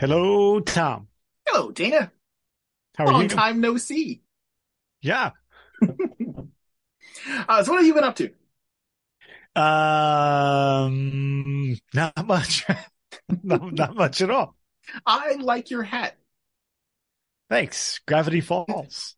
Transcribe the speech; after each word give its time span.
Hello, 0.00 0.60
Tom. 0.60 1.08
Hello, 1.46 1.70
Dana. 1.72 2.10
How 2.96 3.04
are 3.04 3.08
you? 3.08 3.12
Long 3.12 3.22
you? 3.24 3.28
time 3.28 3.60
no 3.60 3.76
see. 3.76 4.22
Yeah. 5.02 5.32
Uh, 7.48 7.62
so 7.62 7.72
what 7.72 7.78
have 7.78 7.86
you 7.86 7.92
been 7.92 8.04
up 8.04 8.16
to? 8.16 8.30
Um, 9.60 10.96
not 11.92 12.26
much. 12.26 12.64
not, 13.42 13.72
not 13.74 13.94
much 13.94 14.22
at 14.22 14.30
all. 14.30 14.56
I 15.04 15.34
like 15.34 15.70
your 15.70 15.82
hat. 15.82 16.16
Thanks. 17.50 18.00
Gravity 18.06 18.40
Falls. 18.40 19.16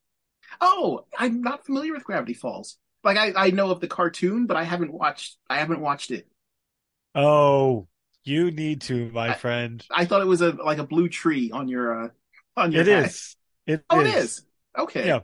Oh, 0.60 1.04
I'm 1.16 1.42
not 1.42 1.64
familiar 1.64 1.92
with 1.92 2.02
Gravity 2.04 2.34
Falls. 2.34 2.76
Like 3.04 3.18
I, 3.18 3.32
I 3.36 3.50
know 3.50 3.70
of 3.70 3.80
the 3.80 3.88
cartoon, 3.88 4.46
but 4.46 4.56
I 4.56 4.64
haven't 4.64 4.92
watched. 4.92 5.36
I 5.48 5.58
haven't 5.58 5.80
watched 5.80 6.10
it. 6.10 6.26
Oh, 7.14 7.86
you 8.24 8.50
need 8.50 8.82
to, 8.82 9.10
my 9.10 9.30
I- 9.30 9.34
friend. 9.34 9.84
I 9.90 10.04
thought 10.04 10.20
it 10.22 10.26
was 10.26 10.40
a 10.42 10.52
like 10.52 10.78
a 10.78 10.86
blue 10.86 11.08
tree 11.08 11.50
on 11.52 11.68
your 11.68 12.04
uh 12.04 12.08
on 12.56 12.72
your 12.72 12.82
It 12.82 12.88
hat. 12.88 13.04
is. 13.06 13.36
It 13.66 13.84
Oh, 13.90 14.00
is. 14.00 14.08
it 14.08 14.18
is. 14.18 14.42
Okay. 14.78 15.06
Yeah. 15.06 15.20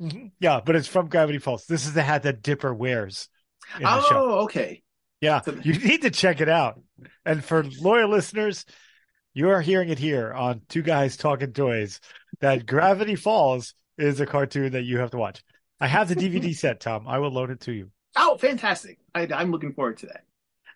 Mhm. 0.00 0.32
Yeah, 0.40 0.60
but 0.64 0.76
it's 0.76 0.88
from 0.88 1.08
Gravity 1.08 1.38
Falls. 1.38 1.66
This 1.66 1.86
is 1.86 1.92
the 1.94 2.02
hat 2.02 2.22
that 2.22 2.42
Dipper 2.42 2.72
wears 2.74 3.28
in 3.76 3.82
the 3.82 4.02
show. 4.08 4.16
Oh, 4.30 4.38
okay. 4.44 4.82
Yeah, 5.20 5.40
So- 5.42 5.52
you 5.62 5.72
need 5.78 6.02
to 6.02 6.10
check 6.10 6.40
it 6.40 6.48
out. 6.48 6.80
And 7.26 7.44
for 7.44 7.64
loyal 7.80 8.08
listeners, 8.10 8.64
you 9.34 9.50
are 9.50 9.60
hearing 9.60 9.90
it 9.90 9.98
here 9.98 10.32
on 10.32 10.62
Two 10.68 10.82
Guys 10.82 11.16
Talking 11.16 11.52
Toys 11.52 12.00
that 12.40 12.64
Gravity 12.66 13.14
Falls 13.16 13.74
is 13.98 14.20
a 14.20 14.26
cartoon 14.26 14.72
that 14.72 14.82
you 14.84 14.98
have 14.98 15.10
to 15.10 15.18
watch. 15.18 15.42
I 15.78 15.86
have 15.86 16.08
the 16.08 16.16
DVD 16.16 16.54
set, 16.56 16.80
Tom. 16.80 17.06
I 17.06 17.18
will 17.18 17.30
loan 17.30 17.50
it 17.50 17.60
to 17.60 17.72
you. 17.72 17.90
Oh, 18.16 18.36
fantastic! 18.38 18.98
I, 19.14 19.28
I'm 19.32 19.50
looking 19.52 19.72
forward 19.72 19.98
to 19.98 20.06
that. 20.06 20.24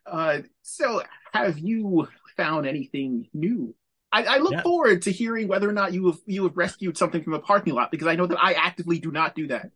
Uh, 0.06 0.40
so 0.62 1.02
have 1.32 1.58
you 1.58 2.08
found 2.36 2.66
anything 2.66 3.28
new? 3.32 3.74
I, 4.12 4.24
I 4.24 4.38
look 4.38 4.52
Yeah. 4.52 4.62
forward 4.62 5.02
to 5.02 5.12
hearing 5.12 5.48
whether 5.48 5.68
or 5.68 5.72
not 5.72 5.92
you 5.92 6.06
have 6.06 6.18
you 6.26 6.44
have 6.44 6.56
rescued 6.56 6.96
something 6.96 7.22
from 7.22 7.34
a 7.34 7.40
parking 7.40 7.74
lot 7.74 7.90
because 7.90 8.06
I 8.06 8.14
know 8.16 8.26
that 8.26 8.38
I 8.40 8.52
actively 8.52 8.98
do 8.98 9.10
not 9.10 9.34
do 9.34 9.48
that. 9.48 9.70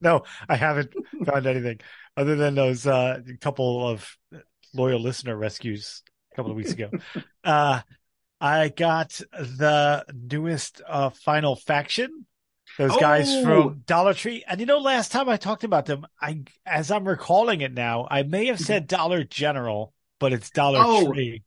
No, 0.00 0.24
I 0.48 0.56
haven't 0.56 0.94
found 1.24 1.46
anything 1.46 1.80
other 2.16 2.36
than 2.36 2.54
those 2.54 2.86
uh, 2.86 3.20
couple 3.40 3.86
of 3.88 4.16
loyal 4.74 5.00
listener 5.00 5.36
rescues 5.36 6.02
a 6.32 6.36
couple 6.36 6.50
of 6.50 6.56
weeks 6.56 6.72
ago. 6.72 6.92
uh, 7.44 7.80
I 8.40 8.68
got 8.70 9.20
the 9.32 10.04
newest 10.14 10.82
uh, 10.88 11.10
Final 11.10 11.56
Faction. 11.56 12.26
Those 12.78 12.96
guys 12.96 13.26
Oh. 13.28 13.42
from 13.44 13.82
Dollar 13.86 14.14
Tree, 14.14 14.44
and 14.46 14.60
you 14.60 14.66
know, 14.66 14.78
last 14.78 15.12
time 15.12 15.28
I 15.28 15.36
talked 15.36 15.64
about 15.64 15.86
them, 15.86 16.06
I, 16.20 16.42
as 16.64 16.90
I'm 16.90 17.06
recalling 17.06 17.60
it 17.60 17.72
now, 17.74 18.06
I 18.10 18.22
may 18.22 18.46
have 18.46 18.60
said 18.60 18.86
Dollar 18.86 19.24
General, 19.24 19.92
but 20.18 20.32
it's 20.32 20.50
Dollar 20.50 20.80
Oh. 20.82 21.12
Tree. 21.12 21.42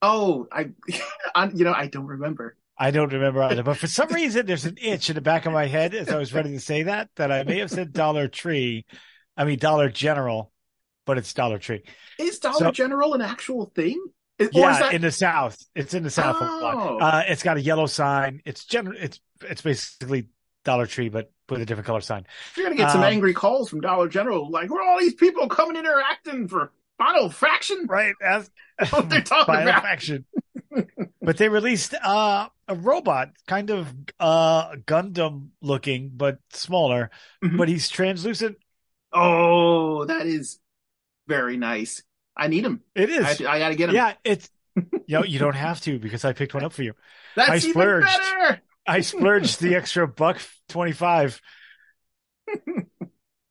Oh, 0.00 0.48
I, 0.50 0.70
I 1.34 1.48
you 1.54 1.64
know 1.64 1.72
I 1.74 1.86
don't 1.88 2.06
remember. 2.06 2.56
I 2.76 2.90
don't 2.90 3.12
remember 3.12 3.42
either, 3.42 3.62
but 3.62 3.76
for 3.76 3.86
some 3.86 4.08
reason, 4.08 4.46
there's 4.46 4.64
an 4.64 4.76
itch 4.80 5.08
in 5.10 5.14
the 5.14 5.20
back 5.20 5.46
of 5.46 5.52
my 5.52 5.66
head 5.66 5.94
as 5.94 6.08
I 6.08 6.16
was 6.16 6.32
ready 6.32 6.50
to 6.52 6.60
say 6.60 6.84
that 6.84 7.10
that 7.16 7.30
I 7.30 7.44
may 7.44 7.58
have 7.58 7.70
said 7.70 7.92
Dollar 7.92 8.26
Tree. 8.28 8.84
I 9.36 9.44
mean 9.44 9.58
Dollar 9.58 9.88
General, 9.90 10.50
but 11.06 11.18
it's 11.18 11.32
Dollar 11.32 11.58
Tree. 11.58 11.82
Is 12.18 12.38
Dollar 12.40 12.56
So- 12.58 12.70
General 12.72 13.14
an 13.14 13.20
actual 13.20 13.66
thing? 13.74 14.02
Is, 14.38 14.48
Yeah, 14.52 14.78
that, 14.78 14.94
in 14.94 15.02
the 15.02 15.12
south. 15.12 15.58
It's 15.76 15.94
in 15.94 16.02
the 16.02 16.10
south. 16.10 16.36
Oh. 16.40 16.98
Uh, 16.98 17.22
it's 17.28 17.42
got 17.42 17.58
a 17.58 17.60
yellow 17.60 17.86
sign. 17.86 18.40
It's 18.46 18.64
general. 18.64 18.96
It's 18.98 19.20
it's 19.42 19.60
basically 19.62 20.28
Dollar 20.64 20.86
Tree, 20.86 21.08
but 21.08 21.30
with 21.48 21.60
a 21.60 21.66
different 21.66 21.86
color 21.86 22.00
sign. 22.00 22.26
you're 22.56 22.64
gonna 22.66 22.76
get 22.76 22.90
some 22.90 23.02
um, 23.02 23.06
angry 23.06 23.34
calls 23.34 23.68
from 23.68 23.80
Dollar 23.80 24.08
General, 24.08 24.50
like 24.50 24.70
where 24.70 24.82
are 24.82 24.88
all 24.90 24.98
these 24.98 25.14
people 25.14 25.48
coming 25.48 25.76
in 25.76 25.84
here 25.84 26.02
acting 26.10 26.48
for 26.48 26.72
Final 26.98 27.28
Fraction? 27.30 27.86
Right. 27.88 28.14
As 28.22 28.50
What 28.90 29.08
they're 29.10 29.20
talking 29.22 29.54
about. 29.54 29.82
Faction. 29.82 30.24
but 31.20 31.36
they 31.36 31.48
released 31.48 31.94
uh, 32.02 32.48
a 32.68 32.74
robot, 32.74 33.30
kind 33.46 33.70
of 33.70 33.92
uh, 34.18 34.72
Gundam 34.76 35.48
looking, 35.60 36.10
but 36.14 36.38
smaller. 36.52 37.10
Mhm. 37.44 37.58
But 37.58 37.68
he's 37.68 37.88
translucent. 37.90 38.56
Oh, 39.12 40.04
that 40.06 40.26
is 40.26 40.58
very 41.26 41.56
nice. 41.56 42.02
I 42.36 42.48
need 42.48 42.64
him. 42.64 42.80
It 42.94 43.10
is. 43.10 43.42
I, 43.42 43.52
I 43.52 43.58
gotta 43.58 43.74
get 43.74 43.90
him. 43.90 43.94
yeah. 43.94 44.14
It's. 44.24 44.48
You 45.06 45.18
know, 45.18 45.24
you 45.24 45.38
don't 45.38 45.54
have 45.56 45.82
to 45.82 45.98
because 45.98 46.24
I 46.24 46.32
picked 46.32 46.54
one 46.54 46.64
up 46.64 46.72
for 46.72 46.82
you. 46.82 46.94
That's 47.36 47.50
I 47.50 47.56
even 47.68 48.00
better. 48.00 48.62
I 48.86 49.00
splurged 49.00 49.60
the 49.60 49.74
extra 49.76 50.08
buck 50.08 50.40
twenty 50.68 50.92
five 50.92 51.40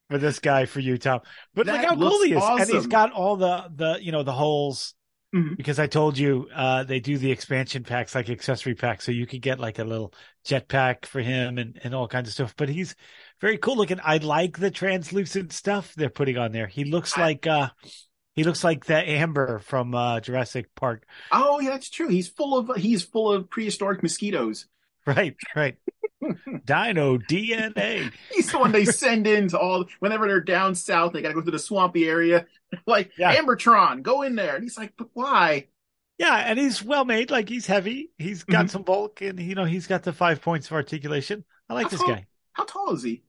for 0.10 0.18
this 0.18 0.40
guy 0.40 0.66
for 0.66 0.80
you, 0.80 0.98
Tom. 0.98 1.22
But 1.54 1.68
look 1.68 1.78
how 1.84 1.96
cool 1.96 2.24
he 2.24 2.34
is, 2.34 2.44
and 2.44 2.70
he's 2.70 2.88
got 2.88 3.12
all 3.12 3.36
the 3.38 3.66
the 3.74 3.98
you 4.02 4.12
know 4.12 4.24
the 4.24 4.34
holes 4.34 4.94
Mhm. 5.34 5.56
because 5.56 5.80
I 5.80 5.88
told 5.88 6.18
you 6.18 6.50
uh 6.54 6.84
they 6.84 7.00
do 7.00 7.18
the 7.18 7.32
expansion 7.32 7.84
packs 7.84 8.14
like 8.14 8.30
accessory 8.30 8.76
packs, 8.76 9.06
so 9.06 9.14
you 9.14 9.26
could 9.26 9.42
get 9.42 9.60
like 9.60 9.80
a 9.80 9.86
little 9.86 10.14
jetpack 10.46 11.06
for 11.06 11.22
him 11.22 11.58
and 11.58 11.80
and 11.84 11.96
all 11.96 12.08
kinds 12.10 12.28
of 12.28 12.34
stuff. 12.34 12.54
But 12.58 12.68
he's 12.68 12.96
very 13.40 13.58
cool 13.58 13.78
looking. 13.78 14.00
I 14.04 14.18
like 14.18 14.58
the 14.58 14.72
translucent 14.72 15.54
stuff 15.54 15.94
they're 15.96 16.10
putting 16.10 16.38
on 16.38 16.52
there. 16.52 16.68
He 16.68 16.84
looks 16.84 17.18
I- 17.18 17.22
like 17.22 17.48
uh 17.48 17.70
he 18.34 18.44
looks 18.46 18.64
like 18.64 18.86
the 18.86 18.96
Amber 19.10 19.60
from 19.60 19.96
uh 19.96 20.20
Jurassic 20.20 20.68
Park. 20.76 21.06
Oh, 21.32 21.60
yeah, 21.62 21.70
that's 21.72 21.90
true. 21.90 22.10
He's 22.10 22.28
full 22.28 22.58
of 22.58 22.76
he's 22.78 23.04
full 23.04 23.32
of 23.32 23.50
prehistoric 23.50 24.04
mosquitoes. 24.04 24.66
Right, 25.08 25.36
right. 25.56 25.78
Dino 26.66 27.18
DNA. 27.18 28.12
He's 28.32 28.52
the 28.52 28.60
one 28.60 28.72
they 28.72 28.86
send 28.86 29.26
in 29.26 29.48
to 29.50 29.60
all 29.60 29.86
whenever 30.00 30.28
they're 30.28 30.40
down 30.42 30.76
south. 30.76 31.14
They 31.14 31.22
got 31.24 31.30
to 31.30 31.34
go 31.34 31.42
through 31.42 31.52
the 31.54 31.60
swampy 31.60 32.08
area. 32.08 32.46
Like 32.88 33.12
Yeah. 33.18 33.36
Ambertron, 33.36 34.02
go 34.02 34.22
in 34.22 34.36
there. 34.36 34.56
And 34.56 34.64
he's 34.64 34.78
like, 34.78 34.94
but 34.98 35.10
why? 35.14 35.68
Yeah, 36.18 36.36
and 36.38 36.58
he's 36.58 36.82
well 36.82 37.04
made. 37.04 37.30
Like 37.30 37.50
he's 37.50 37.66
heavy. 37.66 38.12
He's 38.18 38.44
got 38.46 38.68
Mhm. 38.68 38.70
some 38.70 38.84
bulk, 38.84 39.22
and 39.22 39.38
you 39.42 39.56
know 39.56 39.66
he's 39.66 39.88
got 39.88 40.04
the 40.04 40.14
five 40.14 40.42
points 40.42 40.68
of 40.68 40.74
articulation. 40.74 41.44
I 41.68 41.74
like 41.74 41.86
How 41.86 41.90
this 41.90 42.00
tall- 42.00 42.08
guy. 42.10 42.28
How 42.54 42.64
tall 42.64 42.94
is 42.94 43.04
he? 43.04 43.24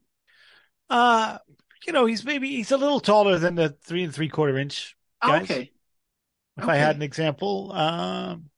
Uh, 0.89 1.39
you 1.87 1.91
know 1.91 2.05
he's 2.05 2.23
maybe 2.23 2.47
he's 2.51 2.71
a 2.71 2.77
little 2.77 2.99
taller 3.01 3.37
than 3.37 3.55
the 3.55 3.69
three 3.83 4.03
and 4.03 4.13
three 4.15 4.29
quarter 4.29 4.57
inch. 4.57 4.95
Oh, 5.21 5.35
okay. 5.37 5.71
If 6.57 6.65
I 6.65 6.75
had 6.75 6.95
an 6.95 7.01
example, 7.01 7.71
um, 7.73 8.49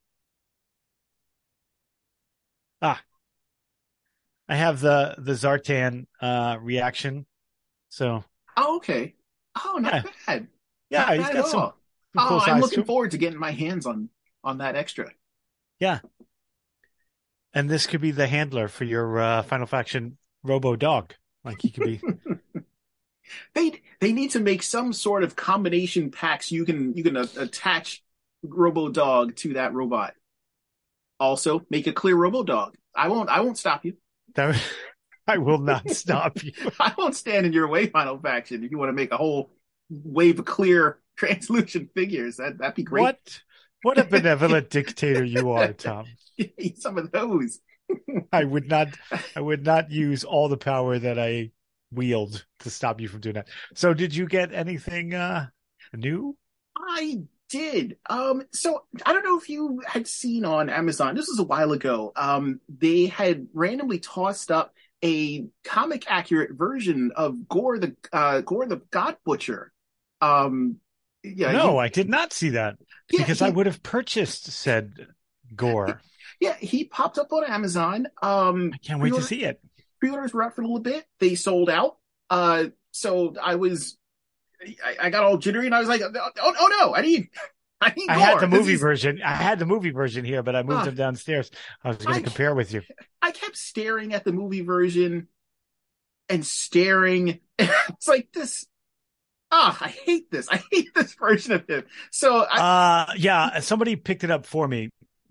ah, 2.86 3.02
I 4.48 4.56
have 4.56 4.80
the 4.80 5.16
the 5.18 5.34
Zartan 5.34 6.08
uh 6.22 6.58
reaction. 6.62 7.26
So 7.90 8.24
Oh, 8.58 8.78
okay. 8.78 9.16
Oh, 9.64 9.78
not 9.80 9.94
Yeah. 9.94 10.04
bad. 10.28 10.48
yeah, 10.90 11.06
Not 11.06 11.18
he's 11.18 11.28
bad 11.28 11.34
got 11.34 11.48
some, 11.48 11.60
some 11.60 11.74
Oh, 12.18 12.40
I'm 12.40 12.60
looking 12.62 12.80
him. 12.80 12.86
forward 12.86 13.12
to 13.12 13.18
getting 13.18 13.40
my 13.40 13.52
hands 13.52 13.86
on 13.86 14.10
on 14.44 14.60
that 14.60 14.76
extra. 14.76 15.12
Yeah. 15.80 16.00
And 17.54 17.70
this 17.70 17.88
could 17.88 18.02
be 18.02 18.12
the 18.12 18.28
handler 18.28 18.68
for 18.68 18.84
your 18.84 19.20
uh, 19.20 19.42
Final 19.44 19.66
Faction 19.66 20.18
Robo 20.44 20.76
Dog. 20.76 21.16
Like 21.44 21.62
he 21.62 21.72
could 21.72 21.84
be. 21.84 22.02
They 23.54 23.82
they 24.00 24.14
need 24.14 24.32
to 24.32 24.40
make 24.40 24.62
some 24.64 24.94
sort 24.94 25.24
of 25.24 25.36
combination 25.36 26.12
packs 26.12 26.52
you 26.52 26.64
can 26.66 26.96
you 26.96 27.04
can 27.04 27.18
uh, 27.18 27.26
attach 27.38 28.04
Robo 28.44 28.90
Dog 28.90 29.36
to 29.38 29.54
that 29.54 29.74
robot. 29.74 30.14
Also, 31.20 31.66
make 31.70 31.88
a 31.88 31.94
clear 31.94 32.16
Robo 32.16 32.44
Dog. 32.44 32.76
I 32.96 33.08
won't 33.08 33.30
I 33.30 33.42
won't 33.42 33.58
stop 33.58 33.86
you. 33.86 33.94
that, 34.36 34.62
I 35.28 35.38
will 35.38 35.60
not 35.60 35.90
stop 35.90 36.44
you. 36.44 36.52
I 36.80 36.94
won't 36.98 37.16
stand 37.16 37.46
in 37.46 37.54
your 37.54 37.68
way, 37.68 37.88
Final 37.88 38.18
Faction. 38.20 38.64
If 38.64 38.72
you 38.72 38.78
want 38.78 38.90
to 38.90 38.94
make 38.94 39.12
a 39.12 39.18
whole 39.18 39.52
wave 39.90 40.40
of 40.40 40.46
clear 40.46 41.00
translucent 41.18 41.92
figures, 41.94 42.38
that 42.38 42.58
that'd 42.58 42.76
be 42.76 42.84
great. 42.84 43.02
What 43.02 43.42
what 43.82 43.98
a 43.98 44.04
benevolent 44.04 44.70
dictator 44.70 45.24
you 45.24 45.52
are, 45.52 45.74
Tom. 45.74 46.06
Some 46.76 46.98
of 46.98 47.12
those. 47.12 47.60
I 48.32 48.44
would 48.44 48.68
not 48.68 48.90
I 49.36 49.42
would 49.42 49.64
not 49.64 49.92
use 49.92 50.24
all 50.24 50.50
the 50.50 50.58
power 50.58 50.98
that 50.98 51.20
I 51.20 51.52
wield 51.92 52.46
to 52.60 52.70
stop 52.70 53.00
you 53.00 53.08
from 53.08 53.22
doing 53.22 53.36
that. 53.36 53.48
So 53.76 53.94
did 53.94 54.16
you 54.16 54.28
get 54.28 54.54
anything 54.54 55.14
uh 55.14 55.48
new? 55.94 56.36
I 56.78 57.24
did. 57.50 57.98
Um, 58.10 58.44
so 58.52 58.84
I 59.06 59.14
don't 59.14 59.24
know 59.24 59.38
if 59.38 59.50
you 59.50 59.82
had 59.86 60.08
seen 60.08 60.46
on 60.46 60.70
Amazon. 60.70 61.16
This 61.16 61.28
was 61.28 61.40
a 61.40 61.44
while 61.44 61.72
ago. 61.72 62.12
Um, 62.16 62.60
they 62.70 63.06
had 63.08 63.48
randomly 63.54 64.00
tossed 64.00 64.52
up 64.52 64.74
a 65.04 65.46
comic 65.64 66.06
accurate 66.08 66.52
version 66.54 67.12
of 67.16 67.48
Gorr 67.48 67.78
the 67.80 67.96
uh, 68.12 68.42
Gorr 68.42 68.66
the 68.66 68.82
God 68.92 69.18
Butcher. 69.26 69.72
Um, 70.22 70.78
yeah, 71.24 71.52
no, 71.52 71.74
he- 71.74 71.80
I 71.80 71.88
did 71.90 72.10
not 72.10 72.34
see 72.34 72.50
that 72.50 72.78
yeah, 73.12 73.20
because 73.20 73.40
he, 73.40 73.46
I 73.46 73.50
would 73.50 73.66
have 73.66 73.84
purchased 73.84 74.46
said 74.52 75.08
Gorr. 75.56 76.02
yeah 76.40 76.56
he 76.60 76.86
popped 76.86 77.18
up 77.18 77.32
on 77.32 77.44
Amazon. 77.46 78.08
Um, 78.22 78.72
I 78.74 78.78
can't 78.78 79.02
wait 79.02 79.14
to 79.14 79.22
see 79.22 79.44
it. 79.44 79.60
pre-orders 80.00 80.34
were 80.34 80.44
out 80.44 80.56
for 80.56 80.62
a 80.62 80.66
little 80.66 80.80
bit. 80.80 81.06
They 81.20 81.36
sold 81.36 81.70
out. 81.70 81.98
Uh, 82.30 82.66
so 82.92 83.36
I 83.42 83.56
was, 83.56 83.98
I, 84.84 84.96
I 85.02 85.10
got 85.10 85.24
all 85.24 85.38
jittery, 85.38 85.66
and 85.66 85.76
I 85.76 85.80
was 85.80 85.88
like, 85.88 86.02
oh, 86.02 86.32
oh 86.42 86.68
no, 86.80 86.96
I 86.96 87.02
need, 87.02 87.30
I 87.82 87.94
need. 87.96 88.10
I 88.10 88.18
had 88.18 88.40
the 88.40 88.48
movie 88.48 88.74
is- 88.74 88.82
version. 88.82 89.22
I 89.24 89.34
had 89.36 89.60
the 89.60 89.66
movie 89.66 89.92
version 89.92 90.26
here, 90.26 90.44
but 90.44 90.56
I 90.56 90.64
moved 90.64 90.82
Ah. 90.82 90.86
them 90.86 90.96
downstairs. 90.96 91.52
I 91.84 91.90
was 91.90 91.98
going 91.98 92.18
to 92.18 92.24
compare 92.24 92.56
with 92.56 92.74
you. 92.74 92.82
I 93.22 93.32
kept 93.32 93.58
staring 93.58 94.14
at 94.14 94.24
the 94.24 94.32
movie 94.32 94.62
version 94.62 95.28
and 96.30 96.46
staring. 96.46 97.40
it's 97.60 98.08
like 98.08 98.30
this. 98.34 98.66
Ah, 99.52 99.78
I 99.80 99.90
hate 99.90 100.32
this. 100.32 100.50
I 100.50 100.62
hate 100.72 100.94
this 100.96 101.14
version 101.14 101.54
of 101.54 101.68
him. 101.70 101.84
So 102.12 102.40
I, 102.50 103.08
Uh, 103.10 103.14
yeah, 103.18 103.60
somebody 103.60 103.96
picked 103.96 104.24
it 104.24 104.32
up 104.32 104.46
for 104.46 104.68
me 104.68 104.90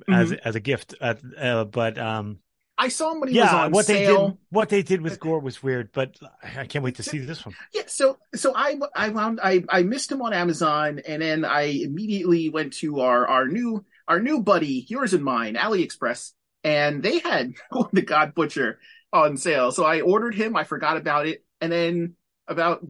as 0.09 0.33
as 0.33 0.55
a 0.55 0.61
gift. 0.61 0.95
Uh, 1.01 1.15
uh, 1.39 1.65
but 1.65 1.99
um, 1.99 2.39
I 2.77 2.89
saw 2.89 3.13
him 3.13 3.21
when 3.21 3.29
he 3.29 3.39
was 3.39 3.51
yeah, 3.51 3.65
on 3.65 3.73
what 3.73 3.87
they 3.87 4.07
sale. 4.07 4.29
did 4.29 4.39
what 4.51 4.69
they 4.69 4.83
did 4.83 5.01
with 5.01 5.21
Gorr 5.21 5.39
was 5.39 5.63
weird, 5.63 5.91
but 5.93 6.17
I 6.43 6.67
can't 6.67 6.85
wait 6.85 6.97
to 6.97 7.03
see 7.03 7.19
this 7.19 7.47
one. 7.47 7.55
Yeah, 7.73 7.83
so 7.87 8.19
so 8.35 8.53
I 8.55 8.79
I 8.95 9.11
wound 9.11 9.41
I 9.43 9.65
I 9.69 9.83
missed 9.83 10.11
him 10.11 10.23
on 10.23 10.33
Amazon, 10.33 11.01
and 11.07 11.23
then 11.23 11.45
I 11.45 11.63
immediately 11.63 12.49
went 12.49 12.73
to 12.75 13.01
our 13.01 13.27
our 13.27 13.47
new 13.47 13.85
our 14.09 14.21
new 14.21 14.43
buddy, 14.43 14.87
yours 14.89 15.15
and 15.15 15.23
mine, 15.25 15.55
AliExpress, 15.55 16.33
and 16.65 17.03
they 17.03 17.21
had 17.21 17.55
the 17.93 18.03
God 18.03 18.35
Butcher 18.35 18.81
on 19.13 19.37
sale. 19.37 19.71
So 19.71 19.85
I 19.85 20.01
ordered 20.01 20.35
him. 20.35 20.57
I 20.57 20.65
forgot 20.65 20.97
about 20.97 21.27
it, 21.27 21.45
and 21.61 21.71
then 21.71 22.17
about 22.49 22.85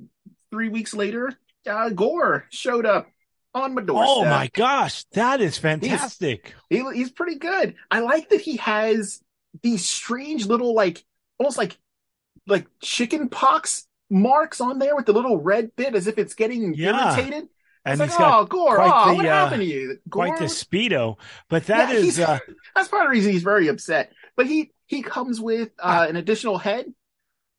three 0.50 0.70
weeks 0.70 0.94
later, 0.94 1.36
uh, 1.69 1.90
Gorr 1.90 2.46
showed 2.50 2.86
up 2.86 3.08
on 3.54 3.75
my 3.75 3.82
doorstep. 3.82 4.08
Oh 4.08 4.25
my 4.25 4.48
gosh, 4.54 5.04
that 5.12 5.42
is 5.42 5.58
fantastic! 5.58 6.54
He, 6.70 6.82
he's 6.94 7.10
pretty 7.10 7.36
good. 7.36 7.75
I 7.90 8.00
like 8.00 8.31
that 8.31 8.40
he 8.40 8.56
has 8.56 9.20
these 9.62 9.86
strange 9.86 10.46
little 10.46 10.74
like 10.74 11.04
almost 11.38 11.58
like 11.58 11.76
like 12.46 12.66
chicken 12.80 13.28
pox 13.28 13.86
marks 14.10 14.60
on 14.60 14.78
there 14.78 14.94
with 14.96 15.06
the 15.06 15.12
little 15.12 15.40
red 15.40 15.74
bit 15.76 15.94
as 15.94 16.06
if 16.06 16.18
it's 16.18 16.34
getting 16.34 16.74
Yeah. 16.74 17.14
irritated. 17.16 17.48
and 17.86 18.00
it's 18.00 18.12
he's 18.12 18.18
like, 18.18 18.18
got 18.18 18.40
oh, 18.40 18.44
Gorr, 18.46 18.78
oh, 18.80 19.08
the, 19.10 19.14
what 19.16 19.26
uh, 19.26 19.28
happened 19.28 19.60
to 19.62 19.66
you? 19.66 19.98
Gorr, 20.08 20.26
quite 20.26 20.38
the 20.38 20.44
speedo, 20.46 21.16
but 21.48 21.66
that 21.66 21.90
Yeah, 21.92 21.98
is 22.00 22.18
uh, 22.20 22.38
that's 22.74 22.88
part 22.88 23.02
of 23.02 23.06
the 23.08 23.10
reason 23.12 23.32
he's 23.32 23.42
very 23.42 23.68
upset. 23.68 24.12
But 24.36 24.46
he 24.46 24.72
he 24.86 25.02
comes 25.02 25.40
with 25.40 25.70
uh, 25.78 26.06
an 26.08 26.16
additional 26.16 26.58
head 26.58 26.86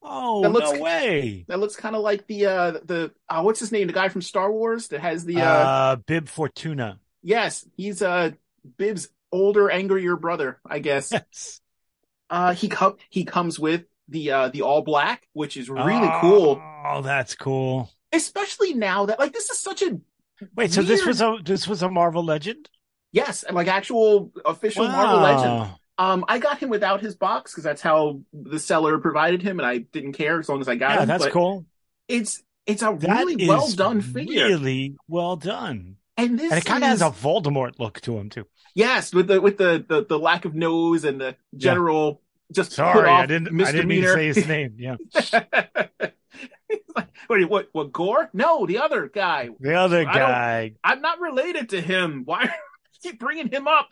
oh 0.03 0.43
that 0.43 0.49
looks- 0.51 0.71
no 0.73 0.79
way. 0.81 1.45
that 1.47 1.59
looks 1.59 1.75
kind 1.75 1.95
of 1.95 2.01
like 2.03 2.27
the 2.27 2.45
uh 2.45 2.71
the 2.83 3.11
uh, 3.29 3.41
what's 3.41 3.59
his 3.59 3.71
name? 3.71 3.87
The 3.87 3.93
guy 3.93 4.09
from 4.09 4.21
Star 4.21 4.51
Wars 4.51 4.89
that 4.89 5.01
has 5.01 5.25
the 5.25 5.41
uh, 5.41 5.45
Uh, 5.45 5.95
Bib 5.97 6.27
Fortuna. 6.29 6.99
yes, 7.23 7.67
he's 7.77 8.01
uh 8.01 8.31
Bib's 8.77 9.09
older, 9.31 9.69
angrier 9.69 10.15
brother, 10.15 10.59
I 10.65 10.79
guess. 10.79 11.11
Yes. 11.33 11.61
Uh, 12.29 12.53
he 12.53 12.67
com- 12.69 12.97
he 13.09 13.23
comes 13.23 13.59
with 13.59 13.83
the 14.09 14.31
uh 14.31 14.49
the 14.49 14.61
all 14.61 14.81
black, 14.81 15.27
which 15.33 15.57
is 15.57 15.69
really 15.69 16.09
cool. 16.21 16.61
Oh, 16.87 17.01
that's 17.01 17.35
cool. 17.35 17.89
especially 18.13 18.73
now 18.73 19.05
that 19.07 19.19
like 19.19 19.33
this 19.33 19.49
is 19.49 19.59
such 19.59 19.81
a 19.81 19.99
Wait, 20.55 20.71
so 20.71 20.81
this 20.81 21.05
was 21.05 21.21
a 21.21 21.37
this 21.43 21.67
was 21.67 21.81
a 21.81 21.89
Marvel 21.89 22.23
Legend? 22.23 22.69
yes 23.11 23.45
like 23.51 23.67
actual 23.67 24.31
official 24.45 24.87
Marvel 24.87 25.19
Legend. 25.19 25.71
Um, 25.97 26.25
I 26.27 26.39
got 26.39 26.57
him 26.59 26.69
without 26.69 26.99
his 26.99 27.15
box 27.15 27.51
because 27.53 27.63
that's 27.63 27.81
how 27.81 28.19
the 28.33 28.59
seller 28.59 28.97
provided 28.99 29.41
him, 29.41 29.59
and 29.59 29.65
I 29.65 29.77
didn't 29.77 30.11
care 30.13 30.39
as 30.39 30.49
long 30.49 30.59
as 30.59 30.67
I 30.67 30.75
got 30.75 30.95
Yeah, 30.95 31.01
him. 31.03 31.07
that's 31.07 31.23
but 31.23 31.31
cool. 31.33 31.65
It's 32.09 32.43
it's 32.65 32.81
a 32.81 32.95
That 32.99 33.25
really 33.25 33.47
well 33.47 33.69
done 33.71 34.01
figure, 34.01 34.45
Really 34.47 34.97
well 35.07 35.37
done. 35.37 35.95
And 36.17 36.39
this 36.39 36.51
And 36.51 36.59
it 36.61 36.65
kind 36.65 36.83
of 36.83 36.91
is, 36.93 37.01
has 37.01 37.09
a 37.09 37.13
Voldemort 37.13 37.79
look 37.79 37.99
to 38.01 38.17
him 38.17 38.29
too. 38.29 38.45
yes 38.73 39.13
with 39.13 39.27
the 39.27 39.41
with 39.41 39.57
the, 39.57 39.83
the 39.87 40.05
the 40.05 40.19
lack 40.19 40.45
of 40.45 40.55
nose 40.55 41.03
and 41.03 41.19
the 41.19 41.35
general 41.57 42.21
just 42.53 42.71
put 42.71 42.75
Sorry, 42.75 43.09
off 43.09 43.23
I 43.23 43.25
didn't 43.25 43.59
I 43.61 43.71
didn't 43.71 43.87
mean 43.87 44.03
to 44.03 44.15
misdemeanor. 44.15 44.15
say 44.15 44.27
his 44.27 44.47
name. 44.47 44.75
Yeah. 44.77 44.95
Like, 46.95 47.07
Wait, 47.29 47.49
what? 47.49 47.69
What? 47.73 47.91
Gorr? 47.91 48.29
No, 48.33 48.65
the 48.65 48.77
other 48.79 49.07
guy. 49.13 49.49
The 49.59 49.75
other 49.75 50.03
guy. 50.05 50.73
I'm 50.83 51.01
not 51.01 51.19
related 51.19 51.69
to 51.69 51.81
him. 51.81 52.23
Why 52.25 52.53
keep 53.03 53.19
bringing 53.19 53.49
him 53.49 53.67
up? 53.67 53.89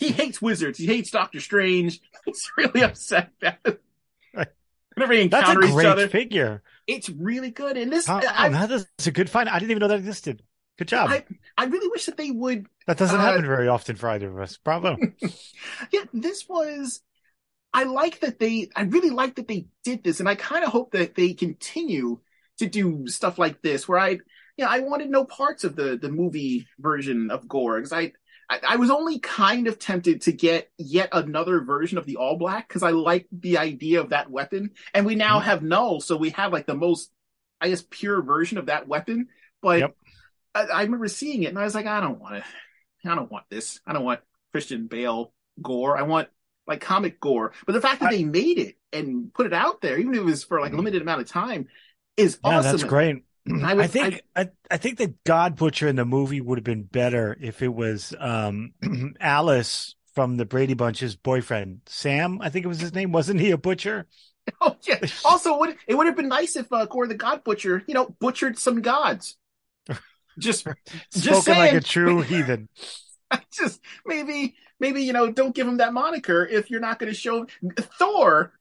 He 0.00 0.08
hates 0.10 0.42
wizards. 0.42 0.78
He 0.78 0.86
hates 0.86 1.10
Doctor 1.10 1.40
Strange. 1.40 2.00
He's 2.24 2.50
really 2.56 2.82
upset. 2.82 3.30
Right. 3.42 4.48
Whenever 4.94 5.14
they 5.14 5.28
That's 5.28 5.48
a 5.48 5.50
encounter 5.52 5.66
each 5.66 5.72
great 5.74 5.86
other, 5.86 6.08
figure. 6.08 6.62
it's 6.86 7.08
really 7.08 7.50
good. 7.50 7.76
And 7.76 7.92
this, 7.92 8.08
Oh, 8.08 8.20
I, 8.28 8.48
that 8.48 8.70
is 8.70 8.86
a 9.06 9.10
good 9.10 9.30
find. 9.30 9.48
I 9.48 9.58
didn't 9.58 9.70
even 9.72 9.80
know 9.80 9.88
that 9.88 9.98
existed. 9.98 10.42
Good 10.78 10.88
job. 10.88 11.10
I, 11.10 11.24
I 11.56 11.66
really 11.66 11.88
wish 11.88 12.06
that 12.06 12.16
they 12.16 12.30
would. 12.30 12.66
that 12.86 12.98
doesn't 12.98 13.16
uh, 13.18 13.22
happen 13.22 13.46
very 13.46 13.68
often 13.68 13.96
for 13.96 14.08
either 14.08 14.28
of 14.28 14.38
us. 14.38 14.56
Bravo. 14.56 14.96
Yeah, 15.92 16.04
this 16.12 16.48
was. 16.48 17.00
I 17.72 17.84
like 17.84 18.20
that 18.20 18.38
they. 18.38 18.68
I 18.76 18.82
really 18.82 19.10
like 19.10 19.36
that 19.36 19.48
they 19.48 19.66
did 19.82 20.04
this, 20.04 20.20
and 20.20 20.28
I 20.28 20.34
kind 20.34 20.64
of 20.64 20.70
hope 20.70 20.92
that 20.92 21.14
they 21.14 21.32
continue 21.34 22.20
to 22.58 22.66
do 22.66 23.06
stuff 23.08 23.38
like 23.38 23.62
this. 23.62 23.88
Where 23.88 23.98
I, 23.98 24.10
you 24.10 24.18
know, 24.58 24.66
I 24.68 24.80
wanted 24.80 25.10
no 25.10 25.24
parts 25.24 25.64
of 25.64 25.74
the 25.76 25.96
the 25.96 26.10
movie 26.10 26.66
version 26.78 27.30
of 27.30 27.48
Gorr 27.48 27.78
because 27.78 27.92
I, 27.92 28.12
I, 28.48 28.60
I 28.70 28.76
was 28.76 28.90
only 28.90 29.18
kind 29.18 29.66
of 29.66 29.78
tempted 29.78 30.22
to 30.22 30.32
get 30.32 30.70
yet 30.78 31.08
another 31.12 31.60
version 31.60 31.98
of 31.98 32.06
the 32.06 32.16
All 32.16 32.36
Black 32.36 32.68
because 32.68 32.82
I 32.82 32.90
like 32.90 33.26
the 33.32 33.58
idea 33.58 34.00
of 34.00 34.10
that 34.10 34.30
weapon, 34.30 34.70
and 34.92 35.06
we 35.06 35.14
now 35.14 35.40
Mhm. 35.40 35.44
have 35.44 35.62
Knull, 35.62 36.00
so 36.00 36.16
we 36.16 36.30
have 36.30 36.52
like 36.52 36.66
the 36.66 36.76
most, 36.76 37.10
I 37.60 37.70
guess, 37.70 37.84
pure 37.88 38.22
version 38.22 38.58
of 38.58 38.66
that 38.66 38.86
weapon. 38.86 39.28
But 39.62 39.80
Yep. 39.80 39.96
I, 40.54 40.62
I 40.64 40.82
remember 40.82 41.08
seeing 41.08 41.42
it, 41.42 41.48
and 41.48 41.58
I 41.58 41.64
was 41.64 41.74
like, 41.74 41.86
I 41.86 42.00
don't 42.00 42.20
want 42.20 42.36
it. 42.36 42.44
I 43.06 43.14
don't 43.14 43.30
want 43.30 43.44
this. 43.50 43.80
I 43.86 43.92
don't 43.92 44.04
want 44.04 44.20
Christian 44.52 44.86
Bale 44.86 45.32
Gorr. 45.60 45.96
I 45.96 46.02
want 46.02 46.28
like 46.66 46.80
comic 46.80 47.20
Gorr. 47.20 47.52
But 47.66 47.72
the 47.72 47.80
fact 47.80 48.00
that 48.00 48.10
I- 48.12 48.16
they 48.16 48.24
made 48.24 48.58
it 48.58 48.76
and 48.92 49.32
put 49.34 49.46
it 49.46 49.52
out 49.52 49.80
there, 49.80 49.98
even 49.98 50.14
if 50.14 50.20
it 50.20 50.24
was 50.24 50.44
for 50.44 50.60
like 50.60 50.72
a 50.72 50.76
limited 50.76 51.02
amount 51.02 51.20
of 51.20 51.28
time, 51.28 51.66
is 52.16 52.38
Yeah, 52.44 52.58
awesome. 52.58 52.70
that's 52.72 52.84
great. 52.84 53.24
I 53.46 53.72
I, 53.72 53.86
think 53.88 54.22
I, 54.34 54.48
I 54.70 54.78
think 54.78 54.96
the 54.96 55.14
God 55.26 55.56
Butcher 55.56 55.86
in 55.86 55.96
the 55.96 56.06
movie 56.06 56.40
would 56.40 56.56
have 56.56 56.64
been 56.64 56.84
better 56.84 57.36
if 57.38 57.60
it 57.60 57.68
was 57.74 58.14
um, 58.18 58.72
Alice 59.20 59.96
from 60.14 60.36
the 60.38 60.46
Brady 60.46 60.72
Bunch's 60.74 61.14
boyfriend, 61.16 61.80
Sam. 61.86 62.40
I 62.40 62.48
think 62.48 62.64
it 62.64 62.68
was 62.68 62.80
his 62.80 62.94
name. 62.94 63.12
Wasn't 63.12 63.40
he 63.40 63.50
a 63.50 63.58
butcher? 63.58 64.06
Oh 64.60 64.76
yeah. 64.86 64.98
Also, 65.24 65.58
would 65.58 65.74
it 65.86 65.94
would 65.94 66.06
have 66.06 66.16
been 66.16 66.28
nice 66.28 66.54
if 66.56 66.70
uh, 66.70 66.84
Gorr 66.84 67.06
the 67.06 67.14
God 67.14 67.44
Butcher, 67.44 67.82
you 67.86 67.94
know, 67.94 68.14
butchered 68.20 68.58
some 68.58 68.82
gods. 68.82 69.38
Just, 70.38 70.66
Spoken 71.10 71.32
like 71.32 71.42
saying. 71.70 71.76
a 71.76 71.80
true 71.80 72.20
heathen. 72.22 72.68
just 73.52 73.80
maybe, 74.06 74.54
maybe 74.78 75.02
you 75.02 75.12
know, 75.12 75.30
don't 75.32 75.54
give 75.54 75.66
him 75.66 75.78
that 75.78 75.92
moniker 75.92 76.44
if 76.46 76.70
you're 76.70 76.80
not 76.80 76.98
going 76.98 77.10
to 77.12 77.18
show 77.18 77.46
Thor 77.98 78.52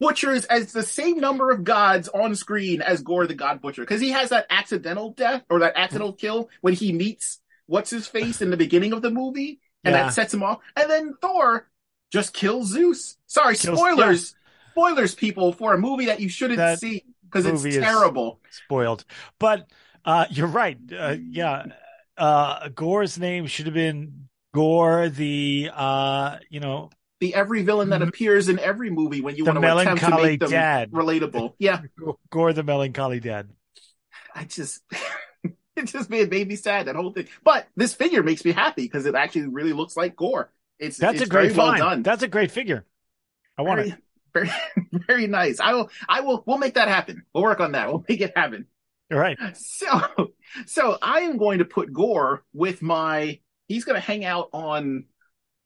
butchers 0.00 0.44
as 0.46 0.72
the 0.72 0.82
same 0.82 1.18
number 1.18 1.50
of 1.50 1.64
gods 1.64 2.08
on 2.08 2.34
screen 2.34 2.82
as 2.82 3.02
Gorr 3.02 3.26
the 3.26 3.34
God 3.34 3.60
Butcher 3.60 3.82
because 3.82 4.00
he 4.00 4.10
has 4.10 4.30
that 4.30 4.46
accidental 4.50 5.10
death 5.12 5.44
or 5.50 5.60
that 5.60 5.74
accidental 5.76 6.12
kill 6.12 6.50
when 6.60 6.74
he 6.74 6.92
meets 6.92 7.40
what's 7.66 7.90
his 7.90 8.06
face 8.06 8.40
in 8.42 8.50
the 8.50 8.56
beginning 8.56 8.92
of 8.92 9.02
the 9.02 9.10
movie, 9.10 9.60
and 9.84 9.94
Yeah. 9.94 10.04
that 10.04 10.12
sets 10.14 10.32
him 10.34 10.42
off. 10.42 10.58
And 10.76 10.90
then 10.90 11.14
Thor 11.20 11.68
just 12.12 12.32
kills 12.32 12.68
Zeus. 12.68 13.16
Sorry, 13.26 13.56
Kills- 13.56 13.78
spoilers, 13.78 14.34
spoilers, 14.72 15.14
people, 15.14 15.52
for 15.52 15.74
a 15.74 15.78
movie 15.78 16.06
that 16.06 16.20
you 16.20 16.28
shouldn't 16.28 16.58
That 16.58 16.78
see 16.80 17.04
because 17.24 17.44
it's 17.46 17.62
terrible. 17.76 18.40
Spoiled. 18.50 19.04
But 19.38 19.68
uh, 20.04 20.26
you're 20.30 20.46
right. 20.46 20.78
Uh, 20.96 21.16
yeah. 21.20 21.66
Uh, 22.16 22.68
Gorr's 22.70 23.18
name 23.18 23.46
should 23.46 23.66
have 23.66 23.74
been 23.74 24.28
Gorr 24.54 25.08
the, 25.08 25.70
uh, 25.72 26.38
you 26.50 26.60
know, 26.60 26.90
The 27.20 27.34
every 27.34 27.62
villain 27.62 27.90
that 27.90 28.00
Mhm. 28.00 28.08
appears 28.08 28.48
in 28.48 28.58
every 28.58 28.90
movie 28.90 29.20
when 29.20 29.36
you 29.36 29.44
want 29.44 29.60
to 29.60 29.76
attempt 29.78 30.04
to 30.04 30.16
make 30.22 30.40
them 30.40 30.50
dad. 30.50 30.90
relatable. 30.92 31.54
Yeah, 31.58 31.82
Gorr 32.30 32.52
the 32.52 32.62
melancholy 32.62 33.20
dad. 33.20 33.48
I 34.34 34.44
just 34.44 34.82
it 35.76 35.84
just 35.86 36.10
made, 36.10 36.30
made 36.30 36.48
me 36.48 36.56
sad 36.56 36.86
that 36.86 36.96
whole 36.96 37.12
thing. 37.12 37.28
But 37.44 37.68
this 37.76 37.94
figure 37.94 38.22
makes 38.22 38.44
me 38.44 38.52
happy 38.52 38.82
because 38.82 39.06
it 39.06 39.14
actually 39.14 39.46
really 39.48 39.72
looks 39.72 39.96
like 39.96 40.16
Gorr. 40.16 40.50
It's 40.78 40.96
That's 40.96 41.20
it's 41.20 41.22
a 41.28 41.30
great 41.30 41.52
very 41.52 41.58
well 41.68 41.76
done. 41.76 42.02
That's 42.02 42.22
a 42.22 42.28
great 42.28 42.50
figure. 42.52 42.84
I 43.56 43.62
want 43.62 43.78
very, 43.80 43.90
it. 43.90 43.98
very 44.32 44.50
very 45.08 45.26
nice. 45.26 45.58
I 45.60 45.74
will 45.74 45.90
I 46.08 46.20
will 46.20 46.42
we'll 46.46 46.58
make 46.58 46.74
that 46.74 46.88
happen. 46.88 47.24
We'll 47.34 47.42
work 47.44 47.58
on 47.60 47.72
that. 47.72 47.88
We'll 47.88 48.04
make 48.08 48.20
it 48.20 48.32
happen. 48.36 48.66
You're 49.10 49.20
right. 49.20 49.38
So 49.56 50.32
so 50.66 50.98
I 51.02 51.20
am 51.20 51.36
going 51.38 51.58
to 51.58 51.64
put 51.64 51.92
Gorr 51.92 52.42
with 52.52 52.82
my 52.82 53.40
he's 53.68 53.84
going 53.84 54.00
to 54.00 54.06
hang 54.06 54.24
out 54.24 54.48
on 54.52 55.04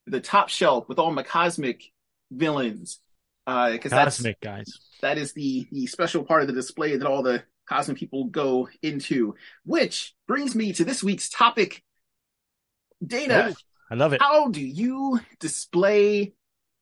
the 0.07 0.21
top 0.21 0.49
shelf 0.49 0.89
with 0.89 0.99
all 0.99 1.11
my 1.13 1.23
cosmic 1.23 1.83
villains. 2.31 2.99
Uh, 3.47 3.73
because 3.73 3.91
that's 3.91 4.19
Cosmic 4.19 4.41
guys. 4.41 4.67
that 5.03 5.19
is 5.19 5.33
the 5.33 5.67
the 5.73 5.87
special 5.87 6.23
part 6.25 6.43
of 6.43 6.47
the 6.49 6.55
display 6.55 6.97
that 6.97 7.07
all 7.07 7.23
the 7.25 7.43
cosmic 7.69 7.97
people 7.99 8.25
go 8.27 8.69
into. 8.83 9.35
Which 9.65 10.15
brings 10.29 10.55
me 10.55 10.73
to 10.75 10.85
this 10.85 11.03
week's 11.03 11.29
topic. 11.29 11.83
Dana, 13.05 13.49
Oh, 13.51 13.55
I 13.91 13.95
love 13.97 14.13
it. 14.13 14.23
how 14.23 14.49
do 14.49 14.61
you 14.61 15.19
display 15.41 16.35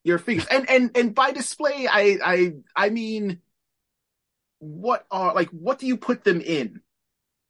your 0.05 0.19
figures? 0.19 0.47
And 0.51 0.69
and 0.69 0.91
and 0.97 1.15
by 1.15 1.33
display, 1.33 1.89
I 1.91 2.19
I 2.23 2.53
I 2.77 2.91
mean, 2.91 3.41
what 4.61 5.07
are 5.11 5.35
like 5.35 5.49
what 5.49 5.79
do 5.79 5.87
you 5.87 5.97
put 5.97 6.23
them 6.25 6.41
in? 6.41 6.81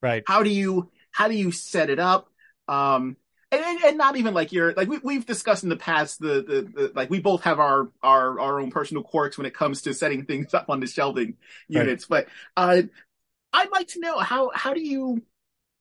Right. 0.00 0.22
How 0.26 0.42
do 0.42 0.50
you 0.50 0.90
how 1.10 1.28
do 1.28 1.34
you 1.34 1.52
set 1.52 1.90
it 1.90 1.98
up? 1.98 2.28
Um, 2.68 3.16
and, 3.52 3.84
and, 3.84 3.98
not 3.98 4.16
even 4.16 4.32
like 4.32 4.52
you're 4.52 4.72
like 4.74 4.88
we, 4.88 4.98
we've 4.98 5.26
discussed 5.26 5.64
in 5.64 5.70
the 5.70 5.76
past 5.76 6.20
the, 6.20 6.42
the 6.42 6.70
the 6.72 6.92
like 6.94 7.10
we 7.10 7.20
both 7.20 7.42
have 7.42 7.58
our 7.58 7.90
our 8.02 8.38
our 8.38 8.60
own 8.60 8.70
personal 8.70 9.02
quirks 9.02 9.36
when 9.36 9.46
it 9.46 9.54
comes 9.54 9.82
to 9.82 9.94
setting 9.94 10.24
things 10.24 10.54
up 10.54 10.70
on 10.70 10.80
the 10.80 10.86
shelving 10.86 11.36
Right. 11.68 11.82
units 11.82 12.06
but 12.06 12.28
uh 12.56 12.82
i'd 13.52 13.70
like 13.72 13.88
to 13.88 14.00
know 14.00 14.18
how 14.18 14.52
how 14.54 14.72
do 14.72 14.80
you 14.80 15.22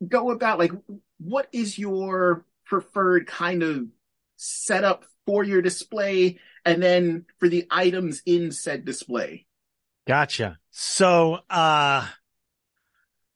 go 0.06 0.32
about 0.32 0.58
like 0.58 0.72
what 1.20 1.48
is 1.52 1.78
your 1.78 2.46
preferred 2.66 3.28
kind 3.28 3.62
of 3.62 3.86
setup 4.38 5.06
for 5.28 5.44
your 5.44 5.62
display 5.62 6.40
and 6.66 6.82
then 6.82 7.26
for 7.38 7.50
the 7.50 7.68
items 7.70 8.24
in 8.26 8.52
said 8.52 8.84
display 8.84 9.46
Gotcha. 10.10 10.58
So, 10.72 11.38
uh, 11.52 12.04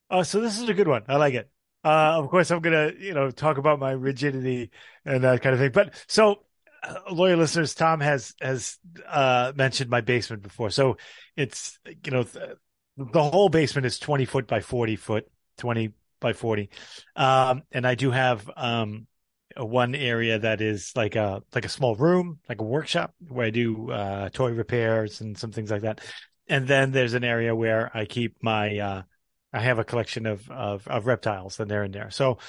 oh, 0.10 0.24
so 0.24 0.42
this 0.42 0.60
is 0.60 0.68
a 0.68 0.74
good 0.74 0.88
one. 0.88 1.04
I 1.08 1.18
like 1.18 1.36
it. 1.36 1.48
Uh, 1.84 2.16
of 2.18 2.32
course, 2.32 2.50
I'm 2.50 2.62
gonna, 2.62 2.94
you 2.98 3.14
know, 3.14 3.30
talk 3.30 3.60
about 3.60 3.78
my 3.78 3.92
rigidity 3.92 4.72
and 5.06 5.24
that 5.24 5.44
kind 5.44 5.54
of 5.54 5.60
thing. 5.60 5.70
But 5.72 5.94
so 6.08 6.40
loyal 7.12 7.38
listeners, 7.38 7.76
Tom 7.76 8.00
has 8.00 8.34
has 8.42 8.80
uh, 9.08 9.52
mentioned 9.56 9.92
my 9.92 10.02
basement 10.02 10.42
before. 10.42 10.72
So 10.72 10.98
it's 11.38 11.78
you 11.86 12.12
know 12.12 12.24
the, 12.98 13.22
whole 13.22 13.50
basement 13.50 13.86
is 13.86 14.00
twenty 14.00 14.26
foot 14.26 14.48
by 14.48 14.60
forty 14.60 14.96
foot, 14.96 15.28
twenty 15.60 15.92
by 16.20 16.34
forty, 16.34 16.72
um, 17.16 17.62
and 17.72 17.86
I 17.86 17.94
do 17.94 18.10
have 18.10 18.50
um, 18.58 19.06
one 19.56 19.94
area 19.94 20.40
that 20.40 20.60
is 20.60 20.92
like 20.96 21.16
a 21.16 21.44
like 21.54 21.66
a 21.66 21.70
small 21.70 21.96
room, 21.96 22.40
like 22.50 22.62
a 22.62 22.66
workshop 22.66 23.14
where 23.28 23.46
I 23.46 23.52
do 23.52 23.92
uh, 23.92 24.30
toy 24.30 24.54
repairs 24.54 25.22
and 25.22 25.38
some 25.38 25.52
things 25.52 25.70
like 25.70 25.84
that. 25.84 26.02
And 26.48 26.68
then 26.68 26.92
there's 26.92 27.14
an 27.14 27.24
area 27.24 27.56
where 27.56 27.90
I 27.94 28.06
keep 28.06 28.36
my 28.42 28.78
uh, 28.78 29.02
I 29.54 29.60
have 29.60 29.80
a 29.80 29.84
collection 29.84 30.26
of, 30.26 30.50
of 30.52 30.88
of 30.88 31.08
reptiles, 31.08 31.60
and 31.60 31.72
they're 31.72 31.86
in 31.86 31.92
there. 31.92 32.12
So 32.12 32.40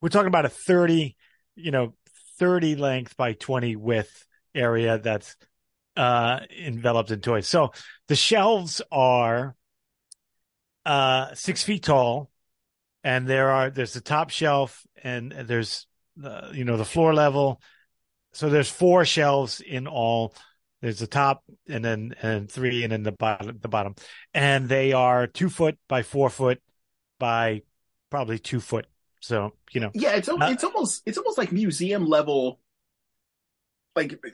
we're 0.00 0.08
talking 0.08 0.26
about 0.26 0.44
a 0.44 0.48
thirty, 0.48 1.16
you 1.54 1.70
know, 1.70 1.94
thirty 2.38 2.74
length 2.74 3.16
by 3.16 3.34
twenty 3.34 3.76
width 3.76 4.26
area 4.54 4.98
that's 4.98 5.36
uh 5.96 6.40
enveloped 6.58 7.10
in 7.10 7.20
toys. 7.20 7.46
So 7.46 7.72
the 8.08 8.16
shelves 8.16 8.82
are 8.90 9.54
uh 10.84 11.34
six 11.34 11.62
feet 11.62 11.84
tall, 11.84 12.30
and 13.04 13.28
there 13.28 13.50
are 13.50 13.70
there's 13.70 13.92
the 13.92 14.00
top 14.00 14.30
shelf, 14.30 14.84
and 15.02 15.30
there's 15.30 15.86
uh, 16.24 16.48
you 16.52 16.64
know 16.64 16.76
the 16.76 16.84
floor 16.84 17.14
level. 17.14 17.60
So 18.32 18.48
there's 18.48 18.70
four 18.70 19.04
shelves 19.04 19.60
in 19.60 19.86
all. 19.86 20.34
There's 20.82 20.98
the 20.98 21.06
top 21.06 21.44
and 21.68 21.84
then 21.84 22.14
and 22.20 22.50
three 22.50 22.82
and 22.82 22.92
then 22.92 23.04
the 23.04 23.12
bottom 23.12 23.58
the 23.60 23.68
bottom. 23.68 23.94
And 24.34 24.68
they 24.68 24.92
are 24.92 25.26
two 25.26 25.48
foot 25.48 25.78
by 25.88 26.02
four 26.02 26.28
foot 26.28 26.60
by 27.18 27.62
probably 28.10 28.38
two 28.38 28.60
foot. 28.60 28.86
So, 29.20 29.54
you 29.70 29.80
know. 29.80 29.90
Yeah, 29.94 30.16
it's 30.16 30.28
Uh, 30.28 30.36
it's 30.50 30.64
almost 30.64 31.02
it's 31.06 31.16
almost 31.18 31.38
like 31.38 31.52
museum 31.52 32.04
level 32.04 32.58
like 33.94 34.20
the, 34.22 34.32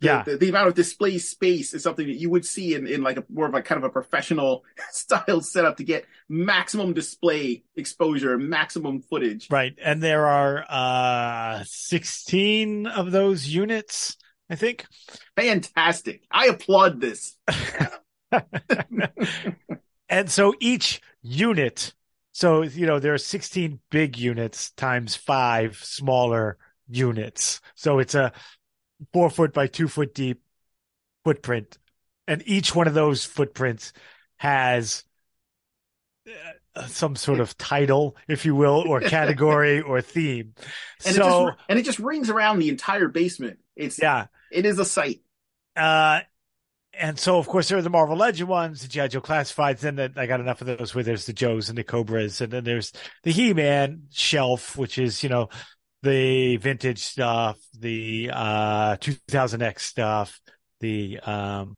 Yeah. 0.00 0.22
the, 0.22 0.36
the 0.36 0.48
amount 0.48 0.68
of 0.68 0.74
display 0.74 1.18
space 1.18 1.74
is 1.74 1.82
something 1.82 2.06
that 2.06 2.16
you 2.16 2.30
would 2.30 2.46
see 2.46 2.74
in, 2.74 2.86
in 2.86 3.02
like 3.02 3.16
a 3.16 3.24
more 3.28 3.46
of 3.46 3.54
a 3.54 3.60
kind 3.60 3.76
of 3.78 3.84
a 3.84 3.90
professional 3.90 4.64
style 4.90 5.40
setup 5.40 5.76
to 5.78 5.84
get 5.84 6.06
maximum 6.28 6.94
display 6.94 7.64
exposure, 7.76 8.38
maximum 8.38 9.00
footage. 9.02 9.48
Right. 9.50 9.74
And 9.82 10.02
there 10.02 10.26
are 10.26 10.64
uh 10.68 11.64
16 11.66 12.86
of 12.86 13.10
those 13.10 13.46
units, 13.48 14.16
I 14.50 14.56
think. 14.56 14.86
Fantastic. 15.36 16.22
I 16.30 16.46
applaud 16.46 17.00
this. 17.00 17.36
and 20.08 20.30
so 20.30 20.54
each 20.60 21.00
unit, 21.22 21.94
so 22.32 22.62
you 22.62 22.86
know, 22.86 22.98
there 22.98 23.14
are 23.14 23.18
16 23.18 23.80
big 23.90 24.18
units 24.18 24.70
times 24.72 25.16
five 25.16 25.76
smaller 25.76 26.58
units. 26.88 27.60
So 27.74 27.98
it's 27.98 28.14
a 28.14 28.32
four 29.12 29.30
foot 29.30 29.52
by 29.52 29.66
two 29.66 29.88
foot 29.88 30.14
deep 30.14 30.42
footprint. 31.24 31.78
And 32.26 32.42
each 32.46 32.74
one 32.74 32.86
of 32.86 32.94
those 32.94 33.24
footprints 33.24 33.92
has 34.36 35.04
uh, 36.28 36.32
some 36.86 37.16
sort 37.16 37.40
of 37.40 37.56
title, 37.56 38.16
if 38.28 38.44
you 38.44 38.54
will, 38.54 38.84
or 38.86 39.00
category 39.16 39.80
or 39.80 40.00
theme. 40.00 40.54
And 41.04 41.14
so, 41.14 41.22
it 41.22 41.50
just 41.50 41.58
and 41.68 41.78
it 41.78 41.84
just 41.84 41.98
rings 41.98 42.30
around 42.30 42.58
the 42.58 42.68
entire 42.68 43.08
basement. 43.08 43.58
It's 43.76 44.00
yeah. 44.00 44.26
it 44.50 44.66
is 44.66 44.78
a 44.78 44.84
sight. 44.84 45.20
Uh, 45.76 46.20
and 46.98 47.18
so, 47.18 47.38
of 47.38 47.48
course, 47.48 47.68
there 47.68 47.78
are 47.78 47.82
the 47.82 47.90
Marvel 47.90 48.16
Legend 48.16 48.48
ones, 48.48 48.82
the 48.82 48.88
G.I. 48.88 49.08
Joe 49.08 49.20
Classifieds. 49.20 49.80
Then 49.80 49.96
the, 49.96 50.12
I 50.16 50.26
got 50.26 50.40
enough 50.40 50.60
of 50.60 50.66
those 50.66 50.94
where 50.94 51.04
there's 51.04 51.26
the 51.26 51.32
Joes 51.32 51.68
and 51.68 51.76
the 51.76 51.84
Cobras. 51.84 52.40
And 52.40 52.52
then 52.52 52.64
there's 52.64 52.92
the 53.24 53.32
He 53.32 53.52
Man 53.52 54.04
shelf, 54.12 54.76
which 54.76 54.98
is, 54.98 55.22
you 55.22 55.28
know, 55.28 55.48
the 56.02 56.56
vintage 56.58 57.02
stuff, 57.02 57.58
the 57.78 58.30
uh, 58.32 58.96
2000X 58.96 59.80
stuff, 59.80 60.40
the, 60.80 61.18
um, 61.20 61.76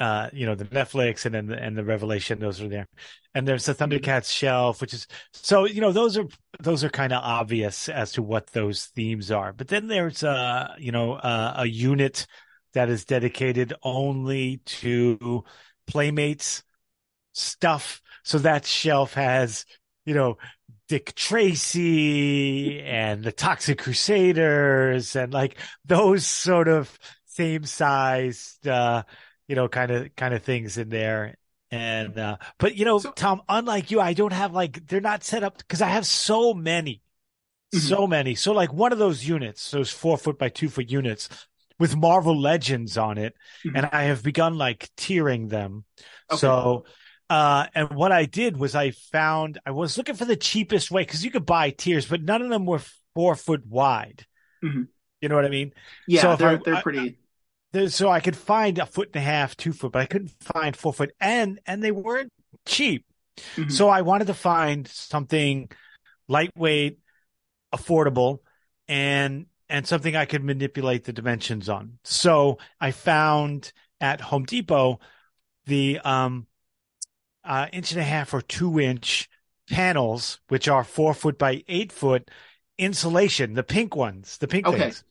uh, 0.00 0.30
you 0.32 0.46
know, 0.46 0.54
the 0.54 0.64
Netflix 0.64 1.26
and 1.26 1.34
then 1.34 1.46
the, 1.46 1.62
and 1.62 1.76
the 1.76 1.84
Revelation. 1.84 2.40
Those 2.40 2.60
are 2.60 2.68
there. 2.68 2.88
And 3.34 3.46
there's 3.46 3.66
the 3.66 3.74
Thundercats 3.74 4.32
shelf, 4.32 4.80
which 4.80 4.94
is 4.94 5.06
so, 5.32 5.66
you 5.66 5.80
know, 5.80 5.92
those 5.92 6.16
are, 6.16 6.24
those 6.58 6.82
are 6.82 6.88
kind 6.88 7.12
of 7.12 7.22
obvious 7.22 7.88
as 7.88 8.12
to 8.12 8.22
what 8.22 8.48
those 8.48 8.86
themes 8.86 9.30
are. 9.30 9.52
But 9.52 9.68
then 9.68 9.86
there's, 9.86 10.24
uh, 10.24 10.74
you 10.78 10.90
know, 10.90 11.12
uh, 11.12 11.54
a 11.58 11.66
unit 11.66 12.26
that 12.72 12.88
is 12.88 13.04
dedicated 13.04 13.74
only 13.82 14.62
to 14.64 15.44
Playmates 15.86 16.62
stuff. 17.32 18.00
So 18.24 18.38
that 18.38 18.64
shelf 18.66 19.14
has, 19.14 19.66
you 20.06 20.14
know, 20.14 20.38
Dick 20.88 21.14
Tracy 21.14 22.80
and 22.80 23.22
the 23.22 23.32
Toxic 23.32 23.78
Crusaders 23.78 25.14
and 25.14 25.32
like 25.32 25.56
those 25.84 26.26
sort 26.26 26.68
of 26.68 26.98
same 27.26 27.64
sized, 27.64 28.66
uh, 28.66 29.04
you 29.50 29.56
know, 29.56 29.66
kind 29.68 29.90
of, 29.90 30.14
kind 30.14 30.32
of 30.32 30.44
things 30.44 30.78
in 30.78 30.88
there. 30.90 31.34
And, 31.72 32.16
uh, 32.16 32.36
but 32.58 32.76
you 32.76 32.84
know, 32.84 33.00
So- 33.00 33.10
Tom, 33.10 33.42
unlike 33.48 33.90
you, 33.90 34.00
I 34.00 34.12
don't 34.12 34.32
have 34.32 34.52
like, 34.52 34.86
they're 34.86 35.00
not 35.00 35.24
set 35.24 35.42
up 35.42 35.58
because 35.58 35.82
I 35.82 35.88
have 35.88 36.06
so 36.06 36.54
many, 36.54 37.02
Mhm. 37.74 37.80
so 37.80 38.06
many. 38.06 38.36
So 38.36 38.52
like 38.52 38.72
one 38.72 38.92
of 38.92 39.00
those 39.00 39.26
units, 39.26 39.68
those 39.72 39.90
four 39.90 40.16
foot 40.18 40.38
by 40.38 40.50
two 40.50 40.68
foot 40.68 40.88
units 40.88 41.28
with 41.80 41.96
Marvel 41.96 42.40
Legends 42.40 42.96
on 42.96 43.18
it. 43.18 43.34
Mhm. 43.64 43.72
And 43.74 43.86
I 43.92 44.04
have 44.04 44.22
begun 44.22 44.56
like 44.56 44.88
tiering 44.96 45.48
them. 45.48 45.84
Okay. 46.30 46.38
So, 46.38 46.84
uh, 47.28 47.66
and 47.74 47.90
what 47.90 48.12
I 48.12 48.26
did 48.26 48.56
was 48.56 48.76
I 48.76 48.92
found, 48.92 49.58
I 49.66 49.72
was 49.72 49.98
looking 49.98 50.14
for 50.14 50.26
the 50.26 50.36
cheapest 50.36 50.92
way 50.92 51.02
because 51.02 51.24
you 51.24 51.32
could 51.32 51.46
buy 51.46 51.70
tiers, 51.70 52.06
but 52.06 52.22
none 52.22 52.40
of 52.42 52.50
them 52.50 52.66
were 52.66 52.82
four 53.16 53.34
foot 53.34 53.66
wide. 53.66 54.26
Mhm. 54.62 54.86
You 55.20 55.28
know 55.28 55.34
what 55.34 55.44
I 55.44 55.50
mean? 55.50 55.72
Yeah, 56.06 56.22
So 56.22 56.36
they're 56.36 56.50
I- 56.50 56.60
they're 56.64 56.82
pretty. 56.82 57.16
So 57.88 58.08
I 58.08 58.20
could 58.20 58.36
find 58.36 58.78
a 58.78 58.86
foot 58.86 59.10
and 59.14 59.22
a 59.22 59.24
half, 59.24 59.56
two 59.56 59.72
foot, 59.72 59.92
but 59.92 60.02
I 60.02 60.06
couldn't 60.06 60.32
find 60.40 60.74
four 60.74 60.92
foot 60.92 61.12
and, 61.20 61.60
and 61.66 61.82
they 61.82 61.92
weren't 61.92 62.32
cheap. 62.66 63.04
Mhm. 63.56 63.70
So 63.70 63.88
I 63.88 64.02
wanted 64.02 64.26
to 64.26 64.34
find 64.34 64.88
something 64.88 65.70
lightweight, 66.28 66.98
affordable, 67.72 68.40
and 68.88 69.46
and 69.68 69.86
something 69.86 70.16
I 70.16 70.24
could 70.24 70.42
manipulate 70.42 71.04
the 71.04 71.12
dimensions 71.12 71.68
on. 71.68 71.98
So 72.02 72.58
I 72.80 72.90
found 72.90 73.72
at 74.00 74.20
Home 74.20 74.44
Depot 74.44 74.98
the 75.66 76.00
um 76.00 76.46
uh 77.44 77.68
inch 77.72 77.92
and 77.92 78.00
a 78.00 78.04
half 78.04 78.34
or 78.34 78.42
two 78.42 78.80
inch 78.80 79.28
panels, 79.70 80.40
which 80.48 80.68
are 80.68 80.84
four 80.84 81.14
foot 81.14 81.38
by 81.38 81.62
eight 81.68 81.92
foot 81.92 82.30
insulation, 82.78 83.54
the 83.54 83.62
pink 83.62 83.94
ones, 83.94 84.38
the 84.38 84.48
pink 84.48 84.66
Okay. 84.66 84.80
things. 84.80 85.04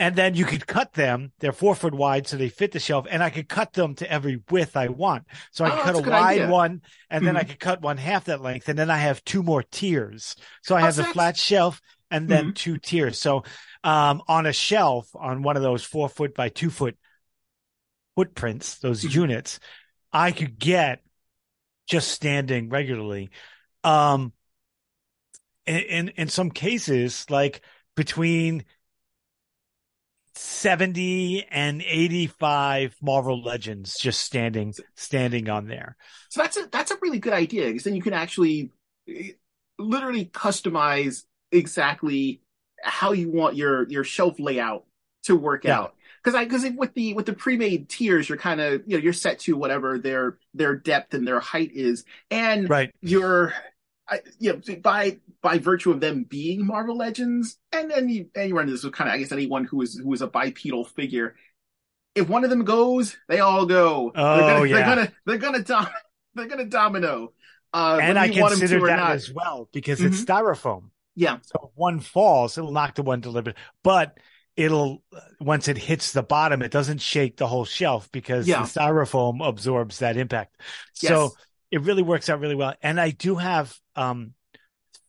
And 0.00 0.16
then 0.16 0.34
you 0.34 0.44
could 0.44 0.66
cut 0.66 0.92
them. 0.94 1.30
They're 1.38 1.52
four 1.52 1.76
foot 1.76 1.94
wide, 1.94 2.26
so 2.26 2.36
they 2.36 2.48
fit 2.48 2.72
the 2.72 2.80
shelf. 2.80 3.06
And 3.08 3.22
I 3.22 3.30
could 3.30 3.48
cut 3.48 3.72
them 3.74 3.94
to 3.96 4.10
every 4.10 4.42
width 4.50 4.76
I 4.76 4.88
want. 4.88 5.24
So 5.52 5.64
I 5.64 5.68
Oh, 5.68 5.72
could 5.76 5.82
cut 5.84 5.94
a 5.94 5.98
a 5.98 6.10
wide 6.10 6.40
idea. 6.40 6.48
one, 6.50 6.82
and 7.10 7.24
then 7.24 7.36
I 7.36 7.44
Mhm. 7.44 7.48
could 7.50 7.60
cut 7.60 7.80
one 7.80 7.96
half 7.98 8.24
that 8.24 8.40
length, 8.42 8.68
and 8.68 8.76
then 8.78 8.90
I 8.90 8.96
have 8.98 9.24
two 9.24 9.42
more 9.44 9.62
tiers. 9.62 10.34
So 10.62 10.74
I 10.74 10.80
Oh, 10.80 10.84
have 10.86 10.94
so 10.94 10.96
the 10.98 11.02
that's- 11.02 11.12
flat 11.14 11.36
shelf 11.36 11.80
and 12.10 12.28
then 12.28 12.46
Mm-hmm. 12.46 12.52
two 12.54 12.78
tiers. 12.78 13.18
So 13.20 13.44
um, 13.84 14.22
on 14.28 14.46
a 14.46 14.52
shelf 14.52 15.08
on 15.14 15.42
one 15.42 15.56
of 15.56 15.62
those 15.62 15.84
four 15.84 16.08
foot 16.08 16.34
by 16.34 16.48
two 16.48 16.70
foot 16.70 16.96
footprints, 18.16 18.78
those 18.78 19.02
Mhm. 19.04 19.14
units, 19.14 19.60
I 20.12 20.32
could 20.32 20.58
get 20.58 21.02
just 21.86 22.08
standing 22.10 22.68
regularly. 22.70 23.30
Um, 23.84 24.32
in, 25.66 25.76
in 25.80 26.08
in 26.10 26.28
some 26.28 26.50
cases, 26.50 27.26
like 27.28 27.60
between 27.94 28.64
70 30.34 31.44
and 31.50 31.82
85 31.82 32.96
Marvel 33.02 33.42
Legends 33.42 33.98
just 33.98 34.20
standing 34.20 34.74
standing 34.96 35.48
on 35.48 35.66
there. 35.68 35.96
So 36.30 36.42
that's 36.42 36.56
a 36.56 36.66
that's 36.70 36.90
a 36.90 36.96
really 37.00 37.18
good 37.18 37.32
idea 37.32 37.66
because 37.66 37.84
then 37.84 37.94
you 37.94 38.02
can 38.02 38.12
actually 38.12 38.70
eh, 39.08 39.32
literally 39.78 40.26
customize 40.26 41.24
exactly 41.52 42.40
how 42.82 43.12
you 43.12 43.30
want 43.30 43.56
your 43.56 43.88
your 43.88 44.04
shelf 44.04 44.38
layout 44.38 44.84
to 45.24 45.36
work 45.36 45.64
Yeah. 45.64 45.72
out. 45.74 45.94
Because 46.22 46.34
I 46.34 46.44
because 46.44 46.64
with 46.76 46.94
the 46.94 47.14
with 47.14 47.26
the 47.26 47.32
pre-made 47.34 47.88
tiers, 47.88 48.28
you're 48.28 48.38
kind 48.38 48.60
of 48.60 48.82
you 48.86 48.96
know 48.96 49.02
you're 49.02 49.12
set 49.12 49.38
to 49.40 49.56
whatever 49.56 49.98
their 49.98 50.38
their 50.54 50.74
depth 50.74 51.14
and 51.14 51.26
their 51.26 51.40
height 51.40 51.70
is, 51.72 52.04
and 52.30 52.70
Right. 52.70 52.90
you're 53.02 53.52
I, 54.08 54.20
you 54.38 54.52
know 54.52 54.76
by 54.82 55.18
by 55.42 55.58
virtue 55.58 55.90
of 55.90 56.00
them 56.00 56.24
being 56.24 56.66
Marvel 56.66 56.96
Legends, 56.96 57.58
and 57.72 57.90
then 57.90 58.08
you 58.08 58.26
and 58.34 58.48
you 58.48 58.54
run 58.56 58.64
into 58.64 58.72
this 58.72 58.84
with 58.84 58.92
kind 58.92 59.08
of 59.08 59.14
I 59.14 59.18
guess 59.18 59.32
anyone 59.32 59.64
who 59.64 59.80
is 59.82 59.94
who 59.96 60.12
is 60.12 60.22
a 60.22 60.26
bipedal 60.26 60.84
figure. 60.84 61.36
If 62.14 62.28
one 62.28 62.44
of 62.44 62.50
them 62.50 62.64
goes, 62.64 63.16
they 63.28 63.40
all 63.40 63.66
go. 63.66 64.12
Oh, 64.14 64.36
they're 64.36 64.46
gonna, 64.54 64.66
yeah. 64.68 64.76
they're 64.76 64.84
gonna 64.96 65.12
they're 65.26 65.38
gonna 65.38 65.62
dom- 65.62 65.88
they're 66.34 66.46
gonna 66.48 66.66
domino. 66.66 67.32
Uh, 67.72 67.98
and 68.00 68.18
I 68.18 68.26
you 68.26 68.40
want 68.40 68.52
'em 68.52 68.60
consider 68.60 68.86
that 68.86 68.96
not. 68.96 69.12
as 69.12 69.32
well 69.32 69.68
because 69.72 70.00
it's 70.00 70.22
styrofoam. 70.24 70.90
Yeah, 71.16 71.38
So 71.42 71.70
if 71.70 71.70
one 71.76 72.00
falls, 72.00 72.58
it'll 72.58 72.72
knock 72.72 72.94
the 72.96 73.02
one 73.02 73.20
delivered, 73.20 73.54
but 73.82 74.18
it'll 74.56 75.02
once 75.40 75.66
it 75.68 75.76
hits 75.78 76.12
the 76.12 76.22
bottom, 76.22 76.62
it 76.62 76.70
doesn't 76.70 76.98
shake 77.00 77.36
the 77.36 77.46
whole 77.48 77.64
shelf 77.64 78.10
because 78.12 78.46
Yeah. 78.46 78.62
the 78.62 78.68
styrofoam 78.68 79.44
absorbs 79.44 79.98
that 80.00 80.16
impact. 80.16 80.60
Yes. 81.00 81.10
So 81.10 81.30
it 81.74 81.82
really 81.82 82.02
works 82.02 82.30
out 82.30 82.40
really 82.40 82.54
well. 82.54 82.74
And 82.82 83.00
I 83.00 83.10
do 83.10 83.36
have 83.36 83.76
um 83.96 84.34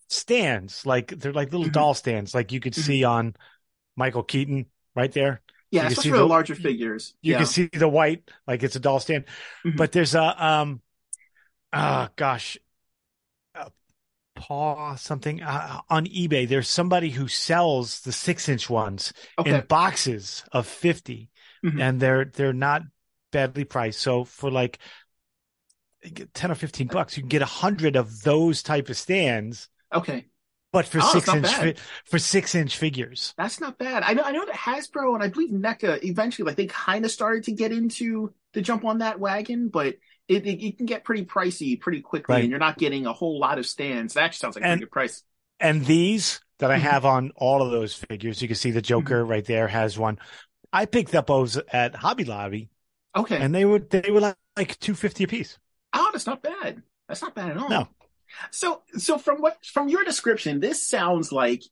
stands 0.09 0.85
like 0.85 1.07
they're 1.09 1.33
like 1.33 1.51
little 1.51 1.67
Mhm. 1.67 1.73
doll 1.73 1.93
stands, 1.93 2.33
like 2.33 2.51
you 2.51 2.59
could 2.59 2.73
Mhm. 2.73 2.83
see 2.83 3.03
on 3.03 3.35
Michael 3.95 4.23
Keaton 4.23 4.65
right 4.95 5.11
there. 5.11 5.41
Yeah, 5.71 5.87
especially 5.87 6.11
for 6.11 6.17
the 6.17 6.27
larger 6.27 6.55
figures. 6.55 7.13
You 7.21 7.33
yeah. 7.33 7.37
can 7.39 7.47
see 7.47 7.67
the 7.67 7.87
white, 7.87 8.29
like 8.47 8.63
it's 8.63 8.75
a 8.75 8.79
doll 8.79 8.99
stand. 8.99 9.25
Mhm. 9.65 9.77
But 9.77 9.91
there's 9.91 10.15
a 10.15 10.45
um, 10.45 10.81
uh 11.73 12.07
gosh, 12.15 12.57
uh, 13.55 13.69
paw 14.35 14.95
something 14.95 15.41
uh, 15.41 15.81
on 15.89 16.05
eBay. 16.07 16.47
There's 16.47 16.69
somebody 16.69 17.09
who 17.11 17.27
sells 17.27 18.01
the 18.01 18.11
six 18.11 18.49
inch 18.49 18.69
ones 18.69 19.13
okay. 19.39 19.55
in 19.59 19.65
boxes 19.67 20.43
of 20.51 20.67
50 20.67 21.29
Mhm. 21.65 21.81
and 21.81 21.99
they're 22.01 22.25
they're 22.25 22.53
not 22.53 22.83
badly 23.31 23.65
priced. 23.65 23.99
So 24.01 24.23
for 24.23 24.51
like 24.51 24.79
ten 26.33 26.51
or 26.51 26.55
fifteen 26.55 26.87
bucks, 26.87 27.17
you 27.17 27.23
can 27.23 27.29
get 27.29 27.41
a 27.41 27.45
hundred 27.45 27.95
of 27.95 28.21
those 28.23 28.63
type 28.63 28.89
of 28.89 28.97
stands, 28.97 29.69
okay. 29.93 30.25
but 30.71 30.85
for 30.85 30.99
Oh, 31.01 31.11
six 31.13 31.27
inch 31.29 31.47
fi- 31.47 31.75
for 32.05 32.19
six 32.19 32.55
inch 32.55 32.77
figures. 32.77 33.33
That's 33.37 33.59
not 33.59 33.77
bad. 33.77 34.03
I 34.03 34.13
know 34.13 34.23
I 34.23 34.31
know 34.31 34.45
that 34.45 34.55
Hasbro 34.55 35.13
and 35.15 35.23
I 35.23 35.27
believe 35.29 35.49
NECA 35.51 36.03
eventually 36.03 36.45
like 36.45 36.57
they 36.57 36.67
kind 36.67 37.05
of 37.05 37.11
started 37.11 37.43
to 37.45 37.51
get 37.51 37.71
into 37.71 38.33
to 38.53 38.61
jump 38.61 38.85
on 38.85 38.99
that 38.99 39.19
wagon, 39.19 39.69
but 39.69 39.95
it, 40.27 40.45
it, 40.47 40.65
it 40.65 40.77
can 40.77 40.85
get 40.85 41.03
pretty 41.03 41.25
pricey 41.25 41.79
pretty 41.79 42.01
quickly, 42.01 42.33
Right. 42.33 42.41
and 42.43 42.49
you're 42.49 42.59
not 42.59 42.77
getting 42.77 43.05
a 43.05 43.13
whole 43.13 43.39
lot 43.39 43.59
of 43.59 43.65
stands. 43.65 44.13
That 44.15 44.23
actually 44.23 44.37
sounds 44.37 44.55
like 44.55 44.63
a 44.63 44.67
And- 44.67 44.79
pretty 44.79 44.85
good 44.87 44.91
price. 44.91 45.23
And 45.59 45.85
these 45.85 46.41
that 46.59 46.71
I 46.71 46.77
Mhm. 46.77 46.81
have 46.81 47.05
on 47.05 47.31
all 47.35 47.61
of 47.61 47.71
those 47.71 47.93
figures, 47.93 48.41
you 48.41 48.47
can 48.47 48.55
see 48.55 48.71
the 48.71 48.81
Joker 48.81 49.21
Mm-hmm. 49.21 49.29
right 49.31 49.45
there 49.45 49.67
has 49.67 49.97
one. 49.97 50.19
I 50.73 50.85
picked 50.85 51.15
up 51.15 51.27
those 51.27 51.57
at 51.71 51.95
Hobby 51.95 52.25
Lobby, 52.25 52.69
Okay. 53.15 53.37
and 53.37 53.53
they 53.55 53.63
were 53.65 53.79
they 53.79 54.09
were 54.11 54.19
like, 54.19 54.35
like 54.57 54.79
two 54.79 54.95
fifty 54.95 55.23
a 55.23 55.27
piece. 55.27 55.57
Oh, 55.95 56.09
that's 56.11 56.27
not 56.27 56.43
bad. 56.43 56.81
That's 57.07 57.21
not 57.21 57.35
bad 57.35 57.51
at 57.51 57.57
all. 57.57 57.69
No. 57.69 57.87
So 58.51 58.81
so 58.97 59.17
from 59.17 59.41
what 59.41 59.63
from 59.65 59.89
your 59.89 60.03
description, 60.03 60.59
this 60.59 60.83
sounds 60.83 61.31
like 61.31 61.63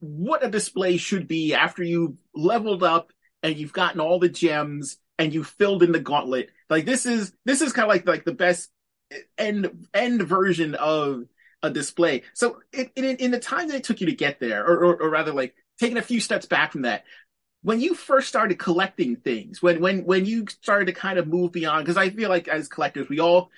what 0.00 0.44
a 0.44 0.50
display 0.50 0.96
should 0.96 1.28
be 1.28 1.54
after 1.54 1.82
you've 1.82 2.16
leveled 2.34 2.82
up 2.82 3.12
and 3.42 3.56
you've 3.56 3.72
gotten 3.72 4.00
all 4.00 4.18
the 4.18 4.28
gems 4.28 4.98
and 5.18 5.32
you 5.32 5.44
filled 5.44 5.82
in 5.82 5.92
the 5.92 6.00
gauntlet. 6.00 6.50
Like 6.68 6.84
this 6.84 7.06
is 7.06 7.32
this 7.44 7.60
is 7.60 7.72
kind 7.72 7.84
of 7.84 7.90
like 7.90 8.06
like 8.06 8.24
the 8.24 8.32
best 8.32 8.70
end 9.38 9.86
end 9.94 10.22
version 10.22 10.74
of 10.74 11.24
a 11.62 11.70
display. 11.70 12.22
So 12.34 12.60
in 12.72 12.90
in, 12.96 13.16
in 13.16 13.30
the 13.30 13.38
time 13.38 13.68
that 13.68 13.76
it 13.76 13.84
took 13.84 14.00
you 14.00 14.06
to 14.06 14.14
get 14.14 14.40
there, 14.40 14.64
or, 14.64 14.84
or 14.84 15.02
or 15.02 15.10
rather 15.10 15.32
like 15.32 15.54
taking 15.78 15.98
a 15.98 16.02
few 16.02 16.20
steps 16.20 16.46
back 16.46 16.72
from 16.72 16.82
that, 16.82 17.04
when 17.64 17.80
you 17.80 17.94
first 17.94 18.28
started 18.28 18.58
collecting 18.58 19.16
things, 19.16 19.62
when 19.62 19.80
when 19.80 20.04
when 20.04 20.26
you 20.26 20.44
started 20.48 20.84
to 20.84 20.92
kind 20.92 21.18
of 21.18 21.26
move 21.26 21.50
beyond, 21.50 21.82
because 21.82 21.96
I 21.96 22.10
feel 22.10 22.28
like 22.28 22.46
as 22.46 22.68
collectors, 22.68 23.08
we 23.08 23.20
all 23.20 23.50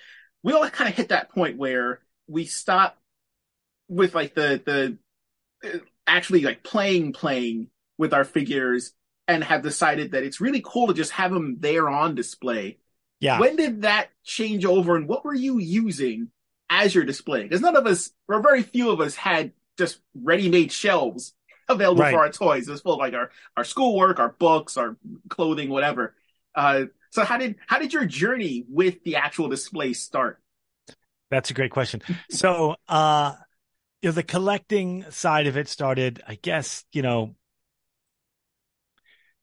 we 0.44 0.52
all 0.52 0.66
kind 0.70 0.88
of 0.88 0.96
hit 0.96 1.08
that 1.08 1.30
point 1.30 1.58
where 1.58 2.00
we 2.28 2.44
stop 2.44 2.96
with 3.88 4.14
like 4.14 4.32
the 4.34 4.62
the 4.64 4.98
uh, 5.68 5.78
actually 6.06 6.42
like 6.42 6.62
playing 6.62 7.12
playing 7.12 7.68
with 7.98 8.14
our 8.14 8.24
figures 8.24 8.92
and 9.26 9.42
have 9.42 9.62
decided 9.62 10.12
that 10.12 10.22
it's 10.22 10.40
really 10.40 10.62
cool 10.64 10.86
to 10.86 10.94
just 10.94 11.10
have 11.10 11.32
them 11.32 11.56
there 11.58 11.88
on 11.88 12.14
display. 12.14 12.78
Yeah. 13.18 13.40
When 13.40 13.56
did 13.56 13.82
that 13.82 14.10
change 14.22 14.64
over 14.64 14.94
and 14.94 15.08
what 15.08 15.24
were 15.24 15.34
you 15.34 15.58
using 15.58 16.30
as 16.70 16.94
your 16.94 17.04
display? 17.04 17.42
Because 17.42 17.60
none 17.60 17.74
of 17.74 17.86
us, 17.86 18.12
or 18.28 18.40
very 18.40 18.62
few 18.62 18.90
of 18.90 19.00
us 19.00 19.16
had 19.16 19.50
just 19.78 19.98
ready-made 20.14 20.70
shelves 20.70 21.34
available 21.68 22.02
Right. 22.02 22.12
for 22.12 22.20
our 22.20 22.30
toys. 22.30 22.68
It 22.68 22.70
was 22.72 22.80
full 22.80 22.94
of 22.94 22.98
like 22.98 23.14
our, 23.14 23.30
our 23.56 23.64
schoolwork, 23.64 24.18
our 24.18 24.30
books, 24.30 24.76
our 24.76 24.96
clothing, 25.28 25.68
whatever. 25.68 26.14
Uh, 26.54 26.84
so 27.10 27.24
how 27.24 27.38
did, 27.38 27.56
how 27.66 27.78
did 27.78 27.92
your 27.92 28.04
journey 28.06 28.64
with 28.68 29.02
the 29.04 29.16
actual 29.16 29.48
display 29.48 29.92
start? 29.92 30.40
That's 31.30 31.50
a 31.50 31.54
great 31.54 31.72
question. 31.72 32.02
So, 32.30 32.76
uh, 32.88 33.34
you 34.00 34.08
know, 34.08 34.12
the 34.12 34.22
collecting 34.22 35.04
side 35.10 35.46
of 35.46 35.56
it 35.56 35.68
started, 35.68 36.22
I 36.26 36.36
guess, 36.36 36.84
you 36.92 37.02
know, 37.02 37.34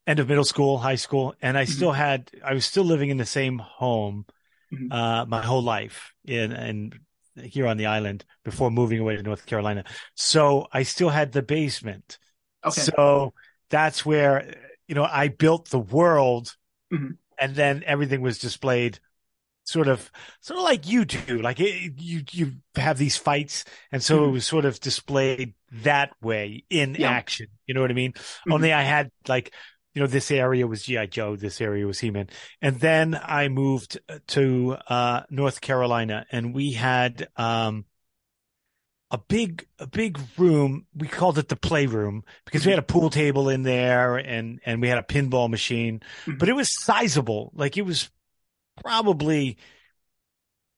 end 0.08 0.20
of 0.20 0.28
middle 0.28 0.44
school, 0.44 0.78
high 0.78 0.96
school, 0.96 1.34
and 1.42 1.58
I 1.58 1.66
still 1.66 1.92
had, 1.92 2.30
I 2.44 2.54
was 2.54 2.66
still 2.66 2.84
living 2.84 3.10
in 3.10 3.18
the 3.18 3.26
same 3.26 3.58
home, 3.58 4.26
Mhm. 4.72 4.92
uh, 4.92 5.26
my 5.26 5.42
whole 5.42 5.62
life 5.62 6.14
in, 6.26 6.52
in 6.52 6.94
here 7.42 7.68
on 7.68 7.78
the 7.78 7.86
island 7.88 8.26
before 8.44 8.70
moving 8.72 9.00
away 9.00 9.16
to 9.16 9.24
North 9.24 9.46
Carolina. 9.46 9.84
So 10.16 10.68
I 10.72 10.84
still 10.84 11.10
had 11.10 11.32
the 11.32 11.42
basement. 11.42 12.18
Okay. 12.64 12.82
So 12.82 13.34
that's 13.70 14.06
where, 14.06 14.54
you 14.88 14.96
know, 14.96 15.04
I 15.06 15.28
built 15.30 15.70
the 15.70 15.80
world 15.80 16.56
Mhm. 16.92 17.18
and 17.40 17.56
then 17.56 17.84
everything 17.86 18.22
was 18.22 18.38
displayed 18.40 19.00
sort 19.66 19.88
of, 19.88 20.12
sort 20.42 20.58
of 20.60 20.64
like 20.66 20.88
you 20.88 21.06
do. 21.06 21.42
Like 21.42 21.60
it, 21.60 21.94
you, 21.98 22.24
you 22.32 22.54
have 22.76 22.98
these 22.98 23.18
fights. 23.18 23.64
And 23.92 24.04
so 24.04 24.26
it 24.26 24.28
Mhm. 24.28 24.34
was 24.34 24.46
sort 24.46 24.66
of 24.66 24.80
displayed 24.80 25.54
that 25.72 26.12
way 26.22 26.66
in 26.70 26.96
Yeah. 26.98 27.12
action. 27.12 27.48
You 27.66 27.74
know 27.74 27.82
what 27.82 27.92
I 27.92 27.96
mean? 27.96 28.14
Mhm. 28.48 28.54
Only 28.54 28.74
I 28.74 28.84
had 28.84 29.10
like, 29.28 29.54
you 29.94 30.02
know, 30.02 30.08
this 30.08 30.32
area 30.32 30.66
was 30.68 30.84
G.I. 30.84 31.06
Joe. 31.08 31.36
This 31.36 31.62
area 31.62 31.86
was 31.86 32.00
He-Man. 32.00 32.30
And 32.62 32.80
then 32.80 33.20
I 33.22 33.48
moved 33.48 34.00
to, 34.28 34.78
uh, 34.88 35.22
North 35.30 35.62
Carolina 35.62 36.26
and 36.32 36.54
we 36.54 36.72
had, 36.72 37.28
um, 37.36 37.86
a 39.12 39.18
big, 39.20 39.68
a 39.78 39.86
big 39.86 40.20
room. 40.38 40.88
We 40.96 41.08
called 41.08 41.38
it 41.38 41.48
the 41.48 41.56
playroom 41.56 42.24
because 42.46 42.66
we 42.66 42.72
had 42.72 42.80
a 42.80 42.84
pool 42.84 43.12
table 43.12 43.48
in 43.50 43.62
there 43.62 44.18
and, 44.18 44.60
and 44.66 44.82
we 44.82 44.88
had 44.88 44.98
a 44.98 45.04
pinball 45.04 45.50
machine, 45.52 46.02
Mhm. 46.26 46.40
but 46.40 46.50
it 46.50 46.54
was 46.54 46.74
sizable. 46.84 47.52
Like 47.54 47.78
it 47.78 47.84
was 47.84 48.10
probably 48.84 49.58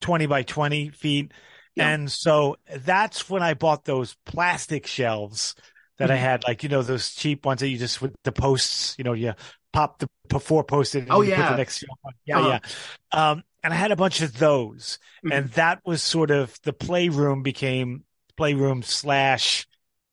20 0.02 0.26
by 0.26 0.42
20 0.42 0.90
feet. 0.90 1.32
Yeah. 1.74 1.88
And 1.88 2.12
so 2.12 2.56
that's 2.74 3.30
when 3.30 3.42
I 3.42 3.54
bought 3.54 3.86
those 3.86 4.16
plastic 4.26 4.86
shelves 4.86 5.54
that 5.98 6.10
I 6.10 6.16
had, 6.16 6.44
like, 6.46 6.62
you 6.62 6.68
know, 6.68 6.82
those 6.82 7.14
cheap 7.14 7.46
ones 7.46 7.60
that 7.60 7.68
you 7.68 7.78
just 7.78 8.02
with 8.02 8.14
the 8.24 8.32
posts, 8.32 8.94
you 8.98 9.04
know, 9.04 9.12
you 9.14 9.34
pop 9.72 9.98
the 9.98 10.08
before 10.28 10.64
posted 10.64 11.04
and 11.04 11.12
Oh, 11.12 11.22
you 11.22 11.30
put 11.30 11.38
yeah. 11.38 11.50
the 11.52 11.56
next. 11.56 11.84
Yeah, 12.24 12.38
Uh-huh. 12.38 12.58
yeah. 13.12 13.30
Um, 13.30 13.42
and 13.62 13.72
I 13.72 13.76
had 13.76 13.92
a 13.92 13.96
bunch 13.96 14.20
of 14.20 14.38
those 14.38 14.98
Mhm. 15.24 15.32
and 15.32 15.50
that 15.52 15.80
was 15.84 16.02
sort 16.02 16.30
of 16.30 16.58
the 16.62 16.72
playroom 16.72 17.42
became 17.42 18.04
playroom 18.36 18.82
slash 18.82 19.66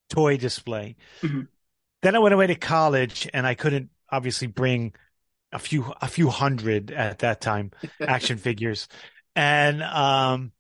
toy 0.10 0.38
display. 0.38 0.96
Mhm. 1.22 1.48
Then 2.02 2.16
I 2.16 2.20
went 2.20 2.34
away 2.34 2.48
to 2.48 2.56
college 2.56 3.30
and 3.34 3.48
I 3.48 3.56
couldn't 3.56 3.90
obviously 4.10 4.48
bring 4.48 4.94
a 5.52 5.60
few 5.60 5.94
a 6.02 6.08
few 6.08 6.30
hundred 6.30 6.92
at 6.92 7.20
that 7.20 7.42
time 7.42 7.72
action 8.02 8.38
figures. 8.38 8.88
And 9.36 9.84
um 9.84 10.52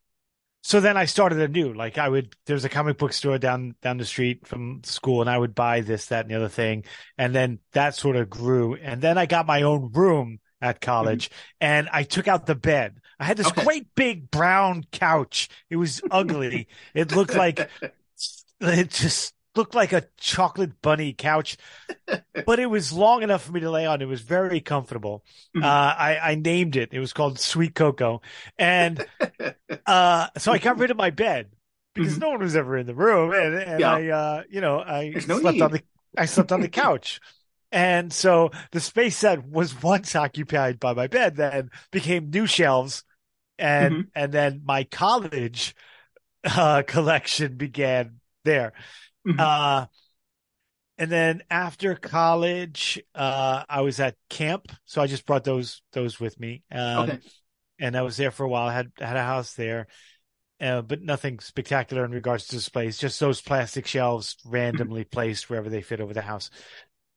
so 0.65 0.79
then 0.79 0.95
I 0.95 1.05
started 1.05 1.39
anew. 1.39 1.73
Like 1.73 1.97
I 1.97 2.07
would 2.07 2.35
there's 2.45 2.63
a 2.63 2.69
comic 2.69 2.97
book 2.97 3.11
store 3.11 3.37
down 3.37 3.75
down 3.81 3.97
the 3.97 4.05
street 4.05 4.47
from 4.47 4.81
school 4.83 5.19
and 5.19 5.29
I 5.29 5.37
would 5.37 5.53
buy 5.53 5.81
this, 5.81 6.07
that, 6.07 6.21
and 6.21 6.31
the 6.31 6.37
other 6.37 6.47
thing. 6.47 6.85
And 7.17 7.35
then 7.35 7.59
that 7.73 7.95
sort 7.95 8.15
of 8.15 8.29
grew. 8.29 8.75
And 8.75 9.01
then 9.01 9.17
I 9.17 9.25
got 9.25 9.45
my 9.45 9.63
own 9.63 9.91
room 9.91 10.39
at 10.61 10.79
college 10.79 11.29
mm-hmm. 11.29 11.57
and 11.59 11.89
I 11.91 12.03
took 12.03 12.29
out 12.29 12.45
the 12.45 12.55
bed. 12.55 12.99
I 13.19 13.25
had 13.25 13.35
this 13.35 13.47
Okay. 13.47 13.63
great 13.63 13.87
big 13.93 14.31
brown 14.31 14.85
couch. 14.91 15.49
It 15.69 15.75
was 15.75 16.01
ugly. 16.09 16.69
it 16.93 17.13
looked 17.13 17.35
like 17.35 17.69
it 18.61 18.89
just 18.89 19.33
looked 19.55 19.75
like 19.75 19.93
a 19.93 20.05
chocolate 20.17 20.81
bunny 20.81 21.13
couch, 21.13 21.57
but 22.45 22.59
it 22.59 22.67
was 22.67 22.93
long 22.93 23.23
enough 23.23 23.43
for 23.45 23.51
me 23.53 23.61
to 23.61 23.71
lay 23.71 23.85
on. 23.85 24.01
It 24.01 24.07
was 24.07 24.21
very 24.21 24.61
comfortable. 24.61 25.23
Mhm. 25.55 25.61
Uh, 25.61 25.95
I, 25.97 26.19
I 26.31 26.35
named 26.35 26.75
it. 26.75 26.93
It 26.93 26.99
was 26.99 27.13
called 27.13 27.39
Sweet 27.39 27.75
Cocoa. 27.75 28.21
And, 28.57 29.03
uh, 29.85 30.27
so 30.37 30.51
I 30.51 30.57
got 30.59 30.79
rid 30.79 30.91
of 30.91 30.97
my 30.97 31.09
bed 31.09 31.51
because 31.93 32.17
Mhm. 32.17 32.19
no 32.19 32.29
one 32.31 32.39
was 32.41 32.55
ever 32.55 32.77
in 32.77 32.85
the 32.87 32.95
room. 32.95 33.33
And, 33.33 33.55
and 33.55 33.83
Yeah. 33.83 33.85
I, 33.85 34.07
uh, 34.09 34.43
you 34.49 34.61
know, 34.61 34.79
I 34.79 35.13
There's 35.13 35.27
no 35.27 35.39
slept 35.39 35.61
on 35.61 35.71
the, 35.71 35.83
I 36.17 36.25
slept 36.25 36.51
on 36.51 36.61
the 36.61 36.69
couch. 36.69 37.19
And 37.71 38.13
so 38.13 38.51
the 38.71 38.79
space 38.79 39.21
that 39.21 39.47
was 39.47 39.81
once 39.81 40.15
occupied 40.15 40.79
by 40.79 40.93
my 40.93 41.07
bed 41.07 41.35
then 41.37 41.71
became 41.91 42.29
new 42.29 42.45
shelves. 42.47 43.03
And, 43.59 44.01
Mhm. 44.01 44.11
and 44.15 44.33
then 44.33 44.61
my 44.65 44.85
college, 44.85 45.75
uh, 46.45 46.83
collection 46.87 47.55
began 47.57 48.19
there. 48.45 48.73
Mhm. 49.25 49.39
Uh, 49.39 49.87
and 50.97 51.11
then 51.11 51.41
after 51.49 51.95
college, 51.95 53.01
uh, 53.15 53.63
I 53.67 53.81
was 53.81 53.99
at 53.99 54.15
camp, 54.29 54.71
so 54.85 55.01
I 55.01 55.07
just 55.07 55.25
brought 55.25 55.43
those 55.43 55.81
those 55.91 56.19
with 56.19 56.39
me. 56.39 56.63
Um, 56.71 57.09
Okay. 57.09 57.19
and 57.79 57.95
I 57.95 58.01
was 58.03 58.17
there 58.17 58.31
for 58.31 58.43
a 58.43 58.49
while. 58.49 58.67
I 58.67 58.73
had 58.73 58.91
had 58.99 59.17
a 59.17 59.23
house 59.23 59.53
there, 59.55 59.87
uh, 60.61 60.81
but 60.81 61.01
nothing 61.01 61.39
spectacular 61.39 62.05
in 62.05 62.11
regards 62.11 62.47
to 62.47 62.55
displays. 62.55 62.97
Just 62.97 63.19
those 63.19 63.41
plastic 63.41 63.87
shelves 63.87 64.37
randomly 64.45 65.03
placed 65.03 65.49
wherever 65.49 65.69
they 65.69 65.81
fit 65.81 65.99
over 65.99 66.13
the 66.13 66.21
house. 66.21 66.49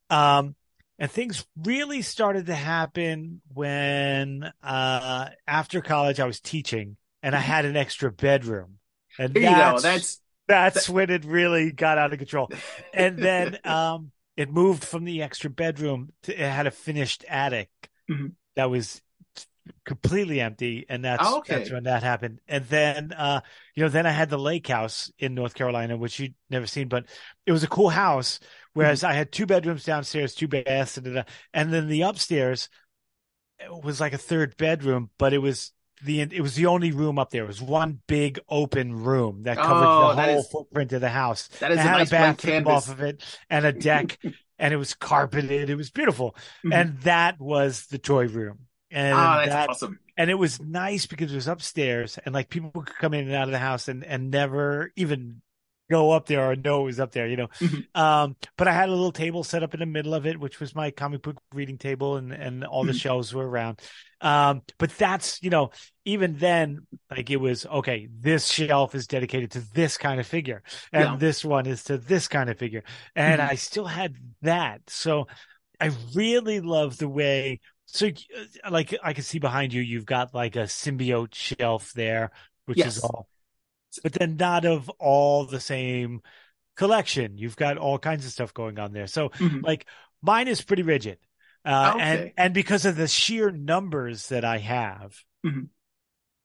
Um, 0.09 0.55
and 0.99 1.11
things 1.11 1.45
really 1.63 2.01
started 2.01 2.47
to 2.47 2.55
happen 2.55 3.43
when, 3.53 4.51
uh, 4.63 5.29
after 5.47 5.83
college, 5.83 6.19
I 6.21 6.25
was 6.27 6.41
teaching 6.41 6.97
and 7.23 7.35
I 7.37 7.41
had 7.41 7.67
an 7.67 7.77
extra 7.77 8.11
bedroom. 8.11 8.79
And 9.19 9.35
There 9.35 9.43
you 9.43 9.51
go. 9.51 9.79
that's- 9.79 10.21
That's 10.49 10.89
when 10.89 11.11
it 11.11 11.25
really 11.25 11.73
got 11.73 11.99
out 11.99 12.13
of 12.13 12.19
control. 12.19 12.53
And 12.93 13.19
then 13.21 13.59
um 13.65 14.13
it 14.37 14.51
moved 14.51 14.85
from 14.85 15.05
the 15.05 15.23
extra 15.23 15.51
bedroom 15.51 16.13
to 16.25 16.33
it 16.33 16.39
had 16.51 16.67
a 16.67 16.71
finished 16.71 17.25
attic 17.29 17.71
Mhm. 18.09 18.37
that 18.57 18.71
was 18.71 19.03
completely 19.85 20.41
empty 20.41 20.87
and 20.89 21.05
that's 21.05 21.25
Oh, 21.25 21.39
okay. 21.39 21.57
that's 21.57 21.71
when 21.71 21.85
that 21.85 22.03
happened. 22.03 22.41
And 22.49 22.65
then 22.67 23.13
uh 23.13 23.41
you 23.75 23.83
know 23.83 23.89
then 23.89 24.07
I 24.07 24.11
had 24.11 24.31
the 24.31 24.39
lake 24.39 24.69
house 24.69 25.11
in 25.19 25.35
North 25.35 25.55
Carolina 25.55 25.97
which 25.97 26.19
you'd 26.21 26.35
never 26.51 26.67
seen 26.67 26.89
but 26.89 27.07
it 27.47 27.53
was 27.53 27.65
a 27.65 27.69
cool 27.69 27.91
house 27.91 28.41
Whereas 28.75 29.03
I 29.05 29.15
had 29.15 29.33
two 29.33 29.47
bedrooms 29.47 29.85
downstairs, 29.85 30.35
two 30.35 30.49
baths, 30.49 30.99
and, 30.99 31.25
and 31.55 31.73
then 31.73 31.89
the 31.89 32.03
upstairs 32.03 32.69
was 33.71 34.01
like 34.01 34.13
a 34.13 34.19
third 34.19 34.57
bedroom, 34.57 35.11
but 35.19 35.33
it 35.33 35.39
was 35.39 35.73
the 36.05 36.21
it 36.21 36.41
was 36.41 36.55
the 36.55 36.67
only 36.67 36.93
room 36.93 37.19
up 37.19 37.31
there. 37.31 37.45
It 37.45 37.49
was 37.49 37.63
one 37.63 38.01
big 38.07 38.39
open 38.49 38.93
room 39.03 39.43
that 39.45 39.57
covered 39.57 39.87
Oh, 39.87 40.15
the 40.15 40.23
whole 40.23 40.39
is- 40.41 40.49
footprint 40.49 40.93
of 40.93 41.01
the 41.01 41.09
house. 41.09 41.49
That 41.61 41.71
is 41.73 41.79
it 41.79 41.81
a 41.81 41.83
had 41.89 41.99
nice 41.99 42.09
a 42.09 42.11
bathroom 42.11 42.67
off 42.69 42.89
of 42.91 43.01
it 43.01 43.23
and 43.51 43.65
a 43.65 43.73
deck, 43.73 44.19
and 44.59 44.75
it 44.75 44.77
was 44.77 44.95
carpeted. 44.95 45.71
It 45.71 45.77
was 45.77 45.91
beautiful, 45.91 46.37
Mhm. 46.65 46.75
and 46.75 46.99
that 47.03 47.41
was 47.41 47.87
the 47.87 47.99
toy 47.99 48.27
room. 48.29 48.61
And 48.91 49.15
Ah, 49.15 49.39
that's 49.39 49.51
that, 49.51 49.69
awesome. 49.71 49.99
and 50.17 50.31
it 50.31 50.35
was 50.35 50.61
nice 50.61 51.07
because 51.07 51.33
it 51.33 51.35
was 51.35 51.49
upstairs, 51.49 52.19
and 52.25 52.33
like 52.35 52.49
people 52.51 52.71
could 52.71 52.97
come 52.97 53.15
in 53.15 53.27
and 53.27 53.35
out 53.35 53.45
of 53.49 53.53
the 53.53 53.59
house 53.59 53.89
and 53.89 54.05
and 54.05 54.31
never 54.31 54.93
even 54.97 55.43
go 55.91 56.11
up 56.13 56.27
there 56.27 56.51
or 56.51 56.57
know 56.57 56.83
it 56.83 56.85
was 56.87 57.01
up 57.01 57.13
there, 57.13 57.27
you 57.29 57.37
know. 57.37 57.49
Mhm. 57.61 57.87
Um, 57.95 58.37
but 58.57 58.69
I 58.69 58.73
had 58.73 58.89
a 58.89 58.93
little 58.93 59.13
table 59.13 59.45
set 59.45 59.63
up 59.63 59.75
in 59.75 59.81
the 59.81 59.87
middle 59.87 60.15
of 60.15 60.27
it, 60.27 60.39
which 60.39 60.61
was 60.61 60.75
my 60.75 60.91
comic 60.91 61.23
book 61.23 61.37
reading 61.55 61.79
table, 61.79 62.17
and 62.17 62.33
and 62.33 62.65
all 62.65 62.85
the 62.85 62.93
Mhm. 62.93 63.01
shelves 63.01 63.35
were 63.35 63.49
around. 63.49 63.81
Um, 64.21 64.63
but 64.79 64.91
that's 64.99 65.43
you 65.43 65.51
know, 65.51 65.71
even 66.05 66.37
then, 66.39 66.87
like 67.11 67.31
it 67.31 67.37
was 67.37 67.67
okay. 67.67 68.09
This 68.21 68.49
shelf 68.49 68.95
is 68.95 69.07
dedicated 69.07 69.53
to 69.53 69.61
this 69.73 69.97
kind 69.97 70.21
of 70.21 70.27
figure, 70.27 70.63
and 70.93 71.15
Yeah. 71.15 71.17
this 71.19 71.45
one 71.45 71.67
is 71.67 71.85
to 71.85 71.99
this 71.99 72.29
kind 72.29 72.51
of 72.51 72.59
figure, 72.59 72.83
and 73.15 73.41
Mhm. 73.41 73.51
I 73.51 73.55
still 73.55 73.87
had 73.87 74.17
that. 74.43 74.83
So 74.89 75.27
I 75.81 75.91
really 76.15 76.61
love 76.61 76.99
the 76.99 77.09
way. 77.09 77.61
So, 77.87 78.09
uh, 78.09 78.71
like, 78.71 78.95
I 79.03 79.13
can 79.13 79.25
see 79.25 79.39
behind 79.39 79.73
you, 79.73 79.83
you've 79.83 80.07
got 80.07 80.35
like 80.35 80.57
a 80.57 80.61
symbiote 80.65 81.35
shelf 81.35 81.93
there, 81.95 82.31
which 82.65 82.79
Yes. 82.79 82.87
is 82.87 82.99
all, 82.99 83.29
but 84.03 84.13
then 84.13 84.37
not 84.37 84.65
of 84.65 84.89
all 84.99 85.45
the 85.47 85.61
same 85.61 86.23
collection. 86.77 87.39
You've 87.39 87.57
got 87.57 87.79
all 87.79 87.99
kinds 87.99 88.25
of 88.27 88.33
stuff 88.33 88.53
going 88.55 88.79
on 88.79 88.93
there. 88.93 89.07
So, 89.07 89.31
Mhm. 89.31 89.63
like, 89.63 89.87
mine 90.23 90.49
is 90.49 90.63
pretty 90.63 90.83
rigid. 90.83 91.19
Uh, 91.65 91.97
and, 91.99 92.21
Okay. 92.21 92.33
and 92.37 92.55
because 92.55 92.85
of 92.85 92.97
the 92.97 93.09
sheer 93.09 93.51
numbers 93.51 94.29
that 94.29 94.45
I 94.45 94.59
have, 94.59 95.17
Mhm. 95.45 95.69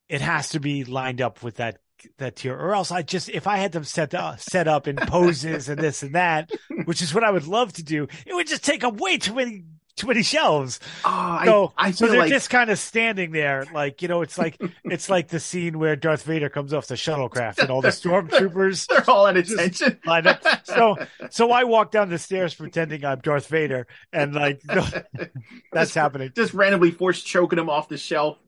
it 0.08 0.20
has 0.20 0.50
to 0.50 0.60
be 0.60 0.84
lined 0.84 1.20
up 1.20 1.42
with 1.42 1.56
that 1.56 1.78
that 2.18 2.34
tier 2.34 2.56
or 2.58 2.74
else 2.74 2.90
I 2.90 3.02
just 3.02 3.28
if 3.28 3.46
I 3.46 3.58
had 3.58 3.70
them 3.70 3.84
set 3.84 4.12
up 4.12 4.40
set 4.40 4.66
up 4.66 4.88
in 4.88 4.96
poses 4.96 5.68
and 5.68 5.80
this 5.80 6.02
and 6.02 6.16
that, 6.16 6.50
which 6.88 7.00
is 7.00 7.14
what 7.14 7.22
I 7.22 7.30
would 7.30 7.46
love 7.46 7.72
to 7.74 7.84
do, 7.84 8.08
it 8.26 8.34
would 8.34 8.48
just 8.48 8.64
take 8.64 8.82
up 8.82 9.00
way 9.00 9.18
too 9.18 9.34
many 9.34 9.62
too 9.96 10.06
many 10.06 10.22
shelves. 10.22 10.80
Oh, 11.04 11.40
So 11.44 11.72
I, 11.76 11.88
I 11.88 11.90
so 11.90 12.06
they're 12.06 12.18
like 12.20 12.30
just 12.30 12.50
kind 12.50 12.70
of 12.70 12.78
standing 12.78 13.30
there, 13.32 13.64
like 13.74 14.02
you 14.02 14.08
know, 14.08 14.22
it's 14.22 14.38
like 14.38 14.60
it's 14.84 15.08
like 15.10 15.28
the 15.28 15.40
scene 15.40 15.78
where 15.78 15.96
Darth 15.96 16.22
Vader 16.24 16.48
comes 16.48 16.72
off 16.72 16.86
the 16.86 16.94
shuttlecraft 16.94 17.58
and 17.58 17.70
all 17.70 17.80
the 17.82 17.88
stormtroopers 18.02 18.86
they're 18.88 19.08
all 19.10 19.32
just 19.32 19.52
attention. 19.52 19.98
lined 20.06 20.26
up. 20.26 20.42
So 20.64 20.96
so 21.30 21.50
I 21.52 21.64
walk 21.64 21.90
down 21.90 22.08
the 22.08 22.18
stairs 22.18 22.54
pretending 22.54 23.04
I'm 23.04 23.20
Darth 23.20 23.46
Vader, 23.48 23.86
and 24.12 24.34
like 24.34 24.60
that's 24.62 25.02
Just- 25.72 25.94
happening. 25.94 26.32
Just 26.34 26.54
randomly 26.54 26.90
force 26.90 27.22
choking 27.22 27.56
them 27.56 27.68
off 27.70 27.88
the 27.88 27.98
shelf. 27.98 28.38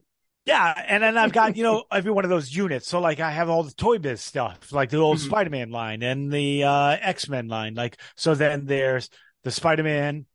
Yeah, 0.45 0.73
and 0.87 1.01
then 1.01 1.17
I've 1.17 1.31
got 1.31 1.57
you 1.57 1.63
know 1.63 1.85
every 1.91 2.11
one 2.11 2.23
of 2.23 2.29
those 2.29 2.55
units. 2.55 2.87
So 2.87 2.99
like 2.99 3.19
I 3.19 3.31
have 3.31 3.49
all 3.49 3.63
the 3.63 3.71
Toy 3.73 3.97
Biz 3.97 4.21
stuff, 4.21 4.71
like 4.71 4.89
the 4.91 4.97
old 4.97 5.17
Mhm. 5.17 5.25
Spider-Man 5.25 5.71
line 5.71 6.03
and 6.03 6.31
the 6.31 6.63
uh, 6.63 6.97
X-Men 7.01 7.47
line. 7.47 7.73
Like 7.73 7.97
so, 8.15 8.35
then 8.35 8.65
there's 8.65 9.09
the 9.43 9.49
Spider-Man, 9.51 10.25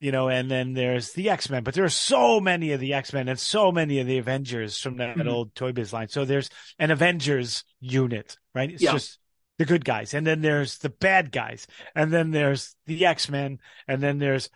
you 0.00 0.12
know, 0.12 0.28
and 0.28 0.50
then 0.50 0.74
there's 0.74 1.12
the 1.12 1.30
X-Men. 1.30 1.64
But 1.64 1.74
there 1.74 1.84
are 1.84 1.88
so 1.88 2.40
many 2.40 2.72
of 2.72 2.80
the 2.80 2.94
X-Men 2.94 3.28
and 3.28 3.38
so 3.38 3.72
many 3.72 3.98
of 3.98 4.06
the 4.06 4.18
Avengers 4.18 4.80
from 4.80 4.96
that 4.98 5.16
Mhm. 5.16 5.28
old 5.28 5.54
Toy 5.54 5.72
Biz 5.72 5.92
line. 5.92 6.08
So 6.08 6.24
there's 6.24 6.50
an 6.78 6.90
Avengers 6.90 7.64
unit, 7.80 8.38
right? 8.54 8.70
It's 8.70 8.82
Yeah. 8.82 8.92
just 8.92 9.18
the 9.58 9.64
good 9.64 9.84
guys, 9.84 10.14
and 10.14 10.24
then 10.24 10.40
there's 10.40 10.78
the 10.78 10.88
bad 10.88 11.32
guys, 11.32 11.66
and 11.96 12.12
then 12.12 12.30
there's 12.30 12.76
the 12.86 13.04
X-Men, 13.04 13.58
and 13.88 14.00
then 14.00 14.18
there's 14.18 14.50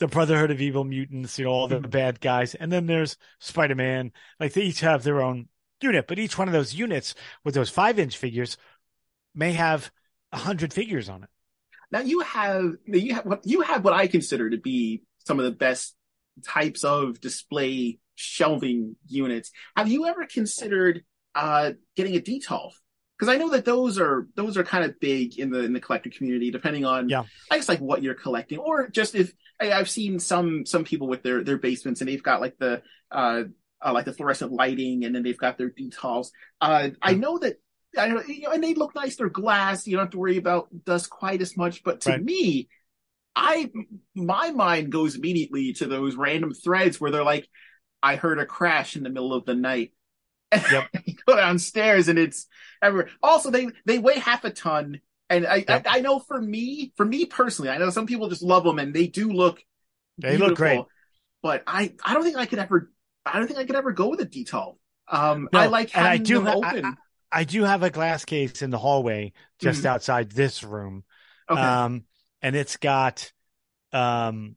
the 0.00 0.06
Brotherhood 0.06 0.50
of 0.50 0.60
Evil 0.60 0.84
Mutants, 0.84 1.38
you 1.38 1.46
know, 1.46 1.50
all 1.50 1.66
the 1.66 1.80
Mhm. 1.80 1.90
bad 1.90 2.20
guys. 2.20 2.54
And 2.54 2.70
then 2.70 2.86
there's 2.86 3.16
Spider 3.40 3.74
Man. 3.74 4.12
Like 4.38 4.52
they 4.52 4.62
each 4.62 4.80
have 4.80 5.02
their 5.02 5.22
own 5.22 5.48
unit, 5.80 6.06
but 6.06 6.18
each 6.18 6.36
one 6.38 6.46
of 6.46 6.52
those 6.52 6.74
units 6.74 7.14
with 7.42 7.54
those 7.54 7.70
five 7.70 7.98
inch 7.98 8.16
figures 8.16 8.56
may 9.34 9.52
have 9.54 9.90
a 10.30 10.38
hundred 10.38 10.72
figures 10.72 11.08
on 11.08 11.24
it. 11.24 11.30
Now 11.90 12.00
you 12.00 12.20
have 12.20 12.72
you 12.86 13.14
have 13.14 13.26
what 13.26 13.46
you 13.46 13.62
have 13.62 13.84
what 13.84 13.94
I 13.94 14.06
consider 14.06 14.50
to 14.50 14.58
be 14.58 15.02
some 15.26 15.38
of 15.38 15.44
the 15.44 15.52
best 15.52 15.94
types 16.44 16.84
of 16.84 17.20
display 17.20 17.98
shelving 18.14 18.96
units. 19.06 19.50
Have 19.76 19.88
you 19.88 20.06
ever 20.06 20.26
considered 20.26 21.02
uh 21.34 21.72
getting 21.96 22.16
a 22.16 22.20
Detolf? 22.20 22.72
Because 23.18 23.34
I 23.34 23.38
know 23.38 23.50
that 23.50 23.64
those 23.64 23.98
are 23.98 24.28
those 24.36 24.56
are 24.56 24.64
kind 24.64 24.84
of 24.84 25.00
big 25.00 25.38
in 25.38 25.50
the 25.50 25.60
in 25.60 25.72
the 25.72 25.80
collector 25.80 26.10
community, 26.10 26.50
depending 26.50 26.84
on 26.84 27.08
Yeah. 27.08 27.24
I 27.50 27.56
guess 27.56 27.68
like 27.68 27.80
what 27.80 28.02
you're 28.02 28.14
collecting, 28.14 28.58
or 28.58 28.88
just 28.88 29.14
if 29.14 29.32
I, 29.60 29.72
I've 29.72 29.90
seen 29.90 30.18
some 30.18 30.66
some 30.66 30.84
people 30.84 31.08
with 31.08 31.22
their 31.22 31.42
their 31.42 31.58
basements 31.58 32.00
and 32.00 32.08
they've 32.08 32.22
got 32.22 32.40
like 32.40 32.56
the 32.58 32.82
uh, 33.10 33.44
uh 33.84 33.92
like 33.92 34.04
the 34.04 34.12
fluorescent 34.12 34.52
lighting, 34.52 35.04
and 35.04 35.14
then 35.14 35.22
they've 35.22 35.38
got 35.38 35.58
their 35.58 35.70
Detolfs. 35.70 36.28
Uh, 36.60 36.90
I 37.02 37.14
know 37.14 37.38
that 37.38 37.56
I 37.98 38.08
know, 38.08 38.22
you 38.22 38.42
know, 38.42 38.50
and 38.52 38.62
they 38.62 38.74
look 38.74 38.94
nice. 38.94 39.16
They're 39.16 39.28
glass. 39.28 39.86
You 39.86 39.96
don't 39.96 40.06
have 40.06 40.12
to 40.12 40.18
worry 40.18 40.36
about 40.36 40.68
dust 40.84 41.10
quite 41.10 41.42
as 41.42 41.56
much. 41.56 41.82
But 41.82 42.02
to 42.02 42.10
Right. 42.10 42.24
me, 42.24 42.68
I 43.36 43.70
my 44.14 44.50
mind 44.50 44.90
goes 44.92 45.14
immediately 45.16 45.72
to 45.74 45.86
those 45.86 46.16
random 46.16 46.52
threads 46.54 47.00
where 47.00 47.10
they're 47.10 47.24
like, 47.24 47.48
I 48.02 48.16
heard 48.16 48.38
a 48.38 48.46
crash 48.46 48.96
in 48.96 49.02
the 49.02 49.10
middle 49.10 49.32
of 49.32 49.44
the 49.44 49.54
night. 49.54 49.92
Yep. 50.52 50.88
you 51.04 51.14
go 51.26 51.36
downstairs 51.36 52.08
and 52.08 52.18
it's 52.18 52.46
everywhere. 52.82 53.10
Also, 53.22 53.50
they 53.50 53.68
they 53.84 53.98
weigh 53.98 54.18
half 54.18 54.44
a 54.44 54.50
ton. 54.50 55.00
And 55.30 55.46
I, 55.46 55.64
Yep. 55.68 55.86
I 55.86 55.98
I 55.98 56.00
know 56.00 56.18
for 56.20 56.40
me, 56.40 56.92
for 56.96 57.04
me 57.04 57.26
personally, 57.26 57.70
I 57.70 57.78
know 57.78 57.90
some 57.90 58.06
people 58.06 58.28
just 58.28 58.42
love 58.42 58.64
them 58.64 58.78
and 58.78 58.94
they 58.94 59.06
do 59.08 59.30
look 59.30 59.62
They 60.16 60.36
look 60.38 60.56
great. 60.56 60.80
But 61.42 61.62
I 61.66 61.94
I 62.02 62.14
don't 62.14 62.22
think 62.22 62.36
I 62.36 62.46
could 62.46 62.58
ever 62.58 62.90
I 63.26 63.38
don't 63.38 63.46
think 63.46 63.58
I 63.58 63.64
could 63.64 63.76
ever 63.76 63.92
go 63.92 64.08
with 64.08 64.20
a 64.20 64.26
Detolf. 64.26 64.76
Um, 65.06 65.48
No, 65.52 65.58
I 65.60 65.66
like 65.66 65.96
and 65.96 66.06
I 66.06 66.16
do 66.16 66.36
them 66.42 66.46
ha- 66.46 66.60
I- 66.62 66.70
open. 66.78 66.96
I 67.30 67.44
do 67.44 67.64
have 67.64 67.82
a 67.82 67.90
glass 67.90 68.24
case 68.24 68.62
in 68.62 68.70
the 68.70 68.78
hallway 68.78 69.32
just 69.58 69.84
outside 69.84 70.30
this 70.30 70.62
room. 70.64 71.04
okay. 71.48 71.60
Um, 71.60 72.04
and 72.42 72.56
it's 72.56 72.76
got, 72.76 73.32
um, 73.92 74.56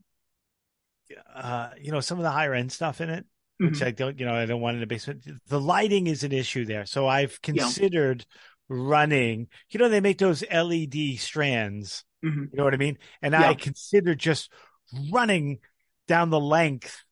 uh, 1.34 1.69
you 1.79 1.91
know, 1.91 1.99
some 1.99 2.17
of 2.17 2.23
the 2.23 2.31
higher 2.31 2.53
end 2.53 2.71
stuff 2.71 3.01
in 3.01 3.10
it. 3.10 3.25
which 3.57 3.79
Mhm. 3.79 3.86
I 3.86 3.91
don't, 3.91 4.19
you 4.19 4.25
know, 4.25 4.34
I 4.34 4.47
don't 4.47 4.60
want 4.62 4.75
in 4.75 4.81
the 4.81 4.88
basement. 4.88 5.23
The 5.47 5.62
lighting 5.62 6.07
is 6.07 6.23
an 6.23 6.31
issue 6.31 6.65
there. 6.65 6.86
So 6.88 7.07
I've 7.07 7.39
considered 7.43 8.25
running, 8.69 9.49
you 9.69 9.79
know, 9.79 9.88
they 9.88 10.01
make 10.01 10.17
those 10.17 10.43
LED 10.49 11.17
strands, 11.17 12.03
Mhm. 12.23 12.49
you 12.51 12.57
know 12.57 12.63
what 12.63 12.73
I 12.73 12.77
mean? 12.77 12.97
And 13.21 13.34
Yeah. 13.34 13.49
I 13.49 13.53
considered 13.53 14.17
just 14.17 14.51
running 15.12 15.60
down 16.07 16.31
the 16.31 16.39
length 16.39 17.03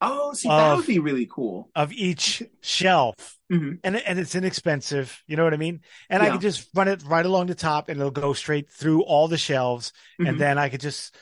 Oh, 0.00 0.32
see, 0.32 0.48
that 0.48 0.76
would 0.76 0.86
be 0.86 1.00
really 1.00 1.26
cool. 1.30 1.70
of 1.74 1.92
each 1.92 2.42
shelf. 2.60 3.14
Mhm. 3.50 3.80
And, 3.82 3.96
and 3.96 4.18
it's 4.18 4.34
inexpensive, 4.34 5.22
you 5.26 5.36
know 5.36 5.42
what 5.44 5.54
I 5.54 5.56
mean? 5.56 5.80
And 6.08 6.22
I 6.22 6.26
Yeah. 6.26 6.32
could 6.32 6.40
just 6.42 6.68
run 6.74 6.86
it 6.86 7.02
right 7.04 7.24
along 7.26 7.46
the 7.46 7.54
top 7.54 7.88
and 7.88 7.98
it'll 7.98 8.10
go 8.12 8.32
straight 8.32 8.70
through 8.70 9.02
all 9.02 9.26
the 9.26 9.38
shelves. 9.38 9.92
Mhm. 10.20 10.28
And 10.28 10.40
then 10.40 10.58
I 10.58 10.68
could 10.68 10.80
just 10.82 11.16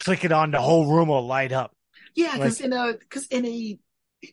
click 0.00 0.24
it 0.24 0.32
on, 0.32 0.50
the 0.50 0.60
whole 0.60 0.92
room 0.92 1.08
will 1.08 1.26
light 1.26 1.52
up. 1.52 1.74
Yeah, 2.14 2.32
because 2.36 2.60
Like- 2.60 2.66
in 2.66 2.72
a 2.72 2.92
because 2.98 3.26
in 3.28 3.46
a 3.46 3.78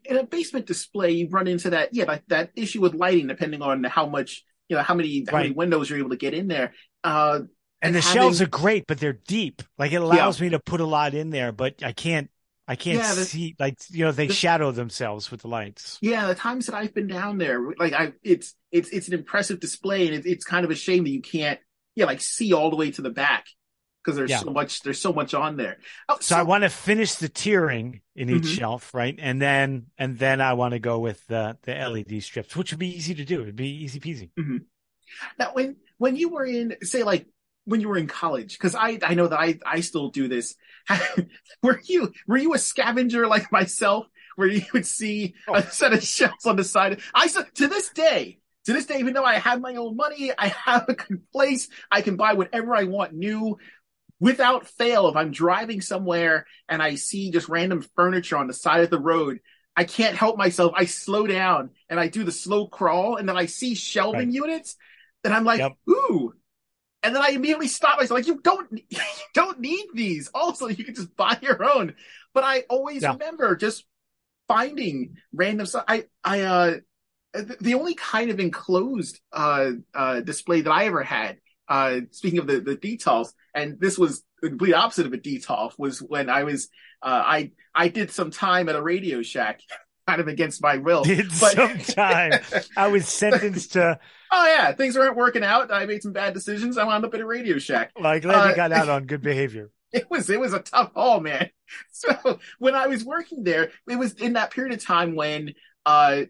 in 0.05 0.17
a 0.17 0.23
basement 0.23 0.65
display, 0.65 1.11
you 1.11 1.27
run 1.29 1.47
into 1.47 1.69
that 1.69 1.89
yeah 1.93 2.05
that, 2.05 2.23
that 2.29 2.51
issue 2.55 2.81
with 2.81 2.95
lighting, 2.95 3.27
depending 3.27 3.61
on 3.61 3.83
how 3.83 4.07
much 4.07 4.43
you 4.69 4.75
know 4.75 4.81
how 4.83 4.93
many 4.95 5.23
how 5.29 5.37
many 5.37 5.51
windows 5.51 5.89
you're 5.89 5.99
able 5.99 6.09
to 6.09 6.17
get 6.17 6.33
in 6.33 6.47
there. 6.47 6.73
Uh, 7.03 7.41
And 7.81 7.89
And 7.89 7.95
the 7.95 7.99
having- 8.01 8.13
shelves 8.21 8.41
are 8.41 8.47
great, 8.47 8.85
but 8.87 8.97
they're 8.99 9.19
deep. 9.27 9.61
Like 9.77 9.91
it 9.91 10.01
allows 10.01 10.39
me 10.41 10.49
to 10.49 10.59
put 10.59 10.79
a 10.81 10.85
lot 10.85 11.13
in 11.13 11.29
there, 11.31 11.51
but 11.51 11.83
I 11.83 11.91
can't. 11.91 12.29
I 12.67 12.75
can't 12.75 12.99
Yeah, 12.99 13.13
the- 13.13 13.25
see. 13.25 13.55
Like 13.59 13.77
you 13.89 14.05
know, 14.05 14.11
they 14.11 14.27
the- 14.27 14.33
shadow 14.33 14.71
themselves 14.71 15.29
with 15.31 15.41
the 15.41 15.47
lights. 15.49 15.97
yeah, 16.01 16.27
the 16.27 16.35
times 16.35 16.67
that 16.67 16.75
I've 16.75 16.93
been 16.93 17.07
down 17.07 17.37
there, 17.37 17.59
like 17.77 17.93
I, 17.93 18.13
it's 18.23 18.55
it's 18.71 18.89
it's 18.89 19.07
an 19.09 19.13
impressive 19.15 19.59
display, 19.59 20.07
and 20.07 20.15
it, 20.15 20.25
it's 20.25 20.45
kind 20.45 20.63
of 20.65 20.71
a 20.71 20.75
shame 20.75 21.03
that 21.03 21.09
you 21.09 21.21
can't 21.21 21.59
yeah 21.95 22.05
like 22.05 22.21
see 22.21 22.53
all 22.53 22.69
the 22.69 22.75
way 22.77 22.89
to 22.91 23.01
the 23.01 23.09
back 23.09 23.45
because 24.03 24.15
there's 24.17 24.29
Yeah. 24.31 24.39
so 24.39 24.51
much 24.51 24.81
there's 24.81 24.99
so 25.01 25.11
much 25.13 25.33
on 25.33 25.57
there. 25.57 25.77
Oh, 26.09 26.17
So, 26.21 26.37
I 26.37 26.43
want 26.43 26.63
to 26.63 26.69
finish 26.69 27.15
the 27.15 27.29
tiering 27.29 28.01
in 28.15 28.29
each 28.29 28.43
Mhm. 28.43 28.57
shelf, 28.59 28.93
right? 28.93 29.15
And 29.19 29.41
then 29.41 29.87
and 29.97 30.17
then 30.17 30.39
I 30.41 30.53
want 30.53 30.71
to 30.73 30.79
go 30.79 30.99
with 30.99 31.25
the 31.27 31.57
the 31.63 31.73
LED 31.73 32.21
strips, 32.23 32.55
which 32.55 32.71
would 32.71 32.79
be 32.79 32.95
easy 32.95 33.13
to 33.15 33.25
do. 33.25 33.41
It'd 33.41 33.55
be 33.57 33.83
easy 33.83 33.99
peasy. 33.99 34.29
Now, 35.37 35.51
when 35.53 35.75
when 35.97 36.15
you 36.15 36.29
were 36.29 36.45
in, 36.45 36.75
say, 36.81 37.03
like 37.03 37.27
when 37.65 37.81
you 37.81 37.89
were 37.89 37.97
in 37.97 38.07
college, 38.07 38.53
because 38.57 38.75
I 38.75 38.99
I 39.03 39.13
know 39.13 39.27
that 39.27 39.39
I 39.39 39.59
I 39.65 39.81
still 39.81 40.09
do 40.09 40.27
this. 40.27 40.55
were 41.63 41.81
you 41.85 42.11
were 42.27 42.37
you 42.37 42.53
a 42.53 42.57
scavenger 42.59 43.27
like 43.27 43.51
myself, 43.51 44.07
where 44.35 44.47
you 44.47 44.63
would 44.73 44.85
see 44.85 45.35
Oh. 45.47 45.55
a 45.55 45.63
set 45.63 45.93
of 45.93 46.03
shelves 46.03 46.45
on 46.45 46.55
the 46.55 46.63
side? 46.63 47.01
I 47.13 47.27
to 47.27 47.67
this 47.67 47.89
day. 47.89 48.39
To 48.65 48.71
this 48.71 48.85
day, 48.85 48.99
even 48.99 49.13
though 49.13 49.25
I 49.25 49.39
have 49.39 49.59
my 49.59 49.75
own 49.75 49.97
money, 49.97 50.31
I 50.37 50.47
have 50.47 50.85
a 50.87 50.93
good 50.93 51.29
place. 51.33 51.67
I 51.91 52.01
can 52.01 52.15
buy 52.15 52.31
whatever 52.33 52.73
I 52.73 52.85
want 52.85 53.11
new 53.11 53.57
without 54.19 54.67
fail. 54.67 55.07
If 55.09 55.15
I'm 55.15 55.31
driving 55.31 55.81
somewhere 55.81 56.45
and 56.69 56.81
I 56.81 56.95
see 56.95 57.31
just 57.31 57.49
random 57.49 57.83
furniture 57.95 58.37
on 58.37 58.47
the 58.47 58.53
side 58.53 58.81
of 58.81 58.89
the 58.89 58.99
road, 58.99 59.39
I 59.75 59.83
can't 59.83 60.15
help 60.15 60.37
myself. 60.37 60.73
I 60.75 60.85
slow 60.85 61.27
down 61.27 61.71
and 61.89 61.99
I 61.99 62.07
do 62.07 62.23
the 62.23 62.31
slow 62.31 62.67
crawl, 62.67 63.17
and 63.17 63.27
then 63.27 63.37
I 63.37 63.47
see 63.47 63.75
shelving 63.75 64.27
Right. 64.27 64.35
units, 64.35 64.75
and 65.23 65.33
I'm 65.33 65.43
like, 65.45 65.59
Yep. 65.59 65.73
ooh, 65.89 66.33
And 67.03 67.13
then 67.15 67.21
I 67.21 67.29
immediately 67.31 67.67
stopped 67.67 67.99
myself, 67.99 68.17
like, 68.17 68.27
you 68.27 68.39
don't, 68.41 68.69
you 68.89 68.97
don't 69.33 69.59
need 69.59 69.85
these. 69.93 70.29
Also, 70.33 70.67
you 70.67 70.83
can 70.85 70.95
just 70.95 71.15
buy 71.15 71.37
your 71.41 71.63
own. 71.63 71.95
But 72.33 72.43
I 72.45 72.61
always 72.69 73.01
Yeah. 73.03 73.11
remember 73.13 73.55
just 73.55 73.85
finding 74.47 75.17
random 75.33 75.65
stuff. 75.65 75.85
I, 75.87 76.05
I, 76.23 76.41
uh, 76.41 76.77
the- 77.59 77.73
only 77.73 77.95
kind 77.95 78.29
of 78.31 78.39
enclosed, 78.39 79.19
uh, 79.31 79.71
uh, 79.93 80.21
display 80.21 80.61
that 80.61 80.71
I 80.71 80.85
ever 80.85 81.03
had, 81.03 81.39
uh, 81.67 82.01
speaking 82.11 82.39
of 82.39 82.47
the, 82.47 82.59
the 82.59 82.75
Detolfs, 82.75 83.33
and 83.55 83.79
this 83.79 83.97
was 83.97 84.23
the 84.41 84.49
complete 84.49 84.73
opposite 84.73 85.05
of 85.05 85.13
a 85.13 85.17
Detolf, 85.17 85.73
was 85.77 85.99
when 86.01 86.29
I 86.29 86.43
was, 86.43 86.69
uh, 87.01 87.21
I, 87.25 87.51
I 87.73 87.87
did 87.87 88.11
some 88.11 88.31
time 88.31 88.69
at 88.69 88.75
a 88.75 88.81
Radio 88.81 89.21
Shack, 89.23 89.61
kind 90.07 90.19
of 90.21 90.27
against 90.27 90.61
my 90.61 90.77
will. 90.77 91.03
Did 91.05 91.27
But- 91.39 91.53
some 91.53 91.77
time. 91.79 92.33
I 92.77 92.87
was 92.87 93.07
sentenced 93.07 93.73
to 93.73 93.99
oh 94.31 94.45
yeah, 94.47 94.71
things 94.73 94.97
weren't 94.97 95.15
working 95.15 95.43
out. 95.43 95.71
I 95.71 95.85
made 95.85 96.01
some 96.03 96.13
bad 96.13 96.33
decisions. 96.33 96.77
I 96.77 96.83
wound 96.85 97.05
up 97.05 97.13
at 97.13 97.19
a 97.21 97.25
Radio 97.25 97.57
Shack. 97.59 97.91
like 97.99 98.23
glad 98.23 98.45
Uh, 98.45 98.49
you 98.49 98.55
got 98.55 98.71
out 98.71 98.89
on 98.95 99.05
good 99.05 99.21
behavior. 99.21 99.69
It 99.91 100.09
was 100.09 100.29
it 100.29 100.39
was 100.39 100.53
a 100.53 100.59
tough 100.59 100.91
haul, 100.95 101.19
man. 101.19 101.49
So 101.91 102.39
when 102.59 102.75
I 102.75 102.87
was 102.87 103.03
working 103.05 103.43
there, 103.43 103.71
it 103.89 103.97
was 103.97 104.13
in 104.13 104.33
that 104.33 104.51
period 104.51 104.73
of 104.73 104.83
time 104.83 105.15
when 105.15 105.53
uh 105.85 106.23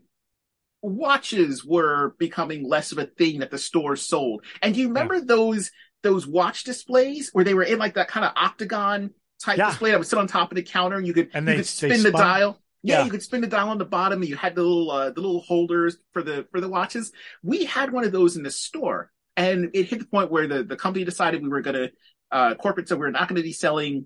watches 0.82 1.64
were 1.64 2.16
becoming 2.20 2.68
less 2.68 2.92
of 2.92 2.98
a 2.98 3.06
thing 3.06 3.40
that 3.40 3.52
the 3.52 3.58
store 3.58 3.96
sold. 3.96 4.44
And 4.62 4.74
do 4.76 4.82
you 4.82 4.88
remember 4.90 5.22
those 5.22 5.72
those 6.02 6.28
watch 6.28 6.66
displays 6.66 7.30
where 7.32 7.46
they 7.46 7.54
were 7.54 7.64
in 7.64 7.80
like 7.80 7.94
that 7.94 8.10
kind 8.10 8.26
of 8.26 8.34
octagon 8.36 9.12
type 9.42 9.58
Yeah. 9.58 9.70
display 9.70 9.92
that 9.92 10.00
would 10.00 10.08
sit 10.08 10.20
on 10.20 10.28
top 10.28 10.52
of 10.52 10.56
the 10.58 10.64
counter 10.64 10.98
and 10.98 11.08
you 11.08 11.14
could 11.14 11.30
And 11.34 11.46
you 11.48 11.52
they- 11.54 11.58
could 11.58 11.66
spin 11.68 12.04
the 12.04 12.12
dial. 12.12 12.60
Yeah, 12.84 13.00
Yeah. 13.00 13.06
you 13.06 13.12
could 13.12 13.24
spin 13.24 13.42
the 13.42 13.48
dial 13.48 13.70
on 13.70 13.78
the 13.78 13.86
bottom 13.86 14.22
and 14.22 14.30
you 14.30 14.36
had 14.36 14.56
the 14.56 14.62
little 14.62 14.92
uh, 14.92 15.10
the 15.12 15.22
little 15.22 15.42
holders 15.42 15.98
for 16.12 16.22
the 16.22 16.46
for 16.52 16.62
the 16.62 16.70
watches. 16.70 17.12
We 17.42 17.66
had 17.66 17.92
one 17.92 18.04
of 18.04 18.12
those 18.12 18.36
in 18.38 18.44
the 18.44 18.52
store 18.52 19.12
and 19.38 19.72
it 19.74 19.86
hit 19.88 20.00
the 20.00 20.06
point 20.06 20.32
where 20.32 20.48
the, 20.48 20.64
the 20.64 20.76
company 20.76 21.06
decided 21.06 21.42
we 21.42 21.50
were 21.50 21.62
gonna 21.62 21.90
uh 22.32 22.56
corporate 22.56 22.88
said 22.90 23.00
we 23.00 23.06
are 23.08 23.12
not 23.12 23.28
gonna 23.28 23.42
be 23.42 23.54
selling 23.54 24.06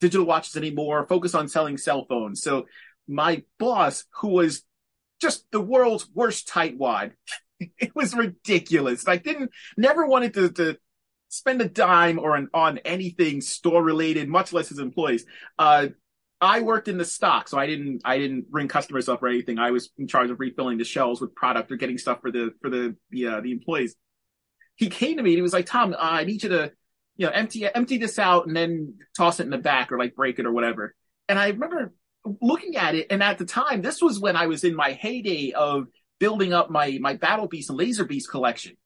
digital 0.00 0.26
watches 0.26 0.56
anymore, 0.56 1.06
focus 1.08 1.34
on 1.34 1.48
selling 1.48 1.76
cell 1.78 2.04
phones. 2.08 2.42
So 2.42 2.66
my 3.08 3.42
boss, 3.58 4.04
who 4.20 4.28
was 4.28 4.62
just 5.20 5.50
the 5.50 5.60
world's 5.60 6.08
worst 6.14 6.48
tightwad, 6.48 7.12
it 7.78 7.94
was 7.96 8.14
ridiculous. 8.14 9.06
Like 9.06 9.24
didn't 9.24 9.50
never 9.76 10.06
wanted 10.06 10.34
to, 10.34 10.50
to 10.50 10.78
spend 11.30 11.60
a 11.60 11.68
dime 11.68 12.18
or 12.18 12.36
an, 12.36 12.48
on 12.54 12.78
anything 12.78 13.40
store 13.40 13.82
related, 13.82 14.28
much 14.28 14.52
less 14.52 14.68
his 14.68 14.78
employees. 14.78 15.24
Uh, 15.58 15.88
I 16.40 16.60
worked 16.60 16.86
in 16.88 16.98
the 16.98 17.04
stock, 17.04 17.48
so 17.48 17.58
I 17.58 17.66
didn't 17.66 18.02
I 18.04 18.18
didn't 18.18 18.46
ring 18.50 18.68
customers 18.68 19.08
up 19.08 19.22
or 19.22 19.28
anything. 19.28 19.58
I 19.58 19.72
was 19.72 19.90
in 19.98 20.06
charge 20.06 20.30
of 20.30 20.38
refilling 20.38 20.78
the 20.78 20.84
shelves 20.84 21.20
with 21.20 21.34
product 21.34 21.72
or 21.72 21.76
getting 21.76 21.98
stuff 21.98 22.20
for 22.20 22.30
the 22.30 22.52
for 22.60 22.70
the 22.70 22.96
the, 23.10 23.26
uh, 23.26 23.40
the 23.40 23.50
employees. 23.52 23.96
He 24.76 24.88
came 24.88 25.16
to 25.16 25.22
me 25.22 25.30
and 25.30 25.38
he 25.38 25.42
was 25.42 25.52
like, 25.52 25.66
"Tom, 25.66 25.92
uh, 25.94 25.96
I 26.00 26.24
need 26.24 26.42
you 26.44 26.50
to, 26.50 26.72
you 27.16 27.26
know, 27.26 27.32
empty 27.32 27.66
empty 27.66 27.98
this 27.98 28.18
out 28.18 28.46
and 28.46 28.56
then 28.56 28.94
toss 29.16 29.40
it 29.40 29.44
in 29.44 29.50
the 29.50 29.58
back 29.58 29.90
or 29.90 29.98
like 29.98 30.14
break 30.14 30.38
it 30.38 30.46
or 30.46 30.52
whatever." 30.52 30.94
And 31.28 31.38
I 31.38 31.48
remember 31.48 31.92
looking 32.40 32.76
at 32.76 32.94
it, 32.94 33.08
and 33.10 33.22
at 33.22 33.38
the 33.38 33.44
time, 33.44 33.82
this 33.82 34.00
was 34.00 34.20
when 34.20 34.36
I 34.36 34.46
was 34.46 34.62
in 34.62 34.76
my 34.76 34.92
heyday 34.92 35.52
of 35.52 35.88
building 36.20 36.52
up 36.52 36.70
my 36.70 36.98
my 37.00 37.14
Battle 37.14 37.48
Beast 37.48 37.70
and 37.70 37.78
Laser 37.78 38.04
Beast 38.04 38.30
collection. 38.30 38.76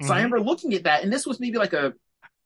So 0.00 0.12
I 0.12 0.16
Mhm. 0.16 0.16
remember 0.16 0.40
looking 0.40 0.72
at 0.74 0.84
that, 0.84 1.02
and 1.02 1.12
this 1.12 1.26
was 1.26 1.38
maybe 1.38 1.58
like 1.58 1.74
a 1.74 1.92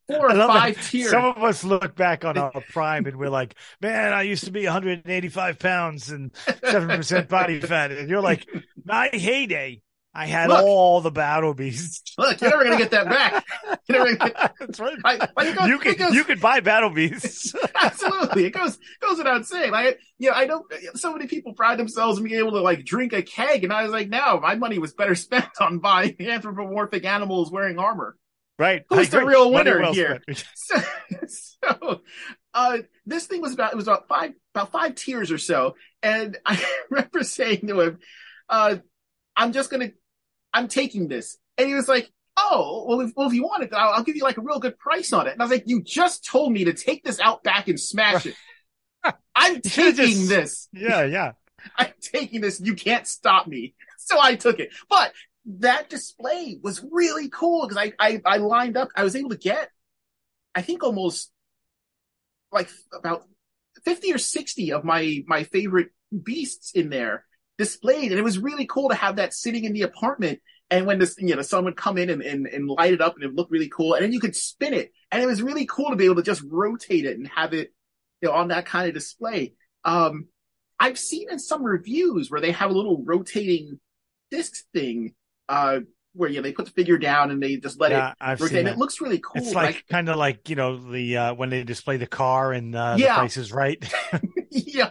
four 0.09 0.27
or 0.31 0.35
five 0.35 0.77
that 0.77 0.85
tier. 0.85 1.09
Some 1.09 1.25
of 1.25 1.43
us 1.43 1.65
look 1.65 1.95
back 1.95 2.25
on 2.25 2.37
our 2.39 2.53
prime 2.71 3.07
and 3.07 3.17
we're 3.17 3.29
like, 3.31 3.55
man, 3.81 4.13
I 4.13 4.23
used 4.23 4.45
to 4.45 4.51
be 4.51 4.65
185 4.65 5.59
pounds 5.59 6.11
and 6.11 6.33
7% 6.33 7.29
body 7.29 7.61
fat. 7.61 7.93
And 7.93 8.09
you're 8.09 8.21
like, 8.23 8.47
my 8.85 9.09
heyday, 9.13 9.83
I 10.15 10.27
had 10.27 10.49
Look. 10.49 10.65
all 10.65 11.01
the 11.01 11.11
battle 11.13 11.55
beasts. 11.55 12.15
Look, 12.19 12.41
you're 12.41 12.51
never 12.51 12.65
gonna 12.65 12.79
get 12.79 12.91
that 12.91 13.09
back. 13.09 13.47
Get- 13.87 14.19
That's 14.59 14.81
right. 14.81 14.97
I- 15.05 15.29
like, 15.37 15.49
it 15.49 15.57
goes- 15.57 15.69
you 15.69 15.79
could 15.79 15.99
goes- 15.99 16.15
you 16.15 16.25
could 16.25 16.41
buy 16.41 16.61
battle 16.61 16.91
beasts. 16.91 17.55
Absolutely, 17.81 18.47
it 18.47 18.51
goes 18.51 18.79
goes 19.01 19.19
without 19.19 19.47
saying. 19.47 19.71
Like, 19.71 20.01
you 20.19 20.31
know, 20.31 20.35
I 20.37 20.47
know 20.47 20.65
so 20.95 21.13
many 21.13 21.27
people 21.29 21.53
pride 21.53 21.79
themselves 21.79 22.19
in 22.19 22.25
being 22.25 22.39
able 22.41 22.53
to 22.53 22.61
like 22.63 22.85
drink 22.85 23.13
a 23.13 23.23
keg, 23.23 23.63
and 23.63 23.73
I 23.73 23.83
was 23.85 23.93
like, 23.93 24.09
no, 24.09 24.41
my 24.41 24.57
money 24.57 24.79
was 24.79 24.93
better 24.95 25.15
spent 25.15 25.47
on 25.61 25.79
buying 25.79 26.17
anthropomorphic 26.19 27.05
animals 27.05 27.53
wearing 27.53 27.79
armor. 27.79 28.17
Right. 28.59 28.85
Who's 28.89 29.11
the 29.11 29.25
real 29.25 29.53
winner 29.53 29.81
well 29.81 29.93
here? 29.95 30.21
So, 30.55 30.77
so 31.27 32.01
uh, 32.55 32.79
this 33.07 33.27
thing 33.27 33.41
was 33.41 33.53
about 33.55 33.73
it 33.73 33.77
was 33.77 33.87
about 33.89 34.09
five 34.09 34.33
about 34.55 34.73
five 34.73 34.95
tiers 34.95 35.31
or 35.31 35.39
so, 35.39 35.77
and 36.03 36.37
I 36.47 36.63
remember 36.91 37.23
saying 37.23 37.67
to 37.69 37.81
him, 37.81 37.99
uh, 38.49 38.77
"I'm 39.37 39.53
just 39.53 39.71
gonna, 39.71 39.91
I'm 40.53 40.69
taking 40.69 41.09
this," 41.09 41.37
and 41.57 41.69
he 41.69 41.75
was 41.75 41.89
like. 41.89 42.11
Oh 42.41 42.85
well! 42.87 43.01
If, 43.01 43.11
well, 43.17 43.27
if 43.27 43.35
you 43.35 43.43
want 43.43 43.65
it, 43.65 43.73
I'll, 43.73 43.95
I'll 43.95 44.05
give 44.05 44.15
you 44.15 44.23
like 44.23 44.39
a 44.39 44.41
real 44.43 44.61
good 44.61 44.79
price 44.79 45.13
on 45.13 45.27
it. 45.27 45.33
And 45.33 45.43
I 45.43 45.45
was 45.45 45.51
like, 45.51 45.65
"You 45.67 45.83
just 45.83 46.25
told 46.25 46.53
me 46.53 46.67
to 46.67 46.73
take 46.73 47.03
this 47.03 47.19
out 47.19 47.43
back 47.43 47.67
and 47.67 47.81
smash 47.81 48.27
it. 48.27 48.37
I'm 49.35 49.61
taking 49.61 49.95
just- 49.97 50.29
this. 50.29 50.69
Yeah, 50.73 51.03
yeah. 51.03 51.33
I'm 51.77 51.93
taking 52.01 52.41
this. 52.41 52.61
You 52.61 52.77
can't 52.77 53.09
stop 53.09 53.49
me." 53.49 53.75
So 53.99 54.21
I 54.23 54.37
took 54.37 54.61
it. 54.61 54.71
But 54.89 55.15
that 55.49 55.91
display 55.91 56.59
was 56.63 56.85
really 56.91 57.29
cool 57.29 57.67
because 57.67 57.83
I, 57.83 57.93
I 57.99 58.21
I 58.25 58.37
lined 58.37 58.77
up. 58.77 58.89
I 58.95 59.03
was 59.03 59.17
able 59.17 59.31
to 59.31 59.37
get, 59.37 59.71
I 60.55 60.63
think 60.63 60.85
almost 60.85 61.33
like 62.53 62.69
about 62.95 63.25
fifty 63.85 64.13
or 64.13 64.19
sixty 64.19 64.73
of 64.73 64.85
my 64.85 65.25
my 65.27 65.45
favorite 65.45 65.89
beasts 66.23 66.73
in 66.73 66.91
there 66.91 67.25
displayed, 67.57 68.13
and 68.13 68.19
it 68.19 68.25
was 68.25 68.39
really 68.39 68.67
cool 68.67 68.91
to 68.91 68.95
have 68.95 69.17
that 69.17 69.35
sitting 69.35 69.65
in 69.65 69.73
the 69.73 69.83
apartment. 69.83 70.41
And 70.71 70.85
when 70.85 70.99
this, 70.99 71.17
you 71.19 71.35
know, 71.35 71.41
someone 71.41 71.65
would 71.65 71.77
come 71.77 71.97
in 71.97 72.11
and, 72.11 72.21
and, 72.21 72.47
and 72.47 72.69
light 72.69 72.93
it 72.93 73.01
up 73.01 73.15
and 73.15 73.25
it 73.25 73.35
looked 73.35 73.51
really 73.51 73.71
cool. 73.71 73.95
And 73.95 74.05
then 74.05 74.13
you 74.13 74.21
could 74.21 74.37
spin 74.37 74.75
it. 74.75 74.93
And 75.11 75.23
it 75.23 75.27
was 75.27 75.41
really 75.41 75.65
cool 75.65 75.89
to 75.89 75.97
be 75.97 76.05
able 76.05 76.17
to 76.17 76.23
just 76.23 76.43
rotate 76.47 77.07
it 77.07 77.17
and 77.17 77.27
have 77.29 77.55
it, 77.55 77.73
you 78.21 78.29
know, 78.29 78.35
on 78.35 78.49
that 78.49 78.67
kind 78.67 78.87
of 78.87 78.93
display. 78.93 79.55
Um, 79.87 80.27
I've 80.79 80.99
seen 80.99 81.31
in 81.31 81.39
some 81.39 81.63
reviews 81.63 82.31
where 82.31 82.43
they 82.43 82.53
have 82.53 82.71
a 82.71 82.75
little 82.75 83.03
rotating 83.03 83.81
disc 84.31 84.57
thing, 84.75 85.15
uh, 85.49 85.81
where, 86.15 86.29
you 86.29 86.37
know, 86.37 86.43
they 86.43 86.53
put 86.53 86.65
the 86.67 86.73
figure 86.73 86.99
down 86.99 87.31
and 87.31 87.43
they 87.43 87.57
just 87.57 87.79
let 87.81 87.93
yeah, 87.93 88.11
it 88.11 88.17
I've 88.21 88.41
rotate. 88.41 88.59
seen 88.59 88.67
it 88.67 88.79
looks 88.79 89.01
really 89.01 89.19
cool. 89.19 89.43
It's 89.43 89.55
like 89.55 89.85
kind 89.89 90.09
of 90.09 90.17
like 90.17 90.49
you 90.49 90.57
know 90.57 90.77
the 90.77 91.17
uh, 91.17 91.35
when 91.35 91.51
they 91.51 91.63
display 91.65 91.97
the 91.97 92.07
car 92.07 92.53
and 92.53 92.75
uh, 92.75 92.97
Yeah. 92.99 93.15
the 93.15 93.19
Price 93.21 93.37
is 93.37 93.53
Right. 93.53 93.83
yeah. 94.51 94.91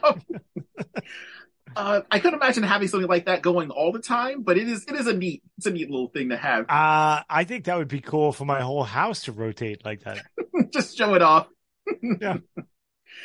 Uh, 1.75 2.01
I 2.09 2.17
could 2.19 2.33
imagine 2.33 2.63
having 2.63 2.87
something 2.87 3.07
like 3.07 3.25
that 3.25 3.43
going 3.43 3.69
all 3.69 3.91
the 3.91 3.99
time, 3.99 4.41
but 4.41 4.57
it 4.57 4.67
is 4.67 4.83
it 4.87 4.95
is 4.95 5.05
a 5.05 5.13
neat 5.13 5.43
it's 5.57 5.67
a 5.67 5.71
neat 5.71 5.91
little 5.91 6.07
thing 6.07 6.29
to 6.29 6.37
have. 6.37 6.61
Uh, 6.69 7.21
I 7.29 7.43
think 7.43 7.65
that 7.65 7.77
would 7.77 7.87
be 7.87 8.01
cool 8.01 8.31
for 8.31 8.45
my 8.45 8.61
whole 8.61 8.83
house 8.83 9.23
to 9.23 9.31
rotate 9.31 9.85
like 9.85 10.01
that. 10.03 10.23
Just 10.73 10.97
show 10.97 11.13
it 11.13 11.21
off. 11.21 11.47
Yeah. 12.01 12.37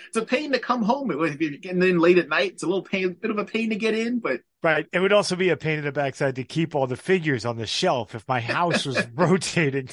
It's 0.09 0.17
a 0.17 0.25
pain 0.25 0.53
to 0.53 0.59
come 0.59 0.83
home 0.83 1.11
if 1.11 1.41
you're 1.41 1.51
getting 1.59 1.83
in 1.83 1.99
late 1.99 2.19
at 2.19 2.29
night. 2.29 2.53
It's 2.53 2.63
a 2.63 2.67
little 2.67 2.83
pain, 2.83 3.13
bit 3.21 3.31
of 3.31 3.39
a 3.39 3.45
pain 3.45 3.71
to 3.71 3.77
get 3.77 3.95
in, 3.95 4.19
but 4.21 4.41
Right. 4.63 4.87
It 4.93 5.01
would 5.01 5.13
also 5.13 5.35
be 5.35 5.49
a 5.49 5.57
pain 5.57 5.79
in 5.81 5.85
the 5.85 5.91
backside 5.91 6.37
to 6.37 6.45
keep 6.45 6.77
all 6.77 6.87
the 6.87 6.97
figures 6.97 7.45
on 7.45 7.57
the 7.57 7.67
shelf 7.67 8.15
if 8.15 8.27
my 8.29 8.41
house 8.41 8.87
was 8.87 9.05
rotating. 9.15 9.89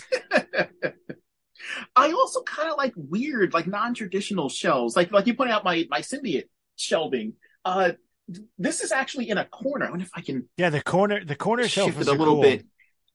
I 1.95 2.11
also 2.11 2.41
kind 2.43 2.69
of 2.71 2.77
like 2.77 2.93
weird, 2.95 3.53
like 3.53 3.67
non-traditional 3.67 4.49
shelves. 4.49 4.95
Like 4.95 5.11
like 5.11 5.27
you 5.27 5.33
pointed 5.33 5.53
out 5.53 5.63
my 5.63 5.87
my 5.89 6.01
symbiote 6.01 6.45
shelving. 6.75 7.33
Uh, 7.65 7.93
this 8.57 8.81
is 8.81 8.91
actually 8.91 9.29
in 9.29 9.37
a 9.37 9.45
corner. 9.45 9.87
I 9.87 9.89
wonder 9.89 10.05
if 10.05 10.11
I 10.15 10.21
can 10.21 10.47
Yeah, 10.57 10.69
the 10.69 10.81
corner 10.81 11.23
the 11.23 11.35
corner 11.35 11.67
shelf 11.67 11.99
is 11.99 12.07
a 12.07 12.13
little 12.13 12.35
cool. 12.35 12.41
bit. 12.43 12.65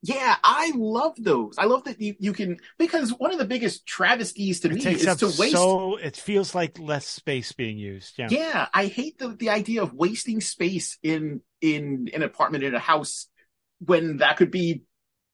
Yeah, 0.06 0.36
I 0.44 0.70
love 0.76 1.14
those. 1.18 1.56
I 1.56 1.64
love 1.64 1.84
that 1.84 1.98
you, 2.00 2.14
you 2.18 2.32
can 2.34 2.58
because 2.78 3.10
one 3.10 3.32
of 3.32 3.38
the 3.38 3.46
biggest 3.46 3.86
travesties 3.86 4.60
to 4.60 4.68
It 4.68 4.74
me 4.74 4.86
is 4.92 5.16
to 5.16 5.26
waste. 5.26 5.52
so 5.52 5.96
it 5.96 6.14
feels 6.16 6.54
like 6.54 6.78
less 6.78 7.06
space 7.06 7.52
being 7.52 7.78
used. 7.78 8.18
Yeah. 8.18 8.28
yeah, 8.30 8.68
I 8.74 8.86
hate 8.86 9.18
the 9.18 9.28
the 9.28 9.48
idea 9.50 9.82
of 9.82 9.94
wasting 9.94 10.40
space 10.42 10.98
in 11.02 11.40
in 11.62 12.10
an 12.12 12.22
apartment 12.22 12.64
in 12.64 12.74
a 12.74 12.78
house 12.78 13.28
when 13.78 14.18
that 14.18 14.36
could 14.36 14.50
be 14.50 14.82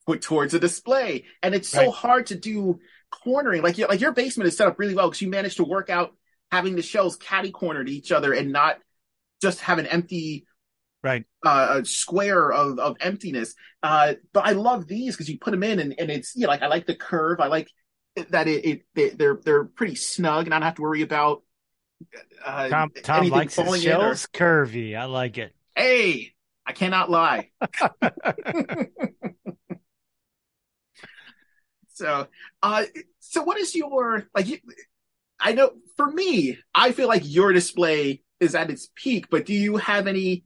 put 0.07 0.23
towards 0.23 0.55
a 0.55 0.61
display, 0.61 1.25
and 1.43 1.55
it's 1.55 1.69
so 1.69 1.87
Right. 1.87 1.93
hard 1.95 2.27
to 2.27 2.37
do 2.37 2.79
cornering. 3.11 3.63
Like 3.63 3.77
like 3.79 4.01
your 4.01 4.13
basement 4.13 4.47
is 4.49 4.57
set 4.57 4.69
up 4.69 4.79
really 4.79 4.95
well 4.95 5.09
because 5.09 5.21
you 5.23 5.29
managed 5.29 5.57
to 5.57 5.65
work 5.65 5.91
out 5.91 6.15
having 6.53 6.77
the 6.77 6.83
shelves 6.83 7.17
catty 7.17 7.51
cornered 7.51 7.89
to 7.89 7.93
each 7.93 8.13
other 8.13 8.33
and 8.33 8.53
not 8.53 8.79
just 9.43 9.61
have 9.63 9.79
an 9.79 9.87
empty 9.87 10.47
Right. 11.03 11.25
uh, 11.47 11.79
a 11.81 11.85
square 11.85 12.53
of, 12.53 12.79
of 12.79 12.97
emptiness. 13.01 13.55
Uh, 13.83 14.15
but 14.33 14.47
I 14.47 14.53
love 14.53 14.87
these 14.87 15.15
because 15.15 15.31
you 15.31 15.39
put 15.39 15.53
them 15.53 15.63
in 15.63 15.79
and, 15.79 15.95
and 15.99 16.11
it's, 16.11 16.37
you 16.37 16.43
know, 16.43 16.49
like 16.49 16.63
I 16.63 16.67
like 16.67 16.87
the 16.87 16.95
curve. 16.95 17.41
I 17.41 17.47
like 17.47 17.69
that 18.29 18.49
it, 18.49 18.65
it 18.67 18.83
they, 18.95 19.09
they're, 19.11 19.39
they're 19.43 19.65
pretty 19.65 19.95
snug 19.95 20.47
and 20.47 20.55
I 20.55 20.59
don't 20.59 20.67
have 20.67 20.75
to 20.75 20.83
worry 20.83 21.03
about, 21.03 21.43
uh, 22.45 22.69
Tom 22.69 22.91
Tom 23.03 23.29
likes 23.29 23.55
his 23.55 23.65
falling 23.65 23.83
in 23.83 23.93
or- 23.93 24.13
curvy. 24.15 24.97
I 24.97 25.05
like 25.05 25.39
it. 25.39 25.55
hey, 25.77 26.33
I 26.67 26.73
cannot 26.73 27.11
lie. 27.11 27.51
so, 31.95 32.27
uh, 32.63 32.85
so 33.19 33.43
what 33.43 33.59
is 33.59 33.75
your, 33.75 34.27
like, 34.35 34.47
you, 34.47 34.59
I 35.39 35.53
know 35.53 35.73
for 35.97 36.11
me, 36.11 36.59
I 36.75 36.93
feel 36.93 37.09
like 37.09 37.23
your 37.25 37.53
display 37.53 38.23
is 38.39 38.55
at 38.55 38.71
its 38.71 38.89
peak, 38.95 39.27
but 39.31 39.47
do 39.47 39.53
you 39.55 39.77
have 39.77 40.07
any, 40.07 40.45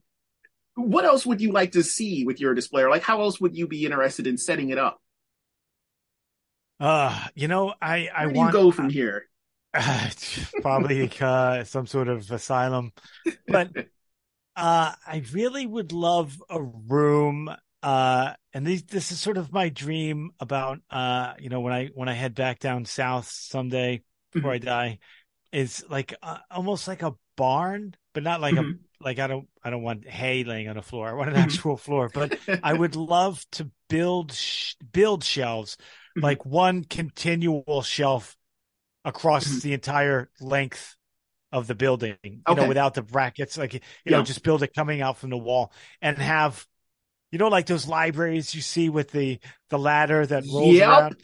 what 0.75 1.05
else 1.05 1.25
would 1.25 1.41
you 1.41 1.51
like 1.51 1.73
to 1.73 1.83
see 1.83 2.25
with 2.25 2.39
your 2.39 2.53
display? 2.53 2.83
Or 2.83 2.89
like, 2.89 3.03
how 3.03 3.21
else 3.21 3.39
would 3.41 3.55
you 3.55 3.67
be 3.67 3.85
interested 3.85 4.27
in 4.27 4.37
setting 4.37 4.69
it 4.69 4.77
up? 4.77 5.01
Uh, 6.79 7.27
you 7.35 7.47
know, 7.47 7.73
I 7.81 8.09
I 8.15 8.27
do 8.27 8.27
want 8.27 8.57
to 8.57 8.59
go 8.59 8.71
from 8.71 8.89
here? 8.89 9.27
probably 10.61 11.11
uh, 11.19 11.63
some 11.63 11.87
sort 11.87 12.07
of 12.07 12.29
asylum, 12.31 12.93
but 13.51 13.71
uh, 14.55 14.93
I 15.07 15.23
really 15.33 15.65
would 15.67 15.91
love 15.93 16.41
a 16.49 16.61
room. 16.61 17.49
Uh, 17.83 18.33
and 18.53 18.65
these, 18.67 18.83
this 18.83 19.11
is 19.11 19.21
sort 19.21 19.37
of 19.37 19.53
my 19.53 19.69
dream 19.69 20.31
about 20.39 20.79
uh, 20.91 21.33
you 21.39 21.49
know, 21.49 21.61
when 21.61 21.73
I 21.73 21.87
when 21.87 22.09
I 22.09 22.13
head 22.13 22.35
back 22.35 22.59
down 22.59 22.85
south 22.85 23.29
someday 23.29 24.03
before 24.33 24.53
I 24.53 24.59
die, 24.59 24.99
is 25.53 25.85
like 25.89 26.15
uh, 26.23 26.39
almost 26.51 26.87
like 26.87 27.03
a 27.03 27.15
barn, 27.37 27.95
but 28.13 28.23
not 28.23 28.41
like 28.41 28.57
Mhm. 28.57 28.57
a 28.57 28.94
like 29.01 29.19
I 29.19 29.27
don't 29.27 29.47
I 29.63 29.69
don't 29.69 29.83
want 29.83 30.07
hay 30.07 30.43
laying 30.43 30.67
on 30.67 30.75
the 30.75 30.81
floor. 30.81 31.07
I 31.09 31.13
want 31.13 31.29
an 31.29 31.35
Mhm. 31.35 31.43
actual 31.43 31.77
floor, 31.77 32.09
but 32.13 32.37
I 32.63 32.73
would 32.73 32.95
love 32.95 33.43
to 33.53 33.69
build 33.89 34.33
sh- 34.33 34.75
build 34.91 35.23
shelves, 35.23 35.77
Mhm. 36.17 36.23
like 36.23 36.45
one 36.45 36.83
continual 36.83 37.81
shelf 37.83 38.35
across 39.03 39.45
Mhm. 39.47 39.61
the 39.61 39.73
entire 39.73 40.29
length 40.39 40.95
of 41.51 41.67
the 41.67 41.75
building. 41.75 42.17
You 42.23 42.55
know, 42.55 42.67
without 42.67 42.93
the 42.95 43.01
brackets, 43.03 43.57
like 43.57 43.73
you 43.73 43.81
know, 44.07 44.23
just 44.23 44.43
build 44.43 44.63
it 44.63 44.73
coming 44.75 45.01
out 45.01 45.17
from 45.17 45.29
the 45.29 45.37
wall 45.37 45.71
and 46.01 46.17
have, 46.17 46.65
you 47.31 47.39
know, 47.39 47.47
like 47.49 47.65
those 47.67 47.87
libraries 47.87 48.55
you 48.55 48.61
see 48.61 48.89
with 48.89 49.11
the 49.11 49.39
the 49.69 49.79
ladder 49.79 50.25
that 50.25 50.43
rolls 50.45 50.75
Yep. 50.75 50.89
around. 50.89 51.23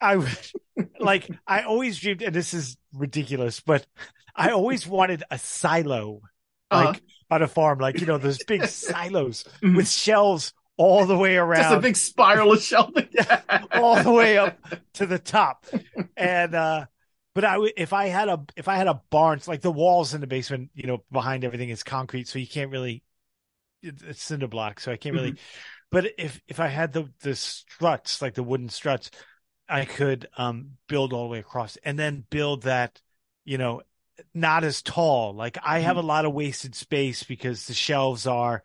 I 0.00 0.16
would 0.16 0.38
like 1.00 1.30
I 1.46 1.62
always 1.62 1.98
dreamed, 1.98 2.22
and 2.22 2.34
this 2.34 2.54
is 2.54 2.76
ridiculous, 2.92 3.60
but 3.60 3.86
I 4.34 4.50
always 4.50 4.86
wanted 4.86 5.24
a 5.30 5.38
silo 5.38 6.20
Uh-huh. 6.70 6.92
like 6.92 7.02
on 7.30 7.42
a 7.42 7.48
farm, 7.48 7.78
like 7.78 8.00
you 8.00 8.06
know, 8.06 8.18
those 8.18 8.42
big 8.44 8.64
silos 8.66 9.44
Mhm. 9.62 9.76
with 9.76 9.88
shelves 9.88 10.52
all 10.76 11.04
the 11.06 11.16
way 11.16 11.36
around. 11.36 11.62
Just 11.62 11.74
a 11.74 11.80
big 11.80 11.96
spiral 11.96 12.52
of 12.52 12.62
shelving. 12.62 13.08
all 13.74 14.02
the 14.02 14.10
way 14.10 14.38
up 14.38 14.58
to 14.94 15.06
the 15.06 15.18
top. 15.18 15.66
And 16.16 16.54
uh 16.54 16.86
but 17.34 17.44
I 17.44 17.58
would 17.58 17.72
if 17.76 17.92
I 17.92 18.06
had 18.06 18.28
a 18.28 18.40
if 18.56 18.68
I 18.68 18.76
had 18.76 18.88
a 18.88 19.00
barn, 19.10 19.38
it's 19.38 19.48
like 19.48 19.60
the 19.62 19.70
walls 19.70 20.14
in 20.14 20.20
the 20.20 20.26
basement, 20.26 20.70
you 20.74 20.86
know, 20.86 21.04
behind 21.12 21.44
everything 21.44 21.68
is 21.70 21.82
concrete, 21.82 22.28
so 22.28 22.38
you 22.38 22.46
can't 22.46 22.70
really 22.70 23.02
it- 23.82 24.02
it's 24.02 24.22
cinder 24.22 24.48
block, 24.48 24.80
so 24.80 24.92
I 24.92 24.96
can't 24.96 25.14
really 25.14 25.36
but 25.90 26.06
if 26.18 26.40
if 26.48 26.60
I 26.60 26.68
had 26.68 26.92
the 26.92 27.10
the 27.22 27.34
struts, 27.36 28.22
like 28.22 28.34
the 28.34 28.42
wooden 28.42 28.68
struts, 28.68 29.10
I 29.68 29.84
could 29.84 30.28
um 30.36 30.78
build 30.88 31.12
all 31.12 31.24
the 31.24 31.30
way 31.32 31.38
across 31.40 31.76
and 31.84 31.98
then 31.98 32.24
build 32.30 32.62
that, 32.64 33.00
you 33.44 33.58
know, 33.58 33.82
not 34.34 34.64
as 34.64 34.82
tall. 34.82 35.34
Like 35.34 35.58
I 35.64 35.80
have 35.80 35.96
a 35.96 36.02
lot 36.02 36.24
of 36.24 36.32
wasted 36.32 36.74
space 36.74 37.22
because 37.22 37.66
the 37.66 37.74
shelves 37.74 38.26
are, 38.26 38.62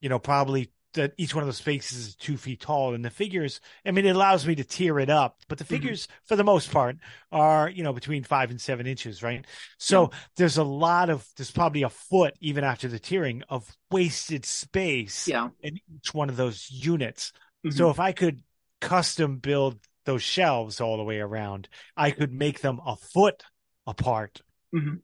you 0.00 0.08
know, 0.08 0.18
probably 0.18 0.70
that 0.94 1.12
each 1.18 1.34
one 1.34 1.42
of 1.42 1.48
those 1.48 1.58
spaces 1.58 1.98
is 2.08 2.16
two 2.16 2.36
feet 2.36 2.60
tall. 2.60 2.94
And 2.94 3.04
the 3.04 3.10
figures, 3.10 3.60
I 3.84 3.90
mean, 3.90 4.06
it 4.06 4.16
allows 4.16 4.46
me 4.46 4.54
to 4.56 4.64
tier 4.64 4.98
it 4.98 5.10
up, 5.10 5.36
but 5.46 5.58
the 5.58 5.64
figures 5.64 6.08
for 6.24 6.36
the 6.36 6.44
most 6.44 6.70
part 6.72 6.96
are, 7.30 7.68
you 7.68 7.82
know, 7.82 7.92
between 7.92 8.24
five 8.24 8.50
and 8.50 8.60
seven 8.60 8.86
inches, 8.86 9.22
right? 9.22 9.44
So 9.78 10.10
there's 10.36 10.56
a 10.56 10.64
lot 10.64 11.10
of 11.10 11.26
there's 11.36 11.50
probably 11.50 11.82
a 11.82 11.90
foot 11.90 12.34
even 12.40 12.64
after 12.64 12.88
the 12.88 12.98
tiering 12.98 13.42
of 13.48 13.70
wasted 13.90 14.44
space 14.44 15.28
Yeah. 15.28 15.50
in 15.60 15.78
each 15.94 16.14
one 16.14 16.28
of 16.30 16.36
those 16.36 16.70
units. 16.70 17.32
Mhm. 17.64 17.74
So 17.76 17.90
if 17.90 18.00
I 18.00 18.12
could 18.12 18.42
custom 18.80 19.38
build 19.38 19.78
those 20.04 20.22
shelves 20.22 20.80
all 20.80 20.96
the 20.96 21.04
way 21.04 21.18
around, 21.18 21.68
I 21.96 22.10
could 22.10 22.32
make 22.32 22.60
them 22.60 22.80
a 22.84 22.96
foot 22.96 23.42
apart 23.86 24.40
Mhm. 24.74 25.00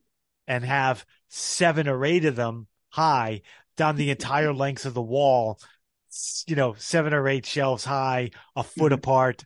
and 0.46 0.64
have 0.64 1.05
seven 1.29 1.88
or 1.88 2.05
eight 2.05 2.25
of 2.25 2.37
them 2.37 2.66
high 2.90 3.42
down 3.77 3.96
the 3.96 4.11
entire 4.11 4.53
length 4.53 4.85
of 4.85 4.94
the 4.94 5.03
wall. 5.03 5.59
You 6.46 6.57
know, 6.57 6.75
seven 6.75 7.14
or 7.14 7.27
eight 7.29 7.46
shelves 7.46 7.85
high, 7.85 8.31
a 8.55 8.62
foot 8.62 8.92
Mhm. 8.92 8.96
apart, 8.96 9.44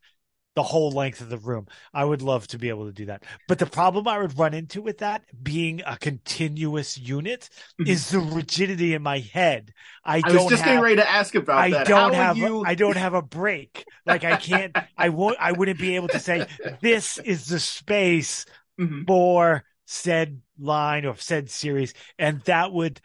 the 0.57 0.63
whole 0.65 0.91
length 0.91 1.21
of 1.21 1.29
the 1.29 1.37
room. 1.39 1.67
I 1.93 2.03
would 2.05 2.23
love 2.23 2.47
to 2.49 2.59
be 2.59 2.71
able 2.71 2.87
to 2.87 2.93
do 2.93 3.05
that. 3.07 3.23
But 3.47 3.59
the 3.59 3.67
problem 3.67 4.09
I 4.09 4.19
would 4.19 4.37
run 4.39 4.55
into 4.55 4.81
with 4.83 4.99
that 4.99 5.23
being 5.45 5.83
a 5.87 5.97
continuous 5.99 6.97
unit 6.99 7.51
Mhm. 7.79 7.87
is 7.89 8.09
the 8.11 8.19
rigidity 8.21 8.95
in 8.95 9.03
my 9.03 9.19
head. 9.19 9.75
I, 10.05 10.23
I 10.25 10.33
was 10.33 10.47
just 10.47 10.63
have 10.63 10.65
getting 10.65 10.81
ready 10.81 10.97
to 10.97 11.09
ask 11.09 11.35
about 11.35 11.59
I 11.59 11.71
that. 11.71 11.87
don't 11.87 12.15
How 12.15 12.25
have 12.25 12.37
you... 12.39 12.65
I 12.65 12.75
don't 12.75 12.97
have 12.97 13.15
a 13.15 13.23
break. 13.23 13.85
Like 14.07 14.25
I 14.25 14.37
can't 14.39 14.75
I 14.97 15.11
won't 15.11 15.37
I 15.39 15.53
wouldn't 15.53 15.79
be 15.79 15.95
able 15.95 16.09
to 16.09 16.19
say 16.19 16.47
this 16.81 17.19
is 17.19 17.47
the 17.47 17.61
space 17.61 18.47
Mhm. 18.81 19.07
for 19.07 19.63
said 19.87 20.41
line 20.59 21.07
or 21.07 21.17
said 21.17 21.51
series 21.51 21.95
and 22.19 22.43
that 22.43 22.73
would 22.73 23.01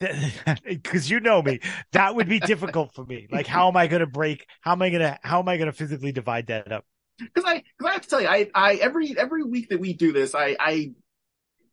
because 0.64 1.10
you 1.10 1.18
know 1.18 1.42
me 1.42 1.58
that 1.90 2.14
would 2.14 2.28
be 2.28 2.38
difficult 2.38 2.94
for 2.94 3.04
me 3.04 3.26
like 3.32 3.48
how 3.48 3.68
am 3.68 3.76
i 3.76 3.88
going 3.88 4.00
to 4.00 4.06
break 4.06 4.46
how 4.60 4.72
am 4.72 4.82
i 4.82 4.90
going 4.90 5.00
to 5.02 5.18
how 5.22 5.40
am 5.40 5.48
i 5.48 5.56
going 5.56 5.66
to 5.66 5.72
physically 5.72 6.12
divide 6.12 6.46
that 6.46 6.70
up 6.70 6.84
because 7.18 7.44
I 7.46 7.56
because 7.78 7.90
I 7.90 7.92
have 7.92 8.02
to 8.02 8.08
tell 8.08 8.20
you, 8.20 8.28
I 8.28 8.48
I 8.54 8.74
every 8.74 9.16
every 9.18 9.42
week 9.42 9.70
that 9.70 9.80
we 9.80 9.92
do 9.92 10.12
this, 10.12 10.34
I 10.34 10.56
I 10.58 10.92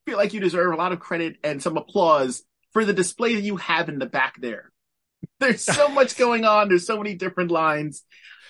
feel 0.06 0.18
like 0.18 0.34
you 0.34 0.40
deserve 0.40 0.74
a 0.74 0.78
lot 0.78 0.94
of 0.94 1.00
credit 1.00 1.38
and 1.44 1.62
some 1.64 1.78
applause 1.78 2.44
for 2.74 2.86
the 2.86 2.94
display 2.94 3.36
that 3.36 3.44
you 3.44 3.58
have 3.58 3.90
in 3.90 4.00
the 4.00 4.06
back 4.06 4.42
there. 4.42 4.72
There's 5.40 5.64
so 5.64 5.90
much 5.90 6.18
going 6.18 6.46
on. 6.46 6.70
There's 6.70 6.88
so 6.88 6.98
many 6.98 7.16
different 7.16 7.52
lines. 7.52 8.04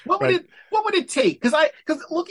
What 0.05 0.21
would 0.21 0.29
Right. 0.29 0.41
it 0.41 0.47
What 0.69 0.86
would 0.86 0.95
it 0.95 1.10
take? 1.10 1.41
Because 1.41 1.53
I 1.55 1.71
because 1.86 2.03
look, 2.12 2.29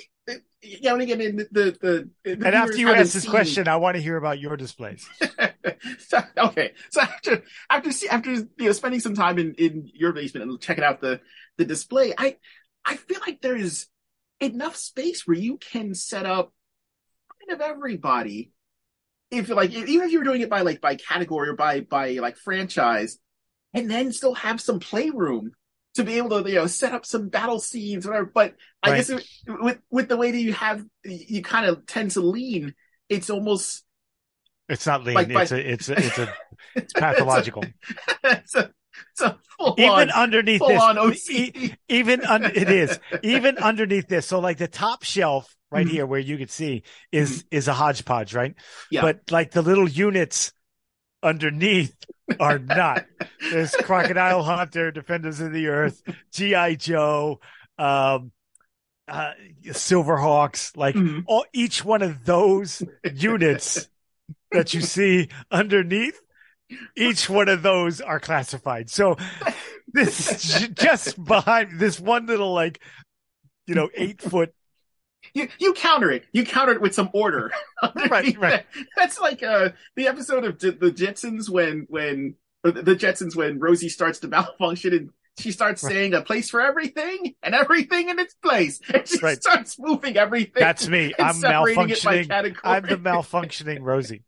know, 0.83 0.95
and 0.95 1.03
again, 1.03 1.21
in 1.21 1.37
the 1.37 1.49
the, 1.51 1.79
the, 1.81 2.11
the 2.25 2.47
and 2.47 2.55
after 2.55 2.77
you 2.77 2.91
ask 2.91 3.13
this 3.13 3.23
seen- 3.23 3.31
question 3.31 3.69
i 3.69 3.77
want 3.77 3.97
to 3.97 4.03
hear 4.03 4.17
about 4.17 4.39
your 4.39 4.57
displays. 4.57 5.09
So, 5.99 6.19
okay, 6.39 6.73
so 6.91 7.03
after 7.03 7.43
after 7.69 7.93
see- 7.93 8.09
after 8.09 8.33
you 8.33 8.49
know 8.59 8.73
spending 8.73 9.01
some 9.01 9.15
time 9.15 9.39
in 9.39 9.55
in 9.55 9.91
your 9.93 10.13
basement 10.13 10.49
and 10.49 10.61
checking 10.61 10.85
out 10.85 11.01
the 11.01 11.21
the 11.59 11.65
display, 11.65 12.15
I 12.17 12.37
I 12.85 12.97
feel 12.97 13.21
like 13.27 13.41
there's 13.41 13.87
enough 14.41 14.77
space 14.77 15.27
where 15.27 15.37
you 15.37 15.59
can 15.59 15.95
set 15.95 16.27
up 16.27 16.53
kind 17.41 17.61
of 17.61 17.67
everybody. 17.67 18.53
If 19.31 19.49
like 19.49 19.73
even 19.73 20.07
if 20.07 20.13
you 20.13 20.19
were 20.19 20.25
doing 20.25 20.43
it 20.43 20.51
by 20.51 20.63
like 20.63 20.81
by 20.81 20.97
category 20.97 21.49
or 21.49 21.57
by 21.57 21.81
by 21.81 22.13
like 22.15 22.37
franchise, 22.37 23.19
and 23.73 23.91
then 23.91 24.13
still 24.13 24.35
have 24.35 24.61
some 24.61 24.81
playroom 24.81 25.53
to 25.94 26.04
be 26.04 26.18
able 26.18 26.42
to 26.42 26.48
you 26.48 26.57
know 26.57 26.66
set 26.66 26.92
up 26.92 27.07
some 27.07 27.28
battle 27.28 27.61
scenes 27.61 28.07
whatever. 28.07 28.30
But 28.33 28.54
I 28.83 28.90
Right. 28.90 28.96
guess 28.98 29.11
it, 29.11 29.26
with 29.46 29.78
with 29.90 30.09
the 30.09 30.16
way 30.16 30.30
that 30.30 30.38
you 30.40 30.52
have 30.52 30.85
you 31.04 31.42
kind 31.42 31.66
of 31.66 31.87
tend 31.87 32.12
to 32.12 32.20
lean, 32.20 32.74
it's 33.09 33.30
almost 33.30 33.85
it's 34.68 34.87
not 34.87 35.04
lean 35.04 35.14
Like 35.14 35.33
by- 35.33 35.42
it's 35.42 35.52
a 35.52 35.70
it's 35.72 35.88
a 35.88 35.98
it's 35.98 36.18
a 36.18 36.35
it's 36.74 36.92
pathological 36.94 37.64
it's 38.24 38.54
a, 38.54 38.70
it's 39.12 39.20
a 39.20 39.38
full 39.59 39.74
even 39.78 39.90
on, 39.90 40.11
underneath 40.11 40.62
this 40.66 40.80
on 40.80 41.14
e- 41.30 41.74
even 41.88 42.24
un- 42.24 42.44
it 42.44 42.70
is 42.70 42.98
even 43.22 43.59
underneath 43.59 44.09
this 44.09 44.26
so 44.26 44.40
like 44.40 44.57
the 44.59 44.68
top 44.68 45.02
shelf 45.02 45.54
right 45.70 45.87
Mhm. 45.87 45.90
here 45.90 46.07
where 46.07 46.20
you 46.20 46.38
can 46.38 46.48
see 46.48 46.83
is 47.12 47.44
is 47.50 47.68
a 47.68 47.74
hodgepodge 47.74 48.35
right 48.35 48.54
Yeah. 48.90 49.02
but 49.02 49.20
like 49.30 49.50
the 49.50 49.62
little 49.62 49.88
units 49.88 50.52
underneath 51.25 51.95
are 52.39 52.59
not. 52.61 53.05
There's 53.51 53.75
crocodile 53.83 54.43
hunter 54.45 54.91
defenders 54.93 55.41
of 55.41 55.53
the 55.53 55.67
earth 55.69 56.03
gi 56.33 56.77
joe 56.77 57.41
um 57.79 58.31
uh 59.09 59.33
silverhawks 59.69 60.77
like 60.77 60.95
Mhm. 60.95 61.25
all 61.27 61.45
each 61.53 61.85
one 61.85 62.03
of 62.03 62.25
those 62.25 62.83
units 63.13 63.89
that 64.53 64.73
you 64.73 64.81
see 64.81 65.29
underneath 65.51 66.21
each 66.97 67.29
one 67.29 67.49
of 67.49 67.63
those 67.63 68.01
are 68.01 68.19
classified. 68.21 68.89
So 68.91 69.17
this 69.93 70.67
just 70.73 71.23
behind 71.23 71.79
this 71.79 72.01
one 72.01 72.27
little 72.27 72.53
like 72.55 72.81
you 73.67 73.75
know 73.75 73.91
eight 73.95 74.23
foot 74.23 74.55
You 75.35 75.49
you 75.59 75.73
counter 75.75 76.11
it. 76.12 76.25
You 76.33 76.44
counter 76.44 76.73
it 76.73 76.81
with 76.81 76.94
some 76.94 77.11
order. 77.12 77.51
Right, 78.09 78.37
right. 78.39 78.64
That's 78.97 79.20
like 79.20 79.43
uh 79.43 79.70
the 79.97 80.07
episode 80.09 80.45
of 80.45 80.59
J- 80.59 80.70
the 80.70 80.91
Jetsons 80.91 81.49
when 81.51 81.87
when 81.91 82.37
the 82.62 82.97
Jetsons 82.97 83.37
when 83.37 83.59
Rosie 83.59 83.89
starts 83.91 84.20
to 84.20 84.28
malfunction 84.35 84.93
and 84.95 85.11
she 85.37 85.51
starts 85.51 85.82
Right. 85.82 85.93
saying 85.93 86.14
a 86.14 86.22
place 86.22 86.49
for 86.49 86.61
everything 86.61 87.35
and 87.43 87.55
everything 87.55 88.09
in 88.09 88.18
its 88.20 88.35
place. 88.35 88.80
And 88.93 89.07
she 89.07 89.18
Right. 89.18 89.43
starts 89.43 89.76
moving 89.78 90.16
everything. 90.16 90.61
that's 90.61 90.89
me 90.89 91.12
i'm 91.18 91.35
separating 91.35 91.91
it 91.91 92.05
by 92.05 92.22
malfunctioning 92.22 92.57
i'm 92.64 92.82
the 92.85 92.97
malfunctioning 92.97 93.78
rosie 93.82 94.22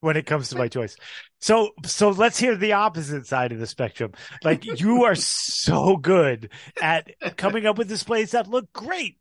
when 0.00 0.16
it 0.16 0.26
comes 0.26 0.48
to 0.50 0.56
my 0.56 0.68
choice 0.68 0.96
so 1.42 1.70
so 1.84 2.08
let's 2.10 2.38
hear 2.38 2.56
the 2.56 2.72
opposite 2.72 3.26
side 3.26 3.52
of 3.52 3.58
the 3.58 3.66
spectrum 3.66 4.12
like 4.42 4.64
you 4.80 5.04
are 5.04 5.14
so 5.16 5.96
good 5.98 6.48
at 6.80 7.10
coming 7.36 7.66
up 7.66 7.76
with 7.76 7.88
displays 7.88 8.30
that 8.30 8.46
look 8.48 8.72
great 8.72 9.16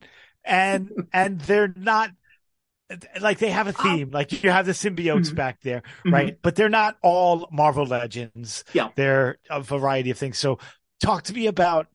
and 0.45 0.89
and 1.11 1.41
they're 1.41 1.73
not 1.75 2.11
like 3.21 3.39
they 3.39 3.49
have 3.49 3.67
a 3.67 3.73
theme 3.73 4.11
like 4.11 4.43
you 4.43 4.49
have 4.51 4.65
the 4.65 4.71
symbiotes 4.73 5.31
Mhm. 5.31 5.35
back 5.35 5.61
there 5.61 5.81
Mhm. 6.05 6.13
right 6.13 6.37
but 6.41 6.55
they're 6.55 6.69
not 6.69 6.97
all 7.01 7.47
marvel 7.51 7.85
legends 7.85 8.63
Yeah. 8.73 8.89
they're 8.95 9.37
a 9.49 9.61
variety 9.61 10.11
of 10.11 10.17
things 10.17 10.37
so 10.37 10.59
talk 11.01 11.23
to 11.23 11.33
me 11.33 11.47
about 11.47 11.87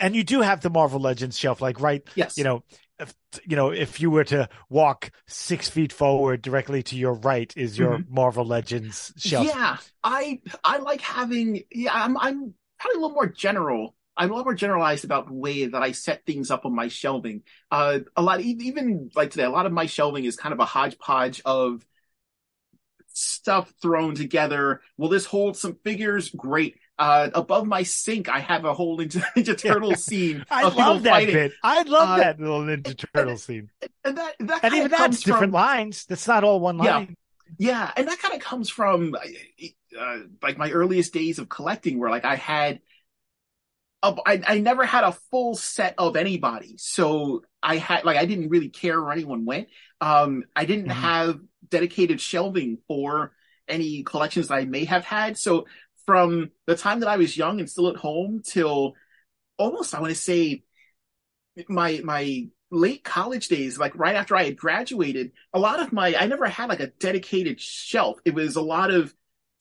and 0.00 0.16
you 0.16 0.24
do 0.24 0.40
have 0.40 0.60
the 0.60 0.70
marvel 0.70 1.00
legends 1.00 1.38
shelf 1.38 1.60
like 1.60 1.80
right 1.80 2.06
Yes. 2.14 2.36
you 2.38 2.44
know 2.44 2.62
if, 2.98 3.14
you 3.44 3.56
know 3.56 3.72
if 3.72 4.00
you 4.00 4.10
were 4.10 4.24
to 4.24 4.48
walk 4.70 5.10
six 5.26 5.68
feet 5.68 5.92
forward 5.92 6.42
directly 6.42 6.82
to 6.84 6.96
your 6.96 7.12
right 7.14 7.52
is 7.56 7.78
your 7.78 8.02
marvel 8.08 8.44
legends 8.44 9.12
shelf 9.16 9.46
Yeah, 9.46 9.76
I 10.02 10.40
I 10.64 10.78
like 10.78 11.00
having. 11.02 11.62
Yeah, 11.70 11.92
I'm 11.92 12.16
I'm 12.16 12.54
probably 12.78 12.98
a 12.98 13.00
little 13.00 13.14
more 13.14 13.28
general 13.28 13.94
I'm 14.16 14.30
a 14.30 14.34
lot 14.34 14.44
more 14.44 14.54
generalized 14.54 15.04
about 15.04 15.26
the 15.26 15.34
way 15.34 15.66
that 15.66 15.82
I 15.82 15.92
set 15.92 16.24
things 16.24 16.50
up 16.50 16.64
on 16.64 16.74
my 16.74 16.88
shelving. 16.88 17.42
Uh, 17.70 17.98
a 18.16 18.22
lot, 18.22 18.40
even 18.40 19.10
like 19.14 19.30
today, 19.30 19.44
a 19.44 19.50
lot 19.50 19.66
of 19.66 19.72
my 19.72 19.86
shelving 19.86 20.24
is 20.24 20.36
kind 20.36 20.54
of 20.54 20.58
a 20.58 20.64
hodgepodge 20.64 21.42
of 21.44 21.84
stuff 23.08 23.72
thrown 23.82 24.14
together. 24.14 24.80
Will 24.96 25.08
this 25.08 25.26
hold 25.26 25.56
some 25.56 25.76
figures? 25.84 26.30
Great. 26.30 26.76
Uh, 26.98 27.28
above 27.34 27.66
my 27.66 27.82
sink, 27.82 28.28
I 28.28 28.40
have 28.40 28.64
a 28.64 28.72
whole 28.72 28.98
Ninja, 28.98 29.22
Ninja 29.36 29.56
Turtle 29.56 29.94
scene. 29.96 30.44
I 30.50 30.68
love 30.68 31.02
that 31.02 31.10
fighting. 31.10 31.34
bit. 31.34 31.52
I 31.62 31.82
love 31.82 32.08
uh, 32.08 32.16
that 32.18 32.40
little 32.40 32.62
Ninja 32.62 32.96
Turtle 32.96 33.30
and, 33.30 33.40
scene. 33.40 33.70
And 34.04 34.16
that, 34.16 34.34
that 34.40 34.64
and 34.64 34.74
even 34.74 34.90
that's 34.90 35.22
different 35.22 35.52
lines. 35.52 36.06
That's 36.06 36.26
not 36.26 36.44
all 36.44 36.60
one 36.60 36.78
line. 36.78 37.16
Yeah, 37.58 37.70
yeah. 37.70 37.92
and 37.96 38.08
that 38.08 38.18
kind 38.18 38.34
of 38.34 38.40
comes 38.40 38.70
from 38.70 39.14
uh, 39.14 40.16
like 40.42 40.56
my 40.56 40.70
earliest 40.70 41.12
days 41.12 41.38
of 41.38 41.48
collecting, 41.48 41.98
where 41.98 42.10
like 42.10 42.24
I 42.24 42.36
had 42.36 42.80
I, 44.02 44.40
I 44.46 44.58
never 44.60 44.84
had 44.84 45.04
a 45.04 45.12
full 45.30 45.56
set 45.56 45.94
of 45.98 46.16
anybody. 46.16 46.76
So 46.78 47.42
I 47.62 47.76
had, 47.76 48.04
like, 48.04 48.16
I 48.16 48.26
didn't 48.26 48.50
really 48.50 48.68
care 48.68 49.02
where 49.02 49.12
anyone 49.12 49.44
went. 49.44 49.68
Um, 50.00 50.44
I 50.54 50.64
didn't 50.64 50.88
mm-hmm. 50.88 51.00
have 51.00 51.40
dedicated 51.68 52.20
shelving 52.20 52.78
for 52.86 53.32
any 53.68 54.04
collections 54.04 54.48
that 54.48 54.54
I 54.54 54.64
may 54.64 54.84
have 54.84 55.04
had. 55.04 55.36
So 55.36 55.66
from 56.06 56.50
the 56.66 56.76
time 56.76 57.00
that 57.00 57.08
I 57.08 57.16
was 57.16 57.36
young 57.36 57.58
and 57.60 57.68
still 57.68 57.88
at 57.88 57.96
home 57.96 58.42
till 58.44 58.94
almost, 59.58 59.94
I 59.94 60.00
want 60.00 60.14
to 60.14 60.18
say 60.18 60.62
my, 61.68 62.00
my 62.04 62.48
late 62.70 63.04
college 63.04 63.48
days, 63.48 63.78
like 63.78 63.96
right 63.96 64.16
after 64.16 64.36
I 64.36 64.44
had 64.44 64.56
graduated, 64.56 65.32
a 65.52 65.58
lot 65.58 65.80
of 65.80 65.92
my, 65.92 66.14
I 66.14 66.26
never 66.26 66.46
had 66.46 66.68
like 66.68 66.80
a 66.80 66.88
dedicated 66.88 67.60
shelf. 67.60 68.18
It 68.24 68.34
was 68.34 68.56
a 68.56 68.62
lot 68.62 68.90
of 68.90 69.14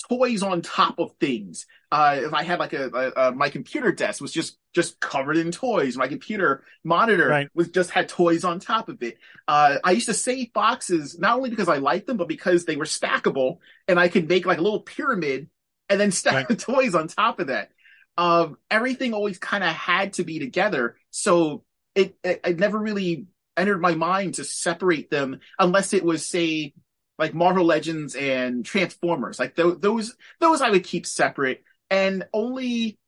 toys 0.09 0.43
on 0.43 0.61
top 0.61 0.99
of 0.99 1.11
things. 1.19 1.65
Uh, 1.91 2.19
if 2.23 2.33
I 2.33 2.43
had 2.43 2.59
like 2.59 2.73
a, 2.73 2.89
a, 2.89 3.27
a, 3.27 3.31
my 3.31 3.49
computer 3.49 3.91
desk 3.91 4.21
was 4.21 4.31
just 4.31 4.57
just 4.73 4.99
covered 4.99 5.37
in 5.37 5.51
toys. 5.51 5.95
My 5.95 6.07
computer 6.07 6.63
monitor 6.83 7.29
right. 7.29 7.47
was 7.53 7.69
just 7.69 7.91
had 7.91 8.09
toys 8.09 8.43
on 8.43 8.59
top 8.59 8.89
of 8.89 9.01
it. 9.01 9.17
Uh, 9.47 9.77
I 9.83 9.91
used 9.91 10.07
to 10.07 10.13
save 10.13 10.51
boxes 10.51 11.17
not 11.17 11.37
only 11.37 11.49
because 11.49 11.69
I 11.69 11.77
liked 11.77 12.07
them, 12.07 12.17
but 12.17 12.27
because 12.27 12.65
they 12.65 12.75
were 12.75 12.85
stackable, 12.85 13.59
and 13.87 13.99
I 13.99 14.09
could 14.09 14.27
make 14.27 14.45
like 14.45 14.57
a 14.57 14.61
little 14.61 14.81
pyramid 14.81 15.49
and 15.89 15.99
then 15.99 16.11
stack 16.11 16.33
right. 16.33 16.47
the 16.47 16.55
toys 16.55 16.95
on 16.95 17.07
top 17.07 17.39
of 17.39 17.47
that. 17.47 17.69
Um, 18.17 18.57
everything 18.71 19.13
always 19.13 19.38
kind 19.38 19.63
of 19.63 19.73
had 19.73 20.13
to 20.13 20.23
be 20.23 20.39
together, 20.39 20.97
so 21.11 21.63
it, 21.95 22.15
it 22.23 22.41
it 22.45 22.59
never 22.59 22.79
really 22.79 23.27
entered 23.57 23.81
my 23.81 23.95
mind 23.95 24.36
to 24.36 24.43
separate 24.43 25.09
them 25.09 25.39
unless 25.59 25.93
it 25.93 26.03
was 26.03 26.25
say 26.25 26.73
like 27.17 27.33
Marvel 27.33 27.65
Legends 27.65 28.15
and 28.15 28.65
Transformers. 28.65 29.39
Like 29.39 29.55
th- 29.55 29.79
those, 29.79 30.15
those 30.39 30.61
I 30.61 30.69
would 30.69 30.83
keep 30.83 31.05
separate 31.05 31.63
and 31.89 32.25
only 32.33 32.99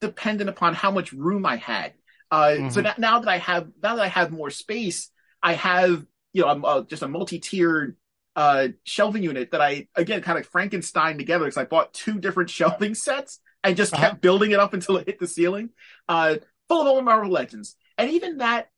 dependent 0.00 0.50
upon 0.50 0.74
how 0.74 0.90
much 0.90 1.12
room 1.12 1.46
I 1.46 1.56
had. 1.56 1.92
Uh, 2.30 2.44
mm-hmm. 2.44 2.68
so 2.70 2.82
that, 2.82 2.98
now 2.98 3.20
that 3.20 3.28
I 3.28 3.38
have, 3.38 3.68
now 3.82 3.96
that 3.96 4.02
I 4.02 4.08
have 4.08 4.32
more 4.32 4.50
space, 4.50 5.10
I 5.42 5.54
have, 5.54 6.04
you 6.32 6.42
know, 6.42 6.48
I'm 6.48 6.64
uh, 6.64 6.82
just 6.82 7.02
a 7.02 7.08
multi-tiered, 7.08 7.96
uh, 8.36 8.68
shelving 8.84 9.22
unit 9.22 9.50
that 9.50 9.60
I, 9.60 9.88
again, 9.96 10.22
kind 10.22 10.38
of 10.38 10.46
Frankenstein 10.46 11.18
together 11.18 11.46
because 11.46 11.56
I 11.56 11.64
bought 11.64 11.94
two 11.94 12.20
different 12.20 12.50
shelving 12.58 12.94
sets 12.94 13.40
and 13.64 13.76
just 13.76 13.94
uh-huh. 13.94 14.10
kept 14.10 14.20
building 14.20 14.52
it 14.52 14.60
up 14.60 14.74
until 14.74 14.98
it 14.98 15.06
hit 15.06 15.18
the 15.18 15.26
ceiling. 15.26 15.70
Uh, 16.08 16.36
full 16.68 16.82
of 16.82 16.86
all 16.86 17.02
Marvel 17.02 17.32
Legends. 17.32 17.76
And 17.98 18.10
even 18.10 18.38
that, 18.38 18.68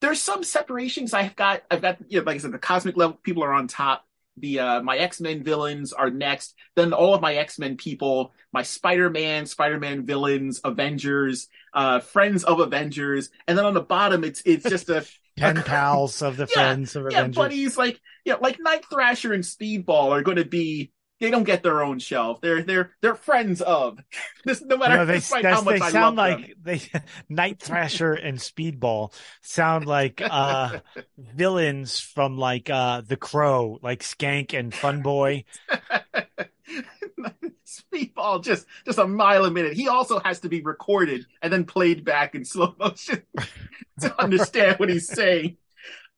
there's 0.00 0.20
some 0.20 0.44
separations 0.44 1.14
I've 1.14 1.34
got. 1.34 1.62
I've 1.70 1.82
got, 1.82 1.98
you 2.08 2.20
know, 2.20 2.24
like 2.24 2.36
I 2.36 2.38
said, 2.38 2.52
the 2.52 2.58
cosmic 2.58 2.96
level 2.96 3.18
people 3.22 3.42
are 3.42 3.52
on 3.52 3.66
top 3.66 4.04
the 4.40 4.60
uh, 4.60 4.82
my 4.82 4.96
X-Men 4.96 5.42
villains 5.42 5.92
are 5.92 6.10
next. 6.10 6.54
Then 6.76 6.92
all 6.92 7.14
of 7.14 7.20
my 7.20 7.34
X-Men 7.34 7.76
people, 7.76 8.32
my 8.52 8.62
Spider-Man, 8.62 9.46
Spider-Man 9.46 10.06
villains, 10.06 10.60
Avengers, 10.64 11.48
uh, 11.74 12.00
friends 12.00 12.44
of 12.44 12.60
Avengers, 12.60 13.30
and 13.46 13.56
then 13.56 13.64
on 13.64 13.74
the 13.74 13.80
bottom 13.80 14.24
it's 14.24 14.42
it's 14.44 14.68
just 14.68 14.88
a 14.88 15.04
pen 15.38 15.62
pals 15.62 16.22
of 16.22 16.36
the 16.36 16.48
yeah, 16.50 16.54
friends 16.54 16.96
of 16.96 17.06
Avengers. 17.06 17.36
Yeah, 17.36 17.42
buddies 17.42 17.76
like 17.78 18.00
yeah, 18.24 18.36
like 18.40 18.58
Night 18.60 18.84
Thrasher 18.90 19.32
and 19.32 19.44
Speedball 19.44 20.10
are 20.10 20.22
going 20.22 20.36
to 20.36 20.44
be 20.44 20.92
they 21.20 21.30
don't 21.30 21.44
get 21.44 21.62
their 21.62 21.82
own 21.82 21.98
shelf. 21.98 22.40
They're 22.40 22.62
they're 22.62 22.92
they're 23.00 23.14
friends 23.14 23.60
of. 23.60 23.98
This 24.44 24.62
no 24.62 24.78
matter 24.78 25.04
they, 25.04 25.18
how 25.18 25.60
much 25.60 25.78
they 25.78 25.84
I 25.84 25.90
sound 25.90 26.16
like 26.16 26.38
them. 26.38 26.54
they 26.62 26.80
Night 27.28 27.60
Thrasher 27.60 28.14
and 28.14 28.38
Speedball 28.38 29.12
sound 29.42 29.84
like 29.84 30.22
uh 30.24 30.80
villains 31.18 32.00
from 32.00 32.38
like 32.38 32.70
uh 32.70 33.02
The 33.02 33.16
Crow, 33.16 33.78
like 33.82 34.00
Skank 34.00 34.58
and 34.58 34.72
Fun 34.72 35.02
Boy. 35.02 35.44
Speedball 37.68 38.42
just 38.42 38.66
just 38.86 38.98
a 38.98 39.06
mile 39.06 39.44
a 39.44 39.50
minute. 39.50 39.74
He 39.74 39.88
also 39.88 40.20
has 40.20 40.40
to 40.40 40.48
be 40.48 40.62
recorded 40.62 41.26
and 41.42 41.52
then 41.52 41.64
played 41.64 42.04
back 42.04 42.34
in 42.34 42.44
slow 42.44 42.74
motion 42.78 43.22
to 44.00 44.22
understand 44.22 44.78
what 44.78 44.88
he's 44.88 45.08
saying. 45.08 45.58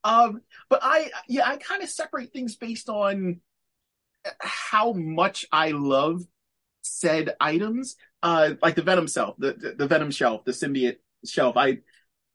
Um, 0.05 0.42
but 0.68 0.80
I 0.82 1.11
yeah, 1.28 1.48
I 1.48 1.57
kind 1.57 1.82
of 1.82 1.88
separate 1.88 2.32
things 2.32 2.57
based 2.57 2.88
on 2.88 3.40
how 4.40 4.92
much 4.92 5.46
I 5.51 5.72
love 5.72 6.22
said 6.82 7.34
items, 7.40 7.96
uh, 8.22 8.55
like 8.62 8.74
the 8.74 8.82
Venom 8.82 9.07
shelf, 9.07 9.34
the, 9.38 9.53
the, 9.53 9.74
the 9.76 9.86
Venom 9.86 10.11
shelf, 10.11 10.44
the 10.44 10.53
symbiote 10.53 10.98
shelf. 11.24 11.57
I 11.57 11.78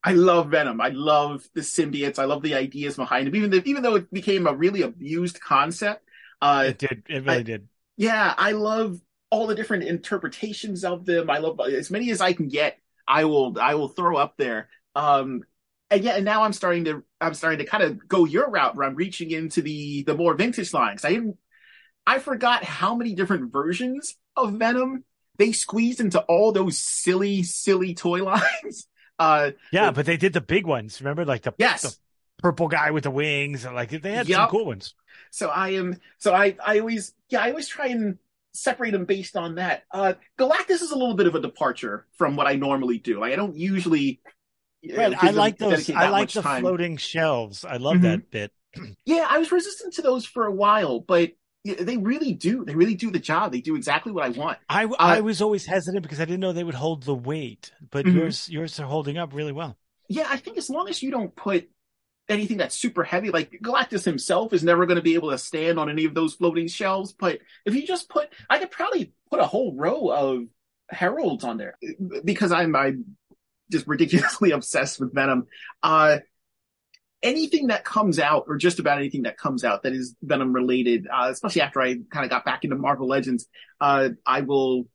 I 0.04 0.14
love 0.14 0.52
Venom. 0.52 0.82
I 0.82 0.90
love 0.90 1.48
the 1.56 1.62
symbiotes. 1.62 2.20
I 2.20 2.26
love 2.26 2.44
the 2.44 2.54
ideas 2.54 2.96
behind 2.96 3.28
them. 3.28 3.36
Even 3.36 3.50
though, 3.50 3.62
even 3.66 3.82
though 3.82 3.96
it 3.96 4.12
became 4.12 4.46
a 4.46 4.54
really 4.54 4.84
abused 4.84 5.42
concept, 5.42 6.08
uh, 6.42 6.66
it 6.68 6.78
did. 6.78 7.04
It 7.10 7.26
really 7.26 7.40
I, 7.40 7.44
did. 7.44 7.68
Yeah, 7.98 8.34
I 8.38 8.52
love 8.52 9.00
all 9.36 9.48
the 9.48 9.56
different 9.56 9.84
interpretations 9.84 10.86
of 10.86 11.06
them. 11.06 11.30
I 11.30 11.40
love 11.40 11.60
as 11.60 11.92
many 11.92 12.10
as 12.12 12.22
I 12.22 12.34
can 12.34 12.48
get. 12.48 12.78
I 13.08 13.26
will. 13.26 13.60
I 13.60 13.76
will 13.76 13.90
throw 13.90 14.18
up 14.18 14.36
there. 14.38 14.70
Um, 14.96 15.44
and 15.92 16.04
yeah, 16.04 16.16
and 16.16 16.26
now 16.26 16.44
I'm 16.44 16.54
starting 16.54 16.86
to. 16.86 17.04
I'm 17.20 17.34
starting 17.34 17.60
to 17.60 17.66
kind 17.66 17.84
of 17.84 18.08
go 18.08 18.26
your 18.26 18.50
route 18.50 18.76
where 18.76 18.88
I'm 18.88 18.96
reaching 18.96 19.32
into 19.32 19.62
the 19.62 20.04
the 20.04 20.16
more 20.16 20.34
vintage 20.34 20.74
lines. 20.74 21.04
I 21.04 21.10
didn't 21.10 21.38
I 22.08 22.20
forgot 22.20 22.64
how 22.64 22.96
many 22.96 23.14
different 23.14 23.52
versions 23.52 24.16
of 24.36 24.54
Venom 24.54 25.04
they 25.38 25.52
squeezed 25.52 26.00
into 26.00 26.22
all 26.22 26.52
those 26.52 26.78
silly, 26.78 27.44
silly 27.44 27.94
toy 27.94 28.24
lines. 28.24 28.88
Uh, 29.18 29.52
yeah, 29.72 29.92
but 29.92 30.06
they 30.06 30.18
did 30.18 30.34
the 30.34 30.42
big 30.42 30.66
ones. 30.66 31.02
Remember, 31.02 31.26
like 31.26 31.44
the, 31.44 31.54
yes. 31.58 31.82
the 31.82 31.96
purple 32.38 32.68
guy 32.68 32.92
with 32.92 33.04
the 33.04 33.12
wings, 33.12 33.66
and 33.66 33.76
like 33.76 33.90
they 33.90 34.12
had 34.12 34.28
yep. 34.28 34.38
some 34.38 34.50
cool 34.50 34.66
ones. 34.66 34.94
So 35.32 35.50
I 35.50 35.70
am. 35.70 36.00
So 36.18 36.34
I, 36.34 36.56
I 36.64 36.80
always, 36.80 37.14
yeah, 37.30 37.42
I 37.42 37.50
always 37.50 37.68
try 37.68 37.88
and 37.88 38.18
separate 38.56 38.92
them 38.92 39.06
based 39.06 39.36
on 39.36 39.56
that. 39.56 39.84
Uh, 39.92 40.14
Galactus 40.40 40.82
is 40.82 40.92
a 40.92 40.98
little 40.98 41.16
bit 41.16 41.28
of 41.28 41.36
a 41.36 41.42
departure 41.42 42.06
from 42.18 42.36
what 42.36 42.48
I 42.48 42.56
normally 42.56 42.98
do. 42.98 43.20
Like 43.20 43.34
I 43.34 43.36
don't 43.36 43.56
usually. 43.56 44.22
Uh, 44.86 45.16
I 45.20 45.32
like 45.32 45.58
those. 45.58 45.90
I 45.90 46.10
like 46.10 46.32
the 46.32 46.42
time. 46.42 46.62
floating 46.62 46.98
shelves. 46.98 47.66
I 47.66 47.78
love 47.78 47.96
mm-hmm. 47.96 48.04
that 48.04 48.32
bit. 48.32 48.52
yeah, 49.06 49.26
I 49.30 49.40
was 49.40 49.52
resistant 49.52 49.94
to 49.96 50.02
those 50.02 50.26
for 50.26 50.46
a 50.46 50.52
while, 50.52 51.00
but 51.00 51.32
they 51.64 51.98
really 51.98 52.34
do. 52.34 52.64
They 52.64 52.76
really 52.76 52.94
do 52.94 53.10
the 53.10 53.20
job. 53.20 53.52
They 53.52 53.62
do 53.62 53.76
exactly 53.76 54.12
what 54.12 54.24
I 54.24 54.30
want. 54.30 54.60
I, 54.70 54.86
uh, 54.86 54.96
I 55.00 55.22
was 55.22 55.42
always 55.42 55.66
hesitant 55.66 56.04
because 56.04 56.22
I 56.22 56.26
didn't 56.26 56.40
know 56.40 56.54
they 56.54 56.64
would 56.64 56.76
hold 56.76 57.04
the 57.04 57.16
weight, 57.16 57.72
but 57.90 58.06
mm-hmm. 58.06 58.18
yours 58.18 58.50
yours 58.50 58.80
are 58.80 58.86
holding 58.86 59.18
up 59.18 59.34
really 59.34 59.52
well. 59.52 59.76
Yeah, 60.08 60.28
I 60.30 60.38
think 60.38 60.58
as 60.58 60.70
long 60.70 60.88
as 60.88 61.02
you 61.02 61.10
don't 61.10 61.36
put 61.36 61.68
anything 62.28 62.58
that's 62.58 62.76
super 62.76 63.04
heavy, 63.04 63.30
like 63.30 63.52
Galactus 63.64 64.04
himself 64.04 64.54
is 64.54 64.64
never 64.64 64.86
going 64.86 64.98
to 64.98 65.04
be 65.04 65.16
able 65.16 65.32
to 65.32 65.38
stand 65.38 65.80
on 65.80 65.90
any 65.90 66.06
of 66.06 66.14
those 66.14 66.34
floating 66.34 66.68
shelves. 66.68 67.14
But 67.14 67.40
if 67.66 67.76
you 67.76 67.86
just 67.86 68.10
put, 68.10 68.30
I 68.50 68.60
could 68.60 68.72
probably 68.72 69.14
put 69.30 69.40
a 69.40 69.46
whole 69.46 69.76
row 69.76 70.10
of 70.10 70.46
heralds 70.90 71.44
on 71.44 71.58
there 71.58 71.78
because 72.24 72.52
I'm 72.52 72.76
I'm 72.76 73.18
just 73.72 73.88
ridiculously 73.88 74.52
obsessed 74.52 75.00
with 75.00 75.14
Venom. 75.14 75.48
Uh, 75.84 76.20
anything 77.24 77.68
that 77.68 77.84
comes 77.84 78.20
out, 78.20 78.46
or 78.48 78.58
just 78.58 78.80
about 78.80 78.98
anything 78.98 79.24
that 79.24 79.38
comes 79.38 79.64
out 79.64 79.84
that 79.84 79.94
is 79.94 80.16
Venom 80.22 80.54
related, 80.54 81.08
uh, 81.12 81.28
especially 81.32 81.62
after 81.62 81.82
I 81.82 81.96
kind 82.12 82.24
of 82.24 82.30
got 82.30 82.46
back 82.46 82.64
into 82.64 82.76
Marvel 82.76 83.08
Legends, 83.08 83.48
uh, 83.82 84.10
I 84.26 84.42
will 84.42 84.86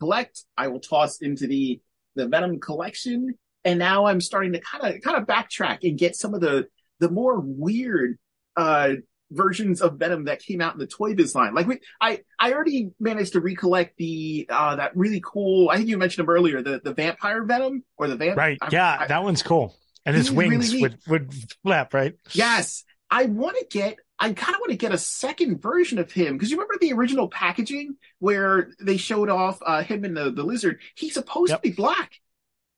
collect. 0.00 0.44
I 0.56 0.68
will 0.68 0.80
toss 0.80 1.20
into 1.20 1.46
the 1.46 1.80
the 2.14 2.26
Venom 2.26 2.60
collection, 2.60 3.34
and 3.64 3.78
now 3.78 4.06
I'm 4.06 4.20
starting 4.20 4.52
to 4.54 4.60
kind 4.60 4.94
of 4.94 5.02
kind 5.02 5.16
of 5.16 5.26
backtrack 5.26 5.78
and 5.82 5.98
get 5.98 6.16
some 6.16 6.34
of 6.34 6.40
the 6.40 6.68
the 7.00 7.10
more 7.10 7.40
weird 7.40 8.18
uh, 8.56 8.94
versions 9.30 9.82
of 9.82 9.98
Venom 9.98 10.24
that 10.24 10.40
came 10.40 10.60
out 10.60 10.72
in 10.72 10.78
the 10.78 10.86
Toy 10.86 11.14
Biz 11.14 11.34
line. 11.34 11.54
Like 11.54 11.66
we, 11.66 11.80
I, 12.00 12.22
I 12.38 12.52
already 12.52 12.90
managed 12.98 13.34
to 13.34 13.40
recollect 13.40 13.96
the 13.98 14.46
uh, 14.50 14.76
that 14.76 14.96
really 14.96 15.22
cool. 15.24 15.70
I 15.70 15.76
think 15.76 15.88
you 15.88 15.98
mentioned 15.98 16.24
him 16.24 16.30
earlier, 16.30 16.62
the 16.62 16.80
the 16.82 16.94
vampire 16.94 17.44
Venom 17.44 17.84
or 17.96 18.08
the 18.08 18.16
vamp. 18.16 18.36
Right. 18.36 18.58
yeah, 18.70 18.98
I, 19.00 19.06
that 19.06 19.22
one's 19.22 19.42
cool 19.42 19.74
and 20.08 20.16
his 20.16 20.32
wings 20.32 20.72
really 20.72 20.82
would 20.82 20.98
would 21.06 21.34
flap, 21.62 21.92
right? 21.92 22.14
Yes, 22.32 22.84
I 23.10 23.26
want 23.26 23.58
to 23.58 23.66
get. 23.70 23.98
I 24.18 24.32
kind 24.32 24.54
of 24.54 24.60
want 24.60 24.70
to 24.70 24.76
get 24.76 24.90
a 24.90 24.98
second 24.98 25.60
version 25.60 25.98
of 25.98 26.10
him 26.10 26.32
because 26.32 26.50
you 26.50 26.56
remember 26.56 26.74
the 26.80 26.92
original 26.94 27.28
packaging 27.28 27.96
where 28.18 28.70
they 28.80 28.96
showed 28.96 29.28
off 29.28 29.60
uh, 29.64 29.82
him 29.82 30.04
and 30.04 30.16
the, 30.16 30.32
the 30.32 30.42
lizard. 30.42 30.80
He's 30.96 31.14
supposed 31.14 31.50
yep. 31.50 31.62
to 31.62 31.68
be 31.68 31.74
black, 31.74 32.12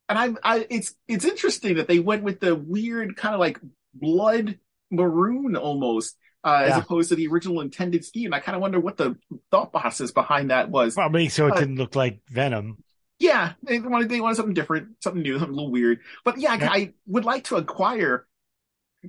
and 0.09 0.19
I'm. 0.19 0.37
I 0.43 0.67
it's 0.69 0.93
it's 1.07 1.23
interesting 1.23 1.75
that 1.75 1.87
they 1.87 1.99
went 1.99 2.23
with 2.23 2.41
the 2.41 2.53
weird 2.53 3.15
kind 3.15 3.33
of 3.33 3.39
like 3.39 3.59
blood 3.93 4.59
maroon 4.89 5.55
almost. 5.55 6.17
Uh, 6.43 6.65
yeah. 6.65 6.73
as 6.75 6.83
opposed 6.83 7.09
to 7.09 7.15
the 7.15 7.27
original 7.27 7.61
intended 7.61 8.03
scheme. 8.03 8.33
I 8.33 8.39
kind 8.39 8.55
of 8.55 8.63
wonder 8.63 8.79
what 8.79 8.97
the 8.97 9.15
thought 9.51 9.71
process 9.71 10.09
behind 10.09 10.49
that 10.49 10.71
was. 10.71 10.95
Probably 10.95 11.29
so 11.29 11.45
it 11.45 11.51
uh, 11.53 11.59
didn't 11.59 11.75
look 11.75 11.95
like 11.95 12.19
Venom. 12.29 12.83
Yeah, 13.19 13.53
they 13.61 13.79
wanted 13.79 14.09
they 14.09 14.19
wanted 14.19 14.37
something 14.37 14.55
different, 14.55 15.03
something 15.03 15.21
new, 15.21 15.37
something 15.37 15.53
a 15.53 15.55
little 15.55 15.71
weird. 15.71 15.99
But 16.25 16.39
yeah, 16.39 16.55
Yeah. 16.55 16.71
I 16.71 16.93
would 17.05 17.25
like 17.25 17.43
to 17.45 17.57
acquire 17.57 18.25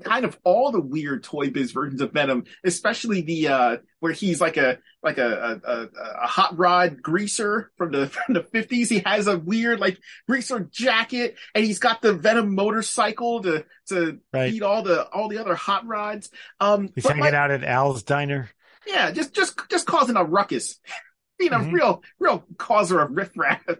kind 0.05 0.24
of 0.24 0.38
all 0.45 0.72
the 0.72 0.80
weird 0.80 1.22
Toy 1.24 1.51
Biz 1.51 1.72
versions 1.72 2.01
of 2.01 2.12
Venom, 2.12 2.45
especially 2.64 3.20
the 3.22 3.49
uh 3.49 3.76
where 4.01 4.12
he's 4.12 4.40
like 4.40 4.57
a 4.57 4.78
like 5.03 5.18
a 5.18 5.61
a, 5.64 5.70
a, 5.70 5.88
a 6.22 6.26
hot 6.26 6.59
rod 6.59 7.03
greaser 7.03 7.70
from 7.76 7.93
the 7.93 8.07
from 8.26 8.34
the 8.34 8.43
fifties. 8.43 8.88
He 8.88 9.01
has 9.01 9.26
a 9.26 9.38
weird 9.38 9.80
like 9.80 9.99
greaser 10.28 10.61
jacket, 10.61 11.36
and 11.55 11.64
he's 11.64 11.78
got 11.78 12.01
the 12.03 12.12
Venom 12.14 12.55
motorcycle 12.55 13.43
to 13.43 13.64
to 13.88 14.18
Right. 14.32 14.51
beat 14.53 14.62
all 14.62 14.82
the 14.82 15.07
all 15.09 15.28
the 15.28 15.38
other 15.38 15.55
hot 15.55 15.86
rods. 15.86 16.30
Um, 16.61 16.90
He's 16.95 17.07
hanging 17.07 17.20
my- 17.24 17.32
out 17.34 17.51
at 17.51 17.64
Al's 17.64 18.03
diner. 18.03 18.49
yeah, 18.86 19.11
just 19.11 19.34
just 19.34 19.59
just 19.70 19.86
causing 19.86 20.16
a 20.16 20.24
ruckus, 20.24 20.80
being 21.38 21.53
a 21.53 21.59
Mhm. 21.59 21.72
real 21.72 22.03
real 22.18 22.45
causer 22.59 23.01
of 23.01 23.11
riffraff. 23.12 23.62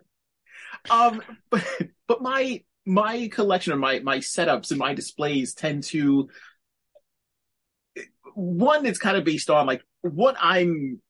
Um, 0.91 1.23
but 1.49 1.65
but 2.09 2.23
my 2.23 2.65
my 2.85 3.29
collection 3.29 3.73
or 3.73 3.77
my 3.77 4.01
my 4.01 4.19
setups 4.19 4.71
and 4.71 4.79
my 4.79 4.95
displays 4.95 5.55
tend 5.55 5.85
to 5.85 6.29
one 8.35 8.83
that's 8.83 8.99
kind 8.99 9.17
of 9.17 9.25
based 9.25 9.51
on 9.51 9.67
like 9.67 9.83
what 10.01 10.37
I'm 10.41 11.01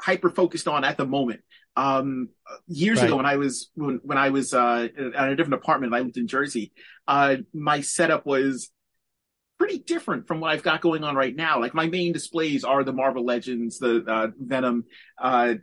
hyper 0.00 0.30
focused 0.30 0.68
on 0.68 0.84
at 0.84 0.96
the 0.96 1.06
moment. 1.06 1.40
Um, 1.74 2.28
years 2.66 2.98
Right. 2.98 3.06
ago 3.06 3.16
when 3.16 3.26
I 3.26 3.36
was 3.36 3.70
when 3.74 4.00
when 4.02 4.18
I 4.18 4.30
was 4.30 4.52
uh 4.52 4.88
at 5.16 5.28
a 5.30 5.36
different 5.36 5.54
apartment, 5.54 5.94
I 5.94 6.00
lived 6.00 6.18
in 6.18 6.26
Jersey. 6.26 6.72
Uh, 7.08 7.36
my 7.54 7.80
setup 7.80 8.26
was 8.26 8.70
pretty 9.58 9.78
different 9.78 10.26
from 10.26 10.40
what 10.40 10.50
I've 10.50 10.62
got 10.62 10.80
going 10.80 11.04
on 11.04 11.14
right 11.14 11.34
now. 11.34 11.60
Like 11.60 11.72
my 11.72 11.86
main 11.86 12.12
displays 12.12 12.64
are 12.64 12.84
the 12.84 12.92
Marvel 12.92 13.24
Legends, 13.24 13.78
the 13.78 14.04
uh, 14.06 14.28
Venom. 14.38 14.84
Uh, 15.18 15.54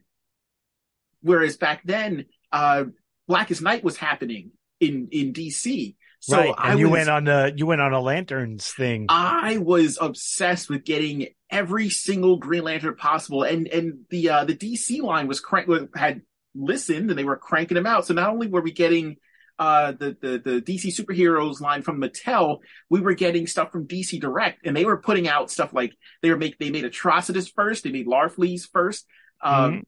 whereas 1.22 1.58
back 1.58 1.82
then, 1.86 2.26
uh, 2.52 2.86
Blackest 3.28 3.62
Night 3.62 3.84
was 3.84 3.98
happening 3.98 4.52
in 4.80 5.10
in 5.12 5.34
DC. 5.34 5.96
So 6.22 6.38
right. 6.38 6.54
I 6.58 6.72
And 6.72 6.80
you 6.80 6.90
was, 6.90 6.92
went 6.92 7.10
on 7.10 7.28
a 7.28 7.52
you 7.56 7.66
went 7.66 7.82
on 7.82 7.94
a 7.94 8.02
lanterns 8.02 8.68
thing. 8.68 9.06
I 9.10 9.58
was 9.58 9.98
obsessed 10.02 10.70
with 10.70 10.84
getting 10.84 11.28
every 11.50 11.90
single 11.90 12.38
Green 12.38 12.64
Lantern 12.64 12.96
possible, 12.96 13.44
and 13.44 13.68
and 13.68 14.06
the 14.10 14.30
uh, 14.30 14.46
the 14.46 14.56
DC 14.56 15.02
line 15.02 15.28
was 15.28 15.40
crank 15.40 15.70
had 15.96 16.22
listened 16.56 17.10
and 17.10 17.18
they 17.18 17.24
were 17.24 17.38
cranking 17.38 17.76
them 17.76 17.86
out. 17.86 18.06
So 18.06 18.14
not 18.14 18.30
only 18.30 18.48
were 18.48 18.62
we 18.62 18.72
getting 18.72 19.18
uh, 19.60 19.94
the 19.94 20.18
the 20.22 20.42
the 20.44 20.62
DC 20.62 20.88
superheroes 21.00 21.62
line 21.62 21.82
from 21.84 22.02
Mattel, 22.02 22.60
we 22.90 23.00
were 23.02 23.14
getting 23.14 23.48
stuff 23.48 23.72
from 23.72 23.88
DC 23.88 24.20
Direct, 24.20 24.66
and 24.66 24.76
they 24.76 24.86
were 24.86 24.98
putting 24.98 25.28
out 25.28 25.52
stuff 25.52 25.74
like 25.74 25.94
they 26.22 26.30
were 26.30 26.38
make 26.38 26.58
they 26.60 26.70
made 26.70 26.84
Atrocitus 26.86 27.52
first, 27.54 27.84
they 27.84 27.92
made 27.92 28.08
Larfleeze 28.08 28.68
first, 28.72 29.06
um, 29.42 29.72
Mhm. 29.74 29.84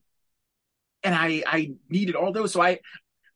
and 1.03 1.15
I 1.15 1.43
I 1.45 1.71
needed 1.89 2.15
all 2.15 2.31
those. 2.31 2.53
So 2.53 2.61
I 2.61 2.79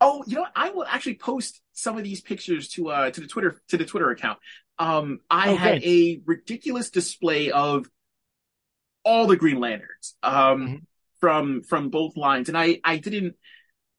oh 0.05 0.23
you 0.27 0.35
know 0.35 0.41
what? 0.41 0.51
I 0.55 0.69
will 0.71 0.85
actually 0.85 1.15
post 1.15 1.61
some 1.73 1.97
of 1.97 2.03
these 2.03 2.21
pictures 2.21 2.69
to 2.69 2.89
uh 2.89 3.11
to 3.11 3.21
the 3.21 3.27
Twitter 3.27 3.61
to 3.69 3.77
the 3.77 3.85
Twitter 3.85 4.11
account. 4.11 4.39
Um, 4.79 5.19
I 5.29 5.49
Oh, 5.49 5.55
had 5.55 5.83
a 5.83 6.21
ridiculous 6.25 6.89
display 6.89 7.51
of 7.51 7.87
all 9.03 9.27
the 9.27 9.37
Green 9.37 9.59
Lanterns 9.59 10.15
um 10.23 10.67
Mhm. 10.67 10.81
from 11.19 11.63
from 11.63 11.89
both 11.89 12.17
lines, 12.17 12.49
and 12.49 12.57
I 12.57 12.79
I 12.83 12.97
didn't 12.97 13.35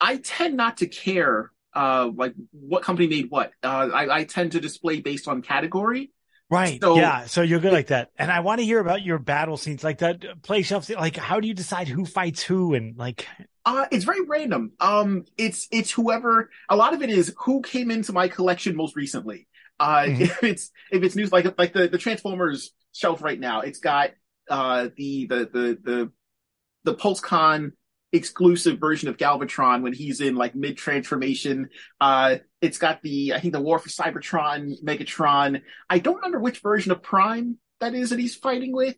I 0.01 0.19
tend 0.19 0.57
not 0.57 0.79
to 0.79 0.89
care 0.89 1.53
uh 1.75 2.11
like 2.15 2.35
what 2.53 2.83
company 2.85 3.09
made 3.09 3.31
what. 3.31 3.53
Uh, 3.63 3.91
I 3.95 4.21
I 4.21 4.25
tend 4.25 4.53
to 4.53 4.61
display 4.61 5.01
based 5.01 5.29
on 5.29 5.43
category. 5.43 6.13
Right. 6.49 6.81
So- 6.81 6.97
yeah. 6.97 7.27
So 7.27 7.43
you're 7.43 7.59
good 7.61 7.73
like 7.73 7.89
that. 7.89 8.11
And 8.19 8.31
I 8.31 8.41
want 8.41 8.61
to 8.61 8.65
hear 8.65 8.79
about 8.79 9.03
your 9.03 9.19
battle 9.19 9.57
scenes, 9.57 9.83
like 9.83 9.99
that 9.99 10.25
uh, 10.25 10.35
play 10.43 10.63
shelf. 10.63 10.89
Like, 10.91 11.17
how 11.17 11.41
do 11.41 11.49
you 11.49 11.55
decide 11.55 11.89
who 11.89 12.05
fights 12.05 12.43
who? 12.43 12.75
And 12.75 12.97
like, 12.97 13.27
Uh, 13.65 13.87
it's 13.91 14.05
very 14.05 14.21
random. 14.25 14.73
Um, 14.79 15.25
it's 15.37 15.67
it's 15.73 15.91
whoever. 15.91 16.51
A 16.69 16.77
lot 16.77 16.95
of 16.95 17.03
it 17.03 17.11
is 17.11 17.35
who 17.39 17.63
came 17.63 17.91
into 17.91 18.13
my 18.13 18.29
collection 18.29 18.77
most 18.77 18.95
recently. 18.95 19.49
Uh, 19.81 20.05
Mhm. 20.05 20.21
if 20.21 20.43
it's 20.45 20.71
if 20.93 21.03
it's 21.03 21.17
news 21.17 21.33
like 21.33 21.59
like 21.59 21.73
the 21.73 21.89
the 21.89 21.99
Transformers 21.99 22.73
shelf 22.93 23.23
right 23.23 23.41
now, 23.41 23.63
it's 23.63 23.81
got 23.81 24.11
uh 24.49 24.89
the 24.97 25.27
the 25.27 25.37
the 25.53 25.79
the 25.83 26.13
the 26.85 26.95
PulseCon 26.95 27.73
exclusive 28.13 28.79
version 28.79 29.09
of 29.09 29.17
Galvatron 29.17 29.83
when 29.83 29.93
he's 29.93 30.21
in 30.21 30.37
like 30.37 30.55
mid 30.55 30.77
transformation. 30.77 31.69
Uh, 32.01 32.37
it's 32.61 32.79
got 32.79 33.03
the 33.03 33.35
I 33.35 33.41
think 33.41 33.53
the 33.53 33.61
War 33.61 33.79
for 33.79 33.89
Cybertron, 33.89 34.83
Megatron. 34.83 35.63
I 35.91 35.99
don't 35.99 36.17
remember 36.17 36.41
which 36.41 36.61
version 36.61 36.93
of 36.93 37.03
Prime 37.03 37.59
that 37.81 37.95
is 37.95 38.11
that 38.11 38.19
he's 38.19 38.35
fighting 38.37 38.73
with, 38.73 38.97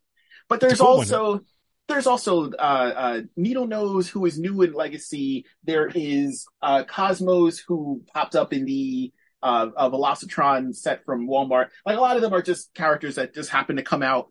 but 0.48 0.60
there's 0.60 0.80
It's 0.80 0.80
a 0.80 0.86
one. 0.86 1.22
also 1.22 1.40
there's 1.88 2.06
also 2.06 2.50
uh, 2.52 2.54
uh, 2.56 3.20
Needle 3.36 3.66
Nose 3.66 4.08
who 4.08 4.26
is 4.26 4.38
new 4.38 4.62
in 4.62 4.72
Legacy. 4.74 5.46
There 5.64 5.90
is 5.94 6.46
uh, 6.62 6.84
Cosmos 6.84 7.58
who 7.60 8.02
popped 8.14 8.36
up 8.36 8.52
in 8.52 8.64
the 8.66 9.12
uh, 9.42 9.68
uh, 9.76 9.88
Velocitron 9.90 10.74
set 10.76 11.04
from 11.04 11.26
Walmart. 11.28 11.68
Like 11.86 11.96
a 11.96 12.00
lot 12.00 12.16
of 12.16 12.22
them 12.22 12.34
are 12.34 12.42
just 12.42 12.74
characters 12.74 13.14
that 13.16 13.34
just 13.34 13.50
happen 13.50 13.76
to 13.76 13.82
come 13.82 14.02
out 14.02 14.28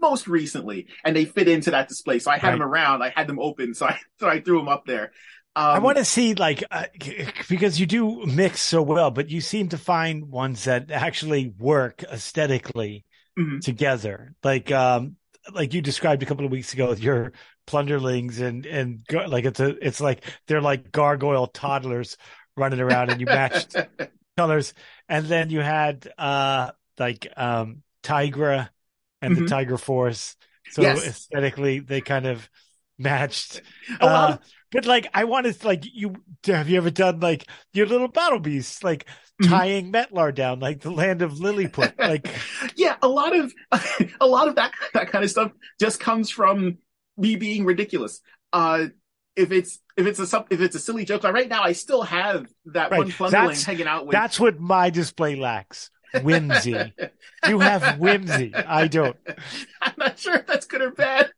most 0.00 0.26
recently, 0.28 0.88
and 1.04 1.14
they 1.16 1.24
fit 1.24 1.48
into 1.48 1.70
that 1.70 1.88
display. 1.88 2.18
So 2.18 2.30
I 2.30 2.38
had 2.38 2.50
Right. 2.50 2.52
them 2.52 2.62
around. 2.62 3.02
I 3.02 3.10
had 3.14 3.26
them 3.26 3.38
open, 3.40 3.74
so 3.74 3.86
I 3.86 3.98
so 4.20 4.28
I 4.28 4.40
threw 4.40 4.58
them 4.58 4.68
up 4.68 4.84
there. 4.86 5.12
Um, 5.56 5.64
I 5.72 5.78
want 5.80 5.98
to 5.98 6.04
see 6.04 6.34
like 6.34 6.62
uh, 6.70 6.86
because 7.48 7.80
you 7.80 7.86
do 7.86 8.24
mix 8.26 8.60
so 8.60 8.82
well, 8.82 9.10
but 9.10 9.30
you 9.30 9.40
seem 9.40 9.68
to 9.70 9.78
find 9.78 10.30
ones 10.30 10.64
that 10.64 10.90
actually 10.90 11.48
work 11.58 12.02
aesthetically 12.04 13.04
Mhm. 13.36 13.60
together. 13.60 14.34
Like, 14.44 14.70
um, 14.72 15.16
like 15.52 15.74
you 15.74 15.82
described 15.82 16.22
a 16.22 16.26
couple 16.26 16.44
of 16.46 16.52
weeks 16.52 16.72
ago 16.74 16.88
with 16.88 17.00
your 17.00 17.32
plunderlings 17.66 18.40
and 18.40 18.66
and 18.66 19.06
gar- 19.06 19.28
like 19.28 19.44
it's 19.46 19.60
a 19.60 19.76
it's 19.86 20.00
like 20.00 20.24
they're 20.46 20.60
like 20.62 20.92
gargoyle 20.92 21.46
toddlers 21.48 22.16
running 22.56 22.80
around, 22.80 23.10
and 23.10 23.20
you 23.20 23.26
matched 23.26 23.76
colors. 24.36 24.74
And 25.08 25.26
then 25.26 25.50
you 25.50 25.60
had 25.60 26.12
uh 26.18 26.72
like 26.98 27.26
um 27.36 27.82
Tigra 28.02 28.70
and 29.22 29.34
Mhm. 29.34 29.36
the 29.36 29.42
Tiger 29.42 29.78
Force. 29.78 30.36
So 30.68 31.00
Yes. 31.00 31.02
aesthetically 31.02 31.80
they 31.80 32.00
kind 32.02 32.26
of 32.26 32.48
matched. 32.98 33.62
Lot 34.00 34.00
Uh, 34.00 34.38
but 34.74 34.84
like 34.84 35.06
I 35.14 35.24
wanted 35.24 35.64
like 35.64 35.84
you 35.90 36.16
have 36.46 36.68
you 36.68 36.76
ever 36.76 36.90
done 36.90 37.20
like 37.20 37.46
your 37.72 37.86
little 37.86 38.08
battle 38.08 38.40
beasts 38.40 38.82
like 38.84 39.06
Mhm. 39.42 39.48
tying 39.48 39.92
Metlar 39.92 40.32
down 40.32 40.60
like 40.60 40.80
the 40.82 40.92
land 40.92 41.20
of 41.20 41.40
Lilliput 41.40 41.94
like 41.98 42.28
yeah, 42.76 42.96
a 43.02 43.08
lot 43.08 43.34
of 43.34 43.52
a 44.20 44.26
lot 44.26 44.46
of 44.46 44.54
that 44.56 44.72
that 44.92 45.08
kind 45.08 45.24
of 45.24 45.30
stuff 45.30 45.50
just 45.80 45.98
comes 45.98 46.30
from 46.30 46.78
me 47.16 47.34
being 47.36 47.64
ridiculous. 47.64 48.20
Uh, 48.52 48.86
if 49.34 49.50
it's 49.50 49.80
if 49.96 50.06
it's 50.06 50.20
a 50.20 50.44
if 50.50 50.60
it's 50.60 50.76
a 50.76 50.78
silly 50.78 51.04
joke, 51.04 51.24
like 51.24 51.34
right 51.34 51.48
now 51.48 51.62
I 51.62 51.72
still 51.72 52.02
have 52.02 52.46
that 52.66 52.90
Right. 52.92 52.98
one 52.98 53.08
plunderling 53.10 53.30
That's- 53.32 53.64
hanging 53.64 53.88
out 53.88 54.06
with. 54.06 54.12
that's 54.12 54.38
what 54.38 54.60
my 54.60 54.90
display 54.90 55.34
lacks 55.34 55.90
whimsy 56.22 56.92
you 57.48 57.58
have 57.58 57.98
whimsy 57.98 58.54
I 58.54 58.86
don't 58.86 59.16
I'm 59.82 59.94
not 59.96 60.16
sure 60.16 60.34
if 60.36 60.46
that's 60.46 60.66
good 60.66 60.80
or 60.82 60.92
bad. 60.92 61.32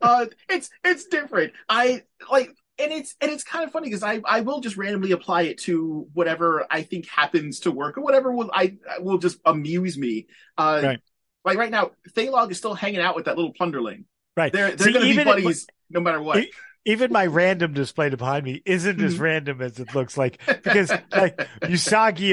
Uh, 0.00 0.26
it's 0.48 0.70
it's 0.84 1.06
different. 1.06 1.52
I 1.68 2.02
like, 2.30 2.50
and 2.78 2.92
it's 2.92 3.14
and 3.20 3.30
it's 3.30 3.44
kind 3.44 3.64
of 3.64 3.72
funny 3.72 3.86
because 3.88 4.02
I 4.02 4.20
I 4.24 4.40
will 4.40 4.60
just 4.60 4.76
randomly 4.76 5.12
apply 5.12 5.42
it 5.42 5.58
to 5.62 6.08
whatever 6.12 6.66
I 6.70 6.82
think 6.82 7.08
happens 7.08 7.60
to 7.60 7.70
work 7.72 7.96
or 7.98 8.02
whatever 8.02 8.32
will 8.32 8.50
I 8.52 8.76
will 9.00 9.18
just 9.18 9.38
amuse 9.44 9.96
me. 9.98 10.26
Uh, 10.58 10.80
Right. 10.84 11.00
Like 11.44 11.58
right 11.58 11.70
now, 11.70 11.92
Thalog 12.16 12.50
is 12.50 12.58
still 12.58 12.74
hanging 12.74 13.00
out 13.00 13.14
with 13.14 13.26
that 13.26 13.36
little 13.36 13.52
plunderling. 13.54 14.04
right 14.36 14.52
They're 14.52 14.72
they're 14.72 14.88
See, 14.88 14.92
to 14.92 15.00
be 15.00 15.24
buddies 15.24 15.66
no 15.90 16.00
matter 16.00 16.20
what. 16.20 16.38
E- 16.38 16.52
even 16.84 17.12
my 17.12 17.26
random 17.26 17.72
display 17.72 18.08
behind 18.10 18.44
me 18.44 18.62
isn't 18.66 19.00
as 19.00 19.16
Mhm. 19.16 19.20
random 19.20 19.62
as 19.62 19.78
it 19.78 19.94
looks 19.94 20.16
like 20.16 20.40
because 20.62 20.90
like 21.12 21.36
Usagi 21.62 22.32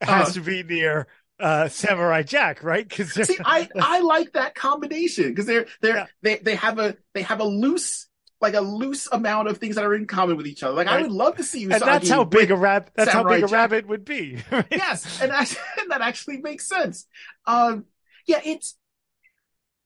has 0.00 0.08
Uh-huh. 0.08 0.32
to 0.32 0.40
be 0.40 0.62
near 0.62 1.06
uh 1.40 1.68
Samurai 1.68 2.22
Jack, 2.22 2.62
right? 2.62 2.88
Because 2.88 3.12
See, 3.12 3.36
I 3.44 3.68
I 3.80 4.00
like 4.00 4.32
that 4.32 4.54
combination 4.54 5.28
because 5.28 5.46
they're 5.46 5.66
they're 5.80 5.96
Yeah. 5.96 6.06
they 6.22 6.36
they 6.36 6.54
have 6.56 6.78
a 6.78 6.96
they 7.14 7.22
have 7.22 7.40
a 7.40 7.44
loose 7.44 8.06
like 8.40 8.54
a 8.54 8.60
loose 8.60 9.06
amount 9.12 9.48
of 9.48 9.58
things 9.58 9.74
that 9.76 9.84
are 9.84 9.94
in 9.94 10.06
common 10.06 10.36
with 10.36 10.46
each 10.46 10.62
other. 10.62 10.74
Like 10.74 10.86
I 10.86 11.02
would 11.02 11.10
love 11.12 11.36
to 11.36 11.44
see 11.44 11.60
you. 11.60 11.70
and 11.70 11.80
that's 11.82 12.08
how 12.08 12.24
big 12.24 12.50
a 12.50 12.56
rab 12.56 12.90
that's 12.94 13.10
how 13.12 13.18
Samurai 13.20 13.36
big 13.36 13.44
a 13.44 13.46
rabbit 13.48 13.86
would 13.88 14.04
be. 14.04 14.38
right? 14.50 14.66
yes, 14.70 15.20
and, 15.20 15.30
that, 15.30 15.54
and 15.80 15.90
that 15.90 16.00
actually 16.00 16.38
makes 16.38 16.66
sense. 16.66 17.06
Um, 17.46 17.84
yeah, 18.26 18.40
it's 18.44 18.76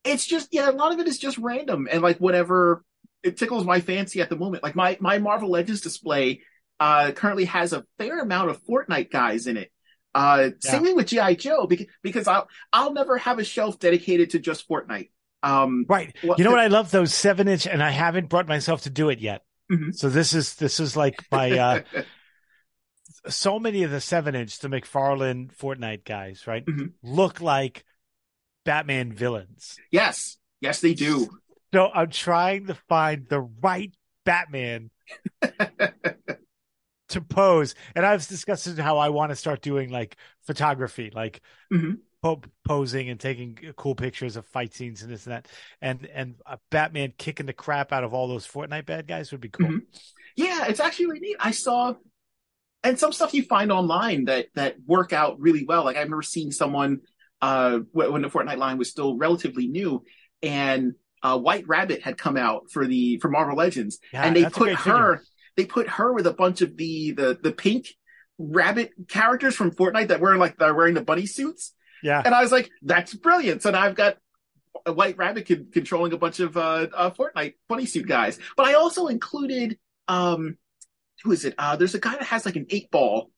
it's 0.05 0.25
just 0.27 0.49
yeah, 0.53 0.71
a 0.71 0.73
lot 0.73 0.93
of 0.93 1.01
it 1.01 1.09
is 1.09 1.19
just 1.19 1.39
random 1.39 1.89
and 1.91 2.03
like 2.03 2.19
whatever 2.19 2.85
it 3.23 3.37
tickles 3.39 3.65
my 3.65 3.81
fancy 3.81 4.21
at 4.21 4.29
the 4.29 4.37
moment. 4.37 4.63
Like 4.63 4.77
my 4.77 4.97
my 5.01 5.19
Marvel 5.19 5.51
Legends 5.51 5.81
display 5.81 6.43
uh 6.79 7.13
currently 7.13 7.47
has 7.47 7.73
a 7.73 7.85
fair 7.99 8.21
amount 8.21 8.51
of 8.51 8.63
Fortnite 8.65 9.11
guys 9.11 9.47
in 9.47 9.57
it. 9.57 9.73
Uh, 10.15 10.51
same 10.61 10.85
thing 10.85 10.95
with 10.97 11.09
GI 11.09 11.37
Joe 11.37 11.67
because 11.67 11.87
because 12.03 12.29
I'll 12.29 12.49
I'll 12.73 12.93
never 12.93 13.19
have 13.19 13.39
a 13.39 13.45
shelf 13.45 13.79
dedicated 13.79 14.31
to 14.31 14.39
just 14.39 14.69
Fortnite. 14.69 15.11
Um, 15.43 15.85
Right. 15.89 16.15
Well, 16.23 16.37
you 16.39 16.45
know 16.45 16.51
what 16.51 16.61
I 16.61 16.69
love 16.69 16.91
those 16.91 17.13
seven 17.13 17.49
inch, 17.49 17.67
and 17.67 17.83
I 17.83 17.91
haven't 17.91 18.29
brought 18.29 18.47
myself 18.49 18.83
to 18.83 18.91
do 18.91 19.09
it 19.11 19.19
yet. 19.19 19.43
Mhm. 19.71 19.95
So 19.95 20.09
this 20.09 20.33
is 20.33 20.55
this 20.55 20.79
is 20.79 20.97
like 20.97 21.19
my 21.33 21.51
uh 21.59 21.81
so 23.29 23.59
many 23.59 23.83
of 23.83 23.91
the 23.91 24.01
seven 24.01 24.35
inch 24.35 24.59
the 24.61 24.69
McFarlane 24.69 25.55
Fortnite 25.55 26.05
guys, 26.05 26.47
right? 26.47 26.65
Mhm. 26.65 26.93
Look 27.03 27.41
like 27.41 27.85
Batman 28.65 29.13
villains. 29.13 29.77
yes, 29.91 30.37
yes 30.61 30.81
they 30.81 30.95
do. 30.95 31.29
So 31.75 31.91
I'm 31.93 32.11
trying 32.11 32.67
to 32.69 32.75
find 32.89 33.27
the 33.29 33.41
right 33.41 33.93
Batman 34.25 34.91
to 37.11 37.21
pose. 37.21 37.75
And 37.95 38.05
I've 38.07 38.27
discussed 38.27 38.79
how 38.79 38.99
I 38.99 39.09
want 39.11 39.31
to 39.31 39.37
start 39.37 39.61
doing 39.61 39.91
like 39.91 40.17
photography, 40.47 41.11
like 41.15 41.41
Mhm. 41.73 41.99
po- 42.23 42.43
posing 42.67 43.09
and 43.11 43.21
taking 43.21 43.59
cool 43.77 43.95
pictures 43.95 44.37
of 44.37 44.47
fight 44.47 44.75
scenes 44.75 45.03
and 45.03 45.11
this 45.13 45.27
and 45.27 45.35
that. 45.35 45.49
And 45.81 46.07
and 46.07 46.37
a 46.47 46.59
Batman 46.71 47.13
kicking 47.19 47.47
the 47.47 47.53
crap 47.53 47.93
out 47.93 48.05
of 48.05 48.15
all 48.15 48.29
those 48.29 48.47
Fortnite 48.47 48.87
bad 48.87 49.07
guys 49.07 49.33
would 49.33 49.41
be 49.41 49.51
cool. 49.51 49.67
Mhm. 49.69 49.81
Yeah, 50.37 50.67
it's 50.67 50.81
actually 50.81 51.07
really 51.07 51.21
neat. 51.21 51.37
I 51.39 51.51
saw, 51.51 51.95
and 52.83 52.99
some 52.99 53.13
stuff 53.13 53.35
you 53.35 53.43
find 53.45 53.71
online 53.71 54.25
that 54.25 54.47
that 54.55 54.77
work 54.87 55.13
out 55.13 55.39
really 55.41 55.65
well. 55.65 55.85
Like 55.85 55.97
I 55.97 56.01
remember 56.03 56.23
seeing 56.23 56.53
someone 56.53 57.01
uh 57.43 57.81
when 57.93 58.23
the 58.23 58.29
Fortnite 58.31 58.59
line 58.59 58.79
was 58.79 58.91
still 58.91 59.17
relatively 59.19 59.67
new, 59.69 60.03
and 60.43 60.95
uh, 61.23 61.39
White 61.39 61.67
Rabbit 61.67 62.03
had 62.03 62.19
come 62.19 62.37
out 62.37 62.71
for 62.71 62.87
the 62.87 63.19
for 63.19 63.29
Marvel 63.31 63.57
Legends, 63.57 63.99
Yeah, 64.13 64.25
and 64.25 64.37
they 64.37 64.45
put 64.45 64.71
her 64.73 64.77
figure. 64.77 65.23
They 65.57 65.67
put 65.67 65.89
her 65.89 66.13
with 66.13 66.27
a 66.27 66.33
bunch 66.33 66.61
of 66.63 66.77
the 66.77 67.13
the 67.13 67.39
the 67.43 67.53
pink 67.53 67.89
rabbit 68.39 68.91
characters 69.09 69.55
from 69.55 69.71
Fortnite 69.71 70.09
that 70.09 70.21
wear 70.21 70.37
like 70.37 70.59
they're 70.59 70.75
wearing 70.75 70.95
the 70.95 71.01
bunny 71.05 71.27
suits, 71.27 71.73
Yeah. 72.03 72.21
and 72.25 72.35
I 72.35 72.43
was 72.43 72.51
like, 72.53 72.71
that's 72.83 73.15
brilliant. 73.15 73.63
So 73.63 73.71
now 73.71 73.83
I've 73.83 73.95
got 73.95 74.19
a 74.85 74.93
White 74.93 75.17
Rabbit 75.17 75.47
con- 75.47 75.69
controlling 75.73 76.13
a 76.13 76.19
bunch 76.19 76.41
of 76.41 76.57
uh, 76.57 76.89
uh 76.93 77.11
Fortnite 77.11 77.55
bunny 77.69 77.87
suit 77.87 78.07
guys, 78.09 78.39
but 78.57 78.67
I 78.67 78.75
also 78.75 79.07
included 79.07 79.79
um 80.09 80.57
who 81.23 81.33
is 81.33 81.45
it? 81.45 81.55
Uh, 81.57 81.77
there's 81.77 81.95
a 81.95 82.01
guy 82.01 82.13
that 82.13 82.23
has 82.25 82.45
like 82.45 82.57
an 82.57 82.67
eight 82.71 82.91
ball, 82.91 83.31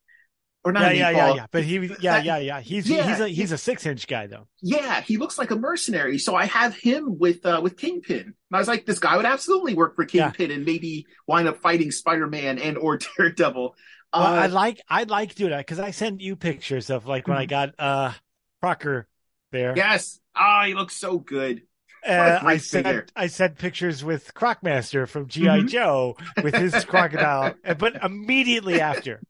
or 0.66 0.72
not 0.72 0.82
Yeah, 0.96 1.10
yeah, 1.10 1.16
yeah, 1.16 1.34
yeah. 1.34 1.46
But 1.52 1.62
he, 1.62 1.76
yeah, 2.00 2.18
yeah, 2.22 2.38
yeah. 2.38 2.60
He's 2.60 2.90
Yeah, 2.90 3.08
he's 3.08 3.20
a 3.20 3.28
he's 3.28 3.52
a 3.52 3.58
six 3.58 3.86
inch 3.86 4.08
guy 4.08 4.26
though. 4.26 4.48
Yeah, 4.60 5.00
he 5.00 5.16
looks 5.16 5.38
like 5.38 5.52
a 5.52 5.56
mercenary. 5.56 6.18
So 6.18 6.34
I 6.34 6.46
have 6.46 6.74
him 6.74 7.18
with 7.18 7.46
uh, 7.46 7.60
with 7.62 7.76
Kingpin. 7.76 8.18
And 8.20 8.34
I 8.52 8.58
was 8.58 8.66
like, 8.66 8.84
this 8.84 8.98
guy 8.98 9.16
would 9.16 9.24
absolutely 9.26 9.74
work 9.74 9.94
for 9.94 10.04
Yeah. 10.12 10.30
Kingpin 10.32 10.50
and 10.50 10.66
maybe 10.66 11.06
wind 11.28 11.46
up 11.46 11.58
fighting 11.62 11.92
Spider 11.92 12.26
Man 12.26 12.58
and 12.58 12.76
or 12.76 12.98
Daredevil. 13.16 13.76
Well, 14.12 14.22
I 14.22 14.46
Uh, 14.46 14.48
like 14.48 14.80
I 14.88 15.04
like 15.04 15.36
doing 15.36 15.50
that 15.52 15.58
because 15.58 15.78
I 15.78 15.92
sent 15.92 16.20
you 16.20 16.34
pictures 16.34 16.90
of 16.90 17.06
like 17.06 17.28
when 17.28 17.38
I 17.38 17.46
got 17.46 17.70
uh 17.78 18.12
Crocker 18.60 19.06
there. 19.52 19.74
yes. 19.76 20.18
Ah, 20.34 20.64
he 20.66 20.74
looks 20.74 20.96
so 20.96 21.18
good. 21.18 21.62
Uh, 22.06 22.38
I 22.42 22.56
sent. 22.58 23.10
I 23.16 23.26
sent 23.28 23.58
pictures 23.58 24.04
with 24.04 24.32
Crocmaster 24.34 25.08
from 25.08 25.28
GI 25.28 25.44
Mhm. 25.46 25.68
Joe 25.68 26.16
with 26.42 26.54
his 26.54 26.84
crocodile, 26.92 27.54
uh, 27.64 27.74
but 27.74 27.96
immediately 28.04 28.80
after 28.80 29.22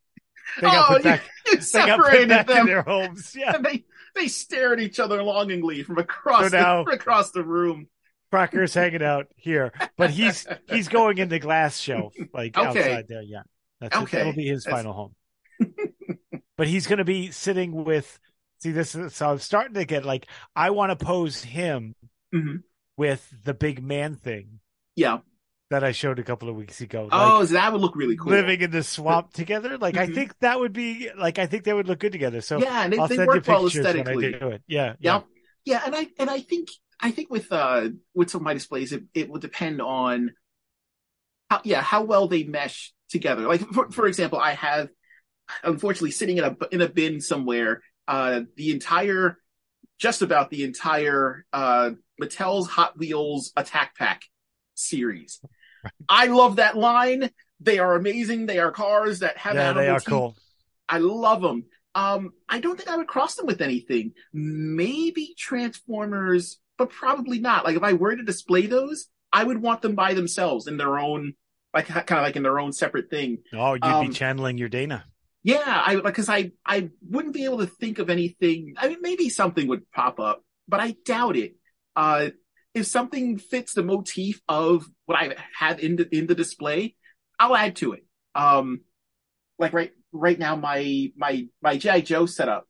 they 0.61 0.66
oh, 0.68 0.84
put 0.88 0.99
you, 0.99 1.05
back, 1.05 1.22
you 1.47 1.53
got 1.53 1.59
put 1.59 1.64
separated 1.64 2.28
back 2.28 2.51
in 2.51 2.57
them. 2.57 2.66
their 2.66 2.82
homes. 2.82 3.34
Yeah, 3.36 3.55
And 3.57 3.64
they 3.64 3.84
they 4.14 4.28
stare 4.28 4.72
at 4.72 4.80
each 4.80 4.99
other 5.01 5.22
longingly 5.22 5.82
from 5.82 5.99
across 5.99 6.51
So 6.51 6.57
now- 6.59 6.84
the, 6.84 6.92
across 6.92 7.30
the 7.32 7.44
room. 7.44 7.88
Crocker's 8.32 8.74
hanging 8.74 9.03
out 9.05 9.26
here, 9.36 9.72
but 9.97 10.11
he's 10.11 10.47
he's 10.68 10.88
going 10.88 11.18
in 11.18 11.28
the 11.28 11.38
glass 11.38 11.78
shelf 11.78 12.14
like 12.34 12.57
Okay. 12.57 12.68
outside 12.68 13.07
there. 13.09 13.22
Yeah, 13.22 13.42
that's 13.80 13.97
Okay. 13.97 14.05
it. 14.16 14.20
That'll 14.20 14.32
be 14.32 14.49
his 14.49 14.64
That's- 14.64 14.82
final 14.82 14.92
home. 14.92 15.14
but 16.57 16.66
he's 16.66 16.86
going 16.86 16.99
to 16.99 17.05
be 17.05 17.30
sitting 17.30 17.84
with. 17.84 18.18
See 18.59 18.72
this, 18.72 18.94
is, 18.94 19.14
so 19.14 19.30
I'm 19.30 19.38
starting 19.38 19.74
to 19.74 19.84
get 19.84 20.05
like 20.07 20.26
I 20.57 20.70
want 20.70 20.99
to 20.99 21.05
pose 21.05 21.42
him 21.44 21.94
Mhm. 22.34 22.62
with 22.97 23.30
the 23.44 23.53
big 23.55 23.82
man 23.82 24.16
thing 24.16 24.61
Yeah. 24.97 25.18
That 25.71 25.85
I 25.85 25.93
showed 25.93 26.19
a 26.19 26.23
couple 26.25 26.49
of 26.49 26.57
weeks 26.57 26.81
ago. 26.81 27.09
Oh, 27.11 27.41
like, 27.41 27.49
so 27.49 27.55
that 27.55 27.73
would 27.73 27.81
look 27.81 27.97
really 27.97 28.17
cool. 28.17 28.33
living 28.33 28.61
in 28.61 28.71
the 28.71 28.83
swamp 28.83 29.33
together. 29.35 29.79
Like 29.79 29.97
I 29.97 30.07
Mhm. 30.07 30.14
think 30.14 30.39
that 30.41 30.59
would 30.59 30.73
be 30.73 31.11
like 31.17 31.39
I 31.39 31.47
think 31.47 31.64
they 31.64 31.73
would 31.73 31.89
look 31.89 31.99
good 31.99 32.12
together. 32.12 32.41
So 32.41 32.59
yeah, 32.59 32.85
and 32.85 32.93
they, 32.93 32.99
I'll 32.99 33.09
they 33.09 33.17
send 33.17 33.27
you 33.27 33.27
work 33.29 33.47
well 33.47 33.67
when 33.95 34.09
I 34.09 34.17
aesthetically. 34.17 34.33
do 34.39 34.49
it. 34.49 34.62
Yeah, 34.67 34.95
Yeah. 35.01 35.23
Yeah, 35.64 35.83
and 35.85 35.95
I 35.97 36.09
and 36.19 36.31
I 36.31 36.41
think 36.41 36.69
I 37.01 37.11
think 37.11 37.31
with 37.31 37.51
uh 37.53 37.89
with 38.14 38.31
some 38.31 38.41
of 38.43 38.45
my 38.45 38.55
displays 38.55 38.93
it, 38.93 39.05
it 39.14 39.29
will 39.29 39.41
depend 39.41 39.83
on 39.83 40.33
how 41.51 41.61
yeah, 41.64 41.81
how 41.83 42.03
well 42.03 42.29
they 42.29 42.45
mesh 42.45 42.93
together. 43.09 43.43
Like 43.43 43.61
for 43.73 43.91
for 43.91 44.07
example, 44.07 44.39
I 44.39 44.53
have 44.55 44.89
unfortunately 45.64 46.12
sitting 46.12 46.39
in 46.39 46.45
a 46.45 46.57
in 46.73 46.81
a 46.83 46.89
bin 46.89 47.21
somewhere 47.21 47.83
uh 48.09 48.43
the 48.57 48.73
entire 48.73 49.39
just 49.99 50.23
about 50.23 50.51
the 50.51 50.64
entire 50.64 51.47
uh 51.53 51.93
Mattel's 52.23 52.69
Hot 52.69 52.99
Wheels 52.99 53.53
Attack 53.57 53.97
Pack 53.97 54.23
series. 54.75 55.41
I 56.09 56.26
love 56.26 56.57
that 56.57 56.76
line. 56.76 57.30
They 57.61 57.78
are 57.78 57.95
amazing. 57.95 58.47
They 58.47 58.59
are 58.59 58.70
cars 58.70 59.20
that 59.20 59.39
have 59.39 59.55
yeah, 59.55 59.72
they 59.72 59.89
are 59.89 60.01
cool. 60.01 60.37
I 60.89 60.99
love 60.99 61.43
them. 61.43 61.64
Um, 61.95 62.32
I 62.49 62.61
don't 62.61 62.76
think 62.76 62.91
I 62.91 62.97
would 62.97 63.07
cross 63.07 63.34
them 63.37 63.47
with 63.47 63.62
anything. 63.62 64.12
Maybe 64.32 65.34
Transformers, 65.39 66.59
but 66.76 66.91
probably 66.91 67.39
not. 67.39 67.64
Like 67.64 67.76
if 67.76 67.82
I 67.82 67.95
were 67.95 68.14
to 68.14 68.22
display 68.22 68.66
those, 68.66 69.07
I 69.32 69.43
would 69.45 69.61
want 69.61 69.82
them 69.82 69.95
by 69.95 70.14
themselves 70.14 70.66
in 70.66 70.76
their 70.76 70.99
own, 70.99 71.34
like 71.72 71.87
kind 71.87 72.05
of 72.11 72.22
like 72.22 72.37
in 72.37 72.43
their 72.43 72.61
own 72.61 72.72
separate 72.72 73.09
thing. 73.11 73.39
Oh, 73.55 73.74
you'd 73.74 73.84
Um, 73.84 74.09
be 74.09 74.12
channeling 74.12 74.59
your 74.59 74.68
Dana. 74.68 75.07
Yeah, 75.43 75.62
I 75.64 75.97
because 75.97 76.28
I 76.28 76.53
I 76.64 76.91
wouldn't 77.09 77.34
be 77.34 77.45
able 77.45 77.59
to 77.59 77.66
think 77.66 77.99
of 77.99 78.11
anything. 78.11 78.74
I 78.76 78.89
mean, 78.89 78.99
maybe 79.01 79.28
something 79.28 79.66
would 79.68 79.91
pop 79.93 80.20
up, 80.20 80.45
but 80.68 80.80
I 80.80 80.97
doubt 81.05 81.37
it. 81.37 81.55
Uh, 81.95 82.30
if 82.77 82.87
something 82.87 83.39
fits 83.39 83.72
the 83.72 83.83
motif 83.83 84.43
of 84.49 84.87
what 85.07 85.18
I 85.18 85.35
have 85.59 85.81
in 85.81 85.97
the 85.97 86.14
in 86.14 86.27
the 86.27 86.35
display, 86.35 86.95
I'll 87.41 87.57
add 87.57 87.77
to 87.77 87.95
it. 87.95 88.05
Um, 88.35 88.83
like 89.59 89.72
right 89.72 89.93
right 90.12 90.39
now, 90.39 90.57
my 90.57 91.11
my 91.16 91.47
my 91.62 91.79
GI 91.79 92.03
Joe 92.03 92.27
setup, 92.27 92.68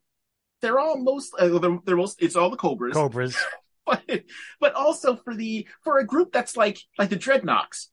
they're 0.62 0.78
all 0.78 0.96
most 0.96 1.34
uh, 1.36 1.58
they're, 1.58 1.78
they're 1.84 1.96
most 1.96 2.22
it's 2.22 2.36
all 2.36 2.50
the 2.50 2.56
Cobras, 2.56 2.94
Cobras. 2.94 3.36
but 3.86 4.00
but 4.60 4.74
also 4.74 5.16
for 5.16 5.34
the 5.34 5.66
for 5.82 5.98
a 5.98 6.06
group 6.06 6.32
that's 6.32 6.56
like 6.56 6.78
like 7.00 7.10
the 7.10 7.16
Dreadnoks, 7.16 7.88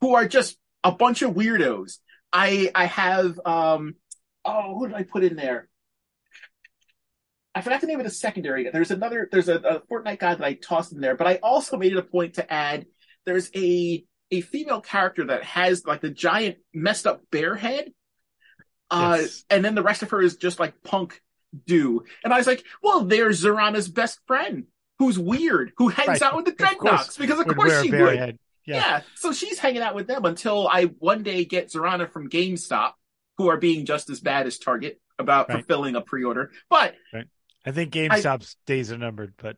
who 0.00 0.16
are 0.16 0.26
just 0.26 0.58
a 0.82 0.90
bunch 0.90 1.22
of 1.22 1.34
weirdos. 1.34 1.98
I 2.32 2.72
I 2.74 2.86
have 2.86 3.38
um 3.46 3.94
oh 4.44 4.76
who 4.76 4.88
did 4.88 4.96
I 4.96 5.04
put 5.04 5.22
in 5.22 5.36
there? 5.36 5.68
I 7.54 7.60
forgot 7.60 7.80
the 7.80 7.86
name 7.86 8.00
of 8.00 8.04
the 8.04 8.10
secondary. 8.10 8.68
There's 8.70 8.90
another 8.90 9.28
there's 9.30 9.48
a, 9.48 9.56
a 9.56 9.80
Fortnite 9.80 10.18
guy 10.18 10.34
that 10.34 10.44
I 10.44 10.54
tossed 10.54 10.92
in 10.92 11.00
there, 11.00 11.16
but 11.16 11.26
I 11.26 11.36
also 11.42 11.76
made 11.76 11.92
it 11.92 11.98
a 11.98 12.02
point 12.02 12.34
to 12.34 12.52
add 12.52 12.86
there's 13.26 13.50
a 13.54 14.04
a 14.30 14.40
female 14.40 14.80
character 14.80 15.26
that 15.26 15.44
has 15.44 15.84
like 15.86 16.00
the 16.00 16.10
giant 16.10 16.56
messed 16.72 17.06
up 17.06 17.22
bear 17.30 17.54
head. 17.54 17.92
Uh 18.90 19.18
Yes. 19.20 19.44
and 19.50 19.64
then 19.64 19.74
the 19.74 19.82
rest 19.82 20.02
of 20.02 20.10
her 20.10 20.20
is 20.20 20.36
just 20.36 20.58
like 20.60 20.82
punk 20.82 21.20
do. 21.66 22.04
And 22.24 22.32
I 22.34 22.38
was 22.38 22.46
like, 22.46 22.64
well, 22.82 23.04
there's 23.04 23.44
Zarana's 23.44 23.88
best 23.88 24.18
friend, 24.26 24.64
who's 24.98 25.18
weird, 25.18 25.72
who 25.76 25.88
hangs 25.88 26.08
Right. 26.08 26.22
out 26.22 26.36
with 26.36 26.46
the. 26.46 26.52
Dreadnoks, 26.52 27.16
because 27.18 27.38
of 27.38 27.46
course 27.54 27.80
she 27.82 27.90
would. 27.92 28.16
head. 28.18 28.38
Yeah. 28.66 28.76
Yeah. 28.76 29.00
So 29.14 29.32
she's 29.32 29.58
hanging 29.58 29.82
out 29.82 29.94
with 29.94 30.06
them 30.08 30.24
until 30.24 30.66
I 30.66 30.84
one 30.98 31.22
day 31.22 31.44
get 31.44 31.68
Zarana 31.70 32.10
from 32.10 32.28
GameStop, 32.30 32.92
who 33.38 33.48
are 33.48 33.56
being 33.58 33.86
just 33.86 34.10
as 34.10 34.20
bad 34.20 34.46
as 34.46 34.58
Target 34.58 35.00
about 35.18 35.48
Right. 35.48 35.58
fulfilling 35.58 35.94
a 35.96 36.00
pre-order. 36.00 36.50
But 36.68 36.96
I 37.66 37.72
think 37.72 37.92
GameStop's 37.92 38.56
days 38.66 38.92
are 38.92 38.98
numbered, 38.98 39.34
but 39.36 39.56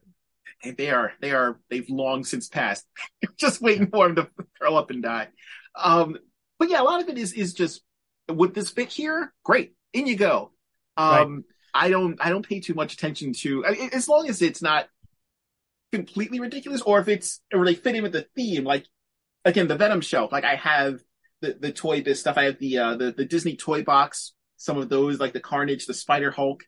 they 0.77 0.91
are, 0.91 1.13
they 1.21 1.33
are, 1.33 1.61
they've 1.71 1.89
long 1.89 2.25
since 2.25 2.49
passed. 2.49 2.87
just 3.37 3.61
waiting 3.61 3.89
for 3.89 4.07
them 4.07 4.17
to 4.17 4.45
curl 4.61 4.77
up 4.77 4.91
and 4.91 5.03
die. 5.03 5.29
Um, 5.75 6.17
but 6.59 6.71
yeah, 6.71 6.81
a 6.81 6.85
lot 6.85 7.03
of 7.03 7.09
it 7.09 7.19
is, 7.19 7.33
is 7.33 7.55
just, 7.55 7.83
would 8.29 8.55
this 8.55 8.71
fit 8.71 8.93
here? 8.93 9.33
Great. 9.45 9.75
In 9.93 10.07
you 10.07 10.17
go. 10.17 10.53
Um, 10.97 11.45
I 11.75 11.91
don't, 11.91 12.17
I 12.21 12.31
don't 12.31 12.47
pay 12.47 12.61
too 12.61 12.75
much 12.75 12.95
attention 12.95 13.33
to, 13.35 13.67
I 13.67 13.73
mean, 13.73 13.91
as 13.93 14.09
long 14.09 14.29
as 14.29 14.41
it's 14.41 14.63
not 14.63 14.89
completely 15.93 16.41
ridiculous 16.41 16.81
or 16.81 17.01
if 17.01 17.09
it's, 17.09 17.41
or 17.53 17.65
they 17.65 17.75
fit 17.75 17.97
in 17.97 18.03
with 18.03 18.13
the 18.13 18.27
theme, 18.35 18.65
like, 18.65 18.87
again, 19.45 19.69
the 19.69 19.77
Venom 19.77 20.01
shelf, 20.01 20.33
like 20.33 20.45
I 20.45 20.57
have 20.57 21.01
the, 21.43 21.57
the 21.61 21.73
Toy 21.73 22.03
Biz 22.03 22.21
stuff. 22.21 22.39
I 22.39 22.45
have 22.45 22.59
the, 22.59 22.79
uh, 22.79 22.97
the, 22.97 23.13
the 23.13 23.25
Disney 23.27 23.57
toy 23.57 23.83
box, 23.83 24.33
some 24.57 24.79
of 24.79 24.89
those, 24.89 25.21
like 25.21 25.35
the 25.35 25.41
Carnage, 25.41 25.87
the 25.87 25.95
Spider 25.95 26.31
Hulk. 26.31 26.65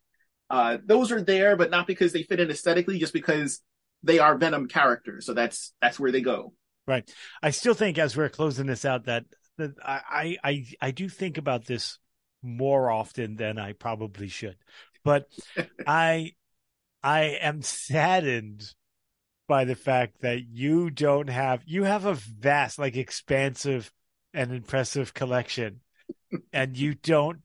Uh, 0.51 0.79
those 0.85 1.13
are 1.13 1.23
there, 1.23 1.57
but 1.57 1.71
not 1.71 1.87
because 1.87 2.13
they 2.13 2.23
fit 2.23 2.41
in 2.41 2.51
aesthetically, 2.51 2.99
just 2.99 3.13
because 3.13 3.61
they 4.03 4.19
are 4.19 4.37
Venom 4.37 4.69
characters. 4.69 5.27
So 5.27 5.35
that's, 5.35 5.73
that's 5.83 6.01
where 6.01 6.13
they 6.13 6.21
go. 6.21 6.55
Right. 6.87 7.09
I 7.43 7.51
still 7.51 7.75
think 7.75 7.99
as 7.99 8.17
we're 8.17 8.31
closing 8.31 8.67
this 8.67 8.87
out 8.87 9.05
that 9.05 9.25
that 9.59 9.73
I 9.85 10.01
I 10.11 10.37
I, 10.43 10.65
I 10.81 10.91
do 10.91 11.09
think 11.09 11.37
about 11.37 11.67
this 11.67 11.99
more 12.43 12.91
often 12.91 13.37
than 13.37 13.59
I 13.59 13.75
probably 13.75 14.29
should. 14.29 14.57
But 15.05 15.27
I 15.87 16.33
I 17.03 17.21
am 17.43 17.61
saddened 17.61 18.65
by 19.49 19.65
the 19.65 19.75
fact 19.75 20.23
that 20.23 20.47
you 20.49 20.89
don't 20.89 21.29
have 21.29 21.63
you 21.67 21.85
have 21.85 22.07
a 22.07 22.15
vast 22.15 22.79
like 22.79 22.97
expansive 22.97 23.93
and 24.33 24.53
impressive 24.53 25.13
collection 25.13 25.81
and 26.53 26.77
you 26.77 26.95
don't 26.95 27.41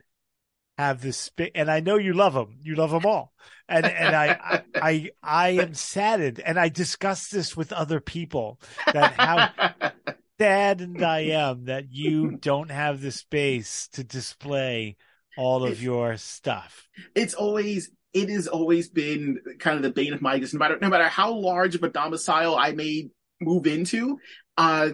have 0.78 1.02
this 1.02 1.18
space 1.18 1.52
and 1.56 1.70
I 1.70 1.80
know 1.80 1.98
you 1.98 2.14
love 2.14 2.34
them 2.34 2.58
you 2.62 2.76
love 2.76 2.92
them 2.92 3.06
all 3.06 3.34
and 3.70 3.86
and 3.86 4.16
I 4.16 4.38
I 4.42 4.62
I, 4.76 5.10
I 5.22 5.50
am 5.50 5.74
saddened 5.74 6.40
and 6.40 6.60
I 6.60 6.70
discuss 6.70 7.30
this 7.30 7.56
with 7.56 7.72
other 7.72 8.00
people 8.00 8.60
that 8.92 9.14
how 9.14 9.92
saddened 10.40 11.04
I 11.04 11.20
am 11.20 11.66
that 11.66 11.92
you 11.92 12.38
don't 12.38 12.72
have 12.72 13.02
the 13.02 13.12
space 13.12 13.88
to 13.94 14.04
display 14.04 14.98
all 15.38 15.64
of 15.64 15.82
your 15.82 16.18
stuff. 16.18 16.90
it's 17.16 17.34
always 17.34 17.92
it 18.14 18.30
has 18.30 18.48
always 18.48 18.90
been 18.90 19.40
kind 19.60 19.78
of 19.78 19.84
the 19.84 19.90
bane 19.90 20.14
of 20.14 20.22
my 20.22 20.36
existence. 20.36 20.60
No 20.60 20.60
matter 20.60 20.78
no 20.82 20.90
matter 20.90 21.08
how 21.08 21.34
large 21.34 21.76
of 21.76 21.84
a 21.84 21.90
domicile 21.90 22.56
I 22.56 22.72
may 22.72 23.10
move 23.42 23.66
into, 23.68 24.20
uh, 24.58 24.90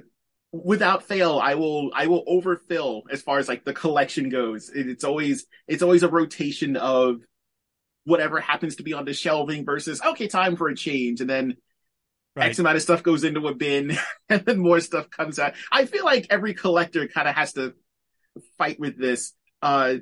without 0.51 1.03
fail, 1.03 1.39
I 1.39 1.55
will 1.55 1.91
I 1.93 2.07
will 2.07 2.23
overfill 2.27 3.03
as 3.11 3.21
far 3.21 3.39
as 3.39 3.47
like 3.47 3.63
the 3.63 3.73
collection 3.73 4.29
goes. 4.29 4.69
It, 4.69 4.89
it's 4.89 5.03
always 5.03 5.45
it's 5.67 5.83
always 5.83 6.03
a 6.03 6.09
rotation 6.09 6.75
of 6.75 7.21
whatever 8.05 8.39
happens 8.39 8.77
to 8.77 8.83
be 8.83 8.93
on 8.93 9.05
the 9.05 9.13
shelving 9.13 9.65
versus 9.65 10.01
okay, 10.01 10.27
time 10.27 10.55
for 10.55 10.67
a 10.69 10.75
change, 10.75 11.21
and 11.21 11.29
then 11.29 11.57
right. 12.35 12.49
X 12.49 12.59
amount 12.59 12.77
of 12.77 12.81
stuff 12.81 13.03
goes 13.03 13.23
into 13.23 13.47
a 13.47 13.53
bin, 13.53 13.97
and 14.29 14.43
then 14.45 14.59
more 14.59 14.79
stuff 14.79 15.09
comes 15.09 15.39
out. 15.39 15.53
I 15.71 15.85
feel 15.85 16.05
like 16.05 16.27
every 16.29 16.53
collector 16.53 17.07
kind 17.07 17.27
of 17.27 17.35
has 17.35 17.53
to 17.53 17.73
fight 18.57 18.79
with 18.79 18.97
this. 18.97 19.33
Uh, 19.61 19.95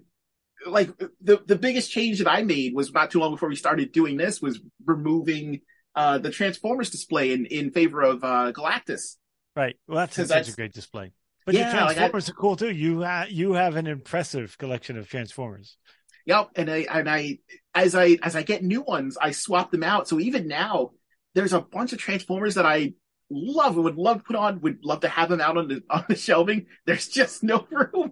like 0.65 0.91
the 1.21 1.41
the 1.45 1.55
biggest 1.55 1.91
change 1.91 2.19
that 2.19 2.29
I 2.29 2.43
made 2.43 2.73
was 2.73 2.91
not 2.93 3.11
too 3.11 3.19
long 3.19 3.31
before 3.31 3.49
we 3.49 3.55
started 3.55 3.91
doing 3.91 4.17
this 4.17 4.41
was 4.41 4.59
removing 4.85 5.61
uh, 5.95 6.17
the 6.19 6.31
Transformers 6.31 6.89
display 6.89 7.33
in 7.33 7.45
in 7.45 7.71
favor 7.71 8.01
of 8.01 8.23
uh, 8.23 8.51
Galactus. 8.53 9.17
Right. 9.57 9.75
Well, 9.87 9.97
that's 9.97 10.15
such 10.15 10.27
that's, 10.27 10.49
a 10.49 10.55
great 10.55 10.71
display. 10.71 11.11
But 11.43 11.55
yeah, 11.55 11.61
your 11.61 11.71
Transformers 11.71 12.27
like 12.27 12.35
I, 12.35 12.37
are 12.37 12.39
cool 12.39 12.55
too. 12.55 12.69
You 12.69 13.01
ha- 13.01 13.25
you 13.27 13.53
have 13.53 13.75
an 13.75 13.87
impressive 13.87 14.55
collection 14.59 14.99
of 14.99 15.09
Transformers. 15.09 15.77
Yep, 16.27 16.51
and 16.57 16.69
I 16.69 16.85
and 16.91 17.09
I 17.09 17.39
as 17.73 17.95
I 17.95 18.19
as 18.21 18.35
I 18.35 18.43
get 18.43 18.63
new 18.63 18.81
ones, 18.81 19.17
I 19.19 19.31
swap 19.31 19.71
them 19.71 19.81
out. 19.81 20.07
So 20.07 20.19
even 20.19 20.47
now, 20.47 20.91
there's 21.33 21.53
a 21.53 21.61
bunch 21.61 21.91
of 21.91 21.97
Transformers 21.97 22.53
that 22.53 22.67
I 22.67 22.93
love 23.31 23.73
and 23.73 23.83
would 23.85 23.97
love 23.97 24.17
to 24.17 24.23
put 24.25 24.35
on. 24.35 24.61
Would 24.61 24.85
love 24.85 24.99
to 24.99 25.09
have 25.09 25.29
them 25.29 25.41
out 25.41 25.57
on 25.57 25.67
the 25.67 25.81
on 25.89 26.05
the 26.07 26.15
shelving. 26.15 26.67
There's 26.85 27.07
just 27.07 27.41
no 27.41 27.65
room. 27.71 28.11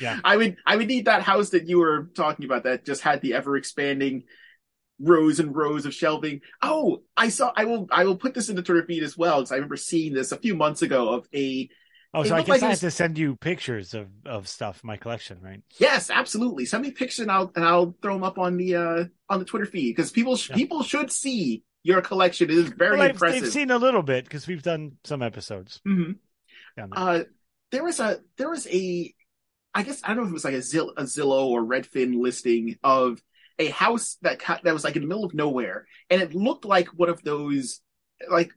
Yeah, 0.00 0.20
I 0.24 0.38
would 0.38 0.56
I 0.64 0.76
would 0.76 0.88
need 0.88 1.04
that 1.04 1.20
house 1.20 1.50
that 1.50 1.68
you 1.68 1.80
were 1.80 2.08
talking 2.14 2.46
about 2.46 2.64
that 2.64 2.86
just 2.86 3.02
had 3.02 3.20
the 3.20 3.34
ever 3.34 3.58
expanding 3.58 4.22
rows 5.00 5.40
and 5.40 5.54
rows 5.54 5.86
of 5.86 5.94
shelving. 5.94 6.40
Oh, 6.62 7.02
I 7.16 7.28
saw. 7.28 7.52
I 7.56 7.64
will. 7.64 7.88
I 7.90 8.04
will 8.04 8.16
put 8.16 8.34
this 8.34 8.48
in 8.48 8.56
the 8.56 8.62
Twitter 8.62 8.84
feed 8.86 9.02
as 9.02 9.16
well 9.16 9.38
because 9.38 9.52
I 9.52 9.56
remember 9.56 9.76
seeing 9.76 10.14
this 10.14 10.32
a 10.32 10.36
few 10.36 10.54
months 10.54 10.82
ago 10.82 11.14
of 11.14 11.28
a 11.34 11.68
Oh, 12.12 12.24
so 12.24 12.34
I 12.34 12.40
guess 12.40 12.48
like 12.48 12.62
I 12.64 12.70
have 12.70 12.80
to 12.80 12.90
send 12.90 13.18
you 13.18 13.36
pictures 13.36 13.94
of, 13.94 14.08
of 14.26 14.48
stuff 14.48 14.82
my 14.82 14.96
collection, 14.96 15.38
right? 15.40 15.62
Yes, 15.78 16.10
absolutely. 16.10 16.66
Send 16.66 16.82
me 16.82 16.90
pictures 16.90 17.20
and 17.20 17.30
I'll 17.30 17.52
and 17.54 17.64
I'll 17.64 17.94
throw 18.02 18.14
them 18.14 18.24
up 18.24 18.36
on 18.36 18.56
the 18.56 18.74
uh 18.74 19.04
on 19.28 19.38
the 19.38 19.44
Twitter 19.44 19.66
feed 19.66 19.94
because 19.94 20.10
people 20.10 20.36
yeah. 20.48 20.56
people 20.56 20.82
should 20.82 21.12
see 21.12 21.62
your 21.84 22.02
collection. 22.02 22.50
It 22.50 22.56
is 22.56 22.68
very 22.70 22.98
well, 22.98 23.10
impressive. 23.10 23.42
They've 23.42 23.52
seen 23.52 23.70
a 23.70 23.78
little 23.78 24.02
bit 24.02 24.24
because 24.24 24.48
we've 24.48 24.62
done 24.62 24.96
some 25.04 25.22
episodes. 25.22 25.80
Mm-hmm. 25.86 26.12
There. 26.76 26.88
Uh, 26.90 27.24
there 27.70 27.84
was 27.84 28.00
a 28.00 28.20
there 28.36 28.50
was 28.50 28.66
a 28.66 29.14
I 29.72 29.84
guess 29.84 30.00
I 30.02 30.08
don't 30.08 30.16
know 30.16 30.22
if 30.24 30.30
it 30.30 30.34
was 30.34 30.44
like 30.44 30.54
a, 30.54 30.58
Zill, 30.58 30.90
a 30.96 31.04
Zillow 31.04 31.46
or 31.46 31.62
Redfin 31.62 32.20
listing 32.20 32.76
of 32.82 33.22
a 33.60 33.68
house 33.68 34.16
that 34.22 34.40
that 34.64 34.72
was 34.72 34.82
like 34.82 34.96
in 34.96 35.02
the 35.02 35.08
middle 35.08 35.24
of 35.24 35.34
nowhere, 35.34 35.86
and 36.08 36.20
it 36.20 36.34
looked 36.34 36.64
like 36.64 36.88
one 36.88 37.10
of 37.10 37.22
those 37.22 37.80
like 38.28 38.50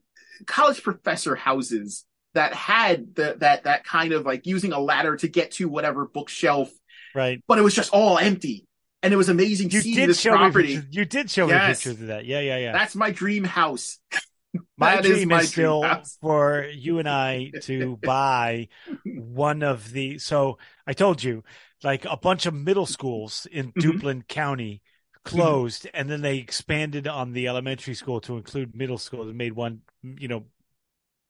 college 0.48 0.82
professor 0.82 1.36
houses 1.36 2.06
that 2.34 2.54
had 2.54 3.16
the, 3.16 3.36
that 3.40 3.66
that 3.66 3.84
kind 3.84 4.14
of 4.14 4.26
like 4.26 4.48
using 4.48 4.72
a 4.72 4.80
ladder 4.80 5.16
to 5.18 5.28
get 5.28 5.52
to 5.52 5.68
whatever 5.68 6.06
bookshelf. 6.06 6.72
Right. 7.14 7.44
But 7.48 7.60
it 7.60 7.62
was 7.62 7.76
just 7.76 7.92
all 7.94 8.18
empty. 8.18 8.66
And 9.04 9.14
it 9.14 9.18
was 9.18 9.28
amazing 9.28 9.70
to 9.70 9.76
you 9.76 9.82
see 9.82 10.06
this 10.06 10.24
property. 10.24 10.82
you 10.90 11.04
did 11.04 11.30
show 11.30 11.48
yes. 11.48 11.68
me 11.68 11.74
pictures 11.74 12.02
of 12.02 12.08
that. 12.08 12.26
Yeah, 12.26 12.40
yeah, 12.40 12.58
yeah. 12.58 12.72
That's 12.72 12.96
my 12.96 13.12
dream 13.12 13.44
house. 13.44 14.00
my 14.78 15.02
dream 15.02 15.14
is, 15.14 15.26
my 15.26 15.42
is 15.42 15.52
still 15.52 15.84
for 16.22 16.66
you 16.74 17.00
and 17.00 17.10
I 17.10 17.52
to 17.64 17.98
buy 18.02 18.70
one 19.06 19.62
of 19.62 19.92
the. 19.92 20.20
So 20.20 20.58
I 20.88 20.94
told 20.94 21.22
you, 21.22 21.44
like 21.84 22.06
a 22.06 22.16
bunch 22.16 22.46
of 22.46 22.54
middle 22.54 22.86
schools 22.86 23.46
in 23.52 23.74
mm-hmm. 23.74 23.92
Duplin 23.92 24.28
County 24.28 24.82
closed, 25.24 25.84
mm-hmm. 25.84 25.96
and 25.96 26.10
then 26.10 26.22
they 26.22 26.38
expanded 26.38 27.08
on 27.08 27.34
the 27.34 27.48
elementary 27.48 27.94
school 27.94 28.22
to 28.22 28.38
include 28.38 28.76
middle 28.76 28.98
school 28.98 29.24
and 29.24 29.38
made 29.38 29.54
one, 29.54 29.82
you 30.02 30.28
know, 30.28 30.46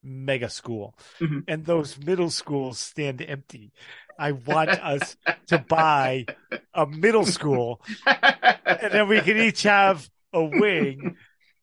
mega 0.03 0.49
school 0.49 0.95
mm-hmm. 1.19 1.39
and 1.47 1.65
those 1.65 1.97
middle 1.97 2.29
schools 2.29 2.77
stand 2.77 3.21
empty. 3.21 3.71
I 4.19 4.33
want 4.33 4.69
us 4.69 5.15
to 5.47 5.57
buy 5.57 6.25
a 6.73 6.85
middle 6.85 7.25
school 7.25 7.81
and 8.05 8.91
then 8.91 9.07
we 9.07 9.21
can 9.21 9.37
each 9.37 9.63
have 9.63 10.07
a 10.33 10.43
wing. 10.43 11.15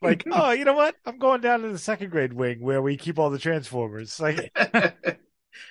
Like, 0.03 0.25
oh, 0.33 0.53
you 0.53 0.65
know 0.65 0.73
what? 0.73 0.97
I'm 1.05 1.19
going 1.19 1.43
down 1.43 1.61
to 1.61 1.69
the 1.69 1.79
second 1.79 2.11
grade 2.11 2.33
wing 2.33 2.61
where 2.61 2.81
we 2.81 2.97
keep 2.97 3.19
all 3.19 3.31
the 3.31 3.39
transformers. 3.39 4.19
Like 4.19 4.51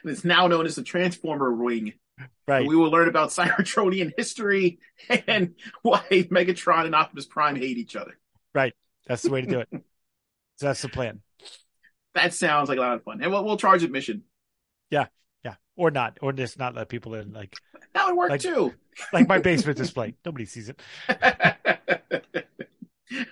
it's 0.03 0.23
now 0.23 0.47
known 0.47 0.65
as 0.65 0.75
the 0.75 0.83
transformer 0.83 1.53
wing. 1.53 1.93
Right. 2.47 2.67
We 2.67 2.75
will 2.75 2.91
learn 2.91 3.07
about 3.07 3.29
Cybertronian 3.29 4.11
history 4.17 4.79
and 5.09 5.55
why 5.81 6.03
Megatron 6.09 6.85
and 6.85 6.95
Optimus 6.95 7.25
Prime 7.25 7.55
hate 7.55 7.77
each 7.77 7.95
other. 7.95 8.17
Right. 8.53 8.73
That's 9.07 9.23
the 9.23 9.31
way 9.31 9.41
to 9.41 9.47
do 9.47 9.59
it. 9.59 9.67
So 9.71 9.79
that's 10.67 10.81
the 10.81 10.89
plan. 10.89 11.21
That 12.15 12.33
sounds 12.33 12.69
like 12.69 12.77
a 12.77 12.81
lot 12.81 12.95
of 12.95 13.03
fun, 13.03 13.21
and 13.21 13.31
we'll, 13.31 13.45
we'll 13.45 13.57
charge 13.57 13.83
admission. 13.83 14.23
Yeah, 14.89 15.05
yeah, 15.45 15.55
or 15.75 15.91
not, 15.91 16.17
or 16.21 16.33
just 16.33 16.57
not 16.57 16.73
let 16.73 16.89
people 16.89 17.13
in. 17.13 17.33
Like 17.33 17.55
that 17.93 18.07
would 18.07 18.17
work 18.17 18.29
like, 18.31 18.41
too. 18.41 18.73
like 19.13 19.27
my 19.27 19.37
basement 19.39 19.77
display, 19.77 20.15
nobody 20.25 20.45
sees 20.45 20.69
it. 20.69 20.81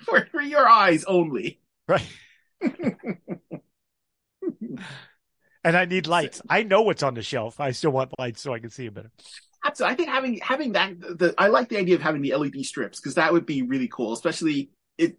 for, 0.05 0.25
for 0.31 0.41
your 0.41 0.67
eyes 0.67 1.03
only, 1.05 1.59
right? 1.87 2.05
And 5.63 5.77
I 5.77 5.85
need 5.85 6.07
lights. 6.07 6.41
I 6.49 6.63
know 6.63 6.81
what's 6.81 7.03
on 7.03 7.13
the 7.13 7.21
shelf. 7.21 7.59
I 7.59 7.71
still 7.71 7.91
want 7.91 8.11
lights 8.19 8.41
so 8.41 8.53
I 8.53 8.59
can 8.59 8.69
see 8.69 8.85
it 8.85 8.93
better. 8.93 9.11
Absolutely. 9.65 9.93
I 9.93 9.95
think 9.97 10.09
having 10.09 10.39
having 10.39 10.71
that 10.73 10.99
the 10.99 11.33
I 11.37 11.47
like 11.47 11.69
the 11.69 11.77
idea 11.77 11.95
of 11.95 12.01
having 12.01 12.21
the 12.21 12.35
LED 12.35 12.65
strips 12.65 12.99
because 12.99 13.15
that 13.15 13.33
would 13.33 13.45
be 13.45 13.63
really 13.63 13.87
cool, 13.87 14.13
especially 14.13 14.71
it 14.97 15.17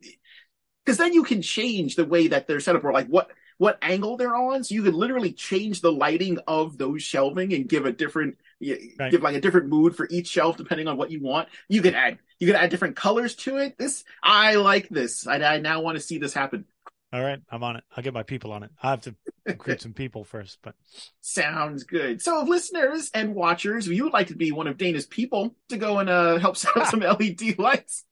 because 0.85 0.97
then 0.99 1.13
you 1.13 1.23
can 1.23 1.43
change 1.43 1.97
the 1.97 2.05
way 2.05 2.29
that 2.29 2.47
they're 2.47 2.61
set 2.61 2.77
up 2.77 2.85
or 2.85 2.93
like 2.93 3.09
what 3.09 3.31
what 3.59 3.77
angle 3.83 4.17
they're 4.17 4.37
on. 4.37 4.65
So 4.65 4.75
you 4.75 4.83
could 4.83 4.95
literally 4.95 5.33
change 5.33 5.81
the 5.81 5.93
lighting 5.93 6.39
of 6.47 6.79
those 6.79 7.03
shelving 7.03 7.53
and 7.53 7.69
give 7.69 7.85
a 7.85 7.93
different, 7.93 8.39
right. 8.61 9.11
give 9.11 9.23
like 9.23 9.35
a 9.35 9.41
different 9.41 9.69
mood 9.69 9.97
for 9.97 10.07
each 10.11 10.29
shelf 10.29 10.57
depending 10.57 10.89
on 10.89 10.97
what 10.97 11.11
you 11.11 11.21
want. 11.21 11.49
You 11.69 11.83
can 11.83 11.95
add, 11.95 12.19
you 12.39 12.47
can 12.47 12.57
add 12.57 12.71
different 12.71 12.97
colors 12.97 13.35
to 13.37 13.57
it. 13.57 13.77
This, 13.77 14.05
I 14.23 14.55
like 14.55 14.89
this. 14.89 15.27
I, 15.27 15.37
I 15.43 15.59
now 15.59 15.81
want 15.81 15.97
to 15.97 16.01
see 16.01 16.19
this 16.19 16.33
happen. 16.33 16.65
All 17.13 17.23
right, 17.23 17.41
I'm 17.51 17.65
on 17.65 17.77
it. 17.77 17.85
I'll 17.97 18.05
get 18.05 18.13
my 18.13 18.23
people 18.23 18.53
on 18.53 18.63
it. 18.63 18.71
I 18.83 18.91
have 18.91 19.01
to 19.03 19.15
recruit 19.47 19.81
some 19.81 19.95
people 19.95 20.25
first, 20.25 20.59
but 20.63 20.75
sounds 21.23 21.85
good. 21.85 22.21
So, 22.21 22.45
listeners 22.47 23.11
and 23.15 23.35
watchers, 23.35 23.87
if 23.87 23.95
you 23.95 24.05
would 24.05 24.13
like 24.13 24.27
to 24.27 24.37
be 24.37 24.53
one 24.53 24.67
of 24.67 24.77
Dana's 24.77 25.07
people 25.07 25.55
to 25.71 25.79
go 25.79 25.99
and 26.01 26.11
uh, 26.11 26.39
help 26.39 26.57
set 26.59 26.77
up 26.77 26.89
some 26.89 27.01
LED 27.01 27.59
lights, 27.59 28.05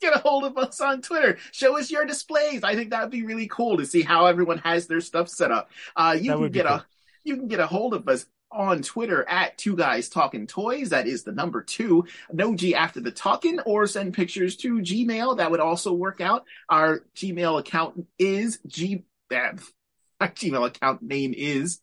get 0.00 0.14
a 0.14 0.18
hold 0.18 0.44
of 0.44 0.56
us 0.58 0.80
on 0.80 1.02
Twitter. 1.02 1.38
Show 1.50 1.76
us 1.76 1.90
your 1.90 2.04
displays. 2.04 2.62
I 2.62 2.76
think 2.76 2.90
that 2.90 3.02
would 3.02 3.10
be 3.10 3.24
really 3.24 3.48
cool 3.48 3.78
to 3.78 3.86
see 3.86 4.02
how 4.02 4.26
everyone 4.26 4.58
has 4.58 4.86
their 4.86 5.00
stuff 5.00 5.28
set 5.28 5.50
up. 5.50 5.70
Uh, 5.96 6.16
you 6.18 6.30
that 6.30 6.38
can 6.38 6.50
get 6.52 6.66
cool. 6.66 6.76
a 6.76 6.86
you 7.24 7.36
can 7.36 7.48
get 7.48 7.58
a 7.58 7.66
hold 7.66 7.94
of 7.94 8.08
us 8.08 8.26
on 8.50 8.82
Twitter 8.82 9.28
at 9.28 9.58
two 9.58 9.76
guys 9.76 10.08
talking 10.08 10.46
toys. 10.46 10.90
That 10.90 11.06
is 11.06 11.24
the 11.24 11.32
number 11.32 11.62
two. 11.62 12.06
No 12.32 12.54
G 12.54 12.74
after 12.74 13.00
the 13.00 13.10
talking, 13.10 13.60
or 13.60 13.86
send 13.86 14.14
pictures 14.14 14.56
to 14.58 14.78
Gmail. 14.78 15.38
That 15.38 15.50
would 15.50 15.60
also 15.60 15.92
work 15.92 16.20
out. 16.20 16.44
Our 16.68 17.00
Gmail 17.16 17.60
account 17.60 18.06
is 18.18 18.58
G. 18.66 19.04
Our 19.32 20.28
Gmail 20.28 20.66
account 20.66 21.02
name 21.02 21.34
is 21.36 21.80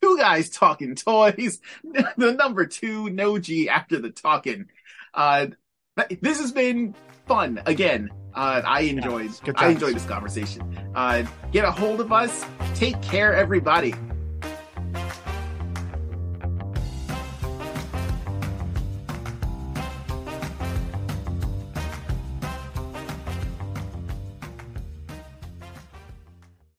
two 0.00 0.18
guys 0.18 0.50
talking 0.50 0.94
toys. 0.94 1.60
the 2.16 2.32
number 2.32 2.66
two, 2.66 3.10
no 3.10 3.38
G 3.38 3.68
after 3.68 3.98
the 3.98 4.10
talking. 4.10 4.66
Uh, 5.12 5.46
this 6.20 6.40
has 6.40 6.52
been 6.52 6.94
fun 7.26 7.62
again. 7.66 8.10
Uh, 8.34 8.62
I 8.64 8.80
enjoyed. 8.82 9.30
Yeah, 9.46 9.52
I 9.56 9.68
enjoyed 9.68 9.94
this 9.94 10.06
conversation. 10.06 10.76
Uh, 10.94 11.24
get 11.52 11.64
a 11.64 11.70
hold 11.70 12.00
of 12.00 12.12
us. 12.12 12.44
Take 12.74 13.00
care, 13.00 13.32
everybody. 13.32 13.94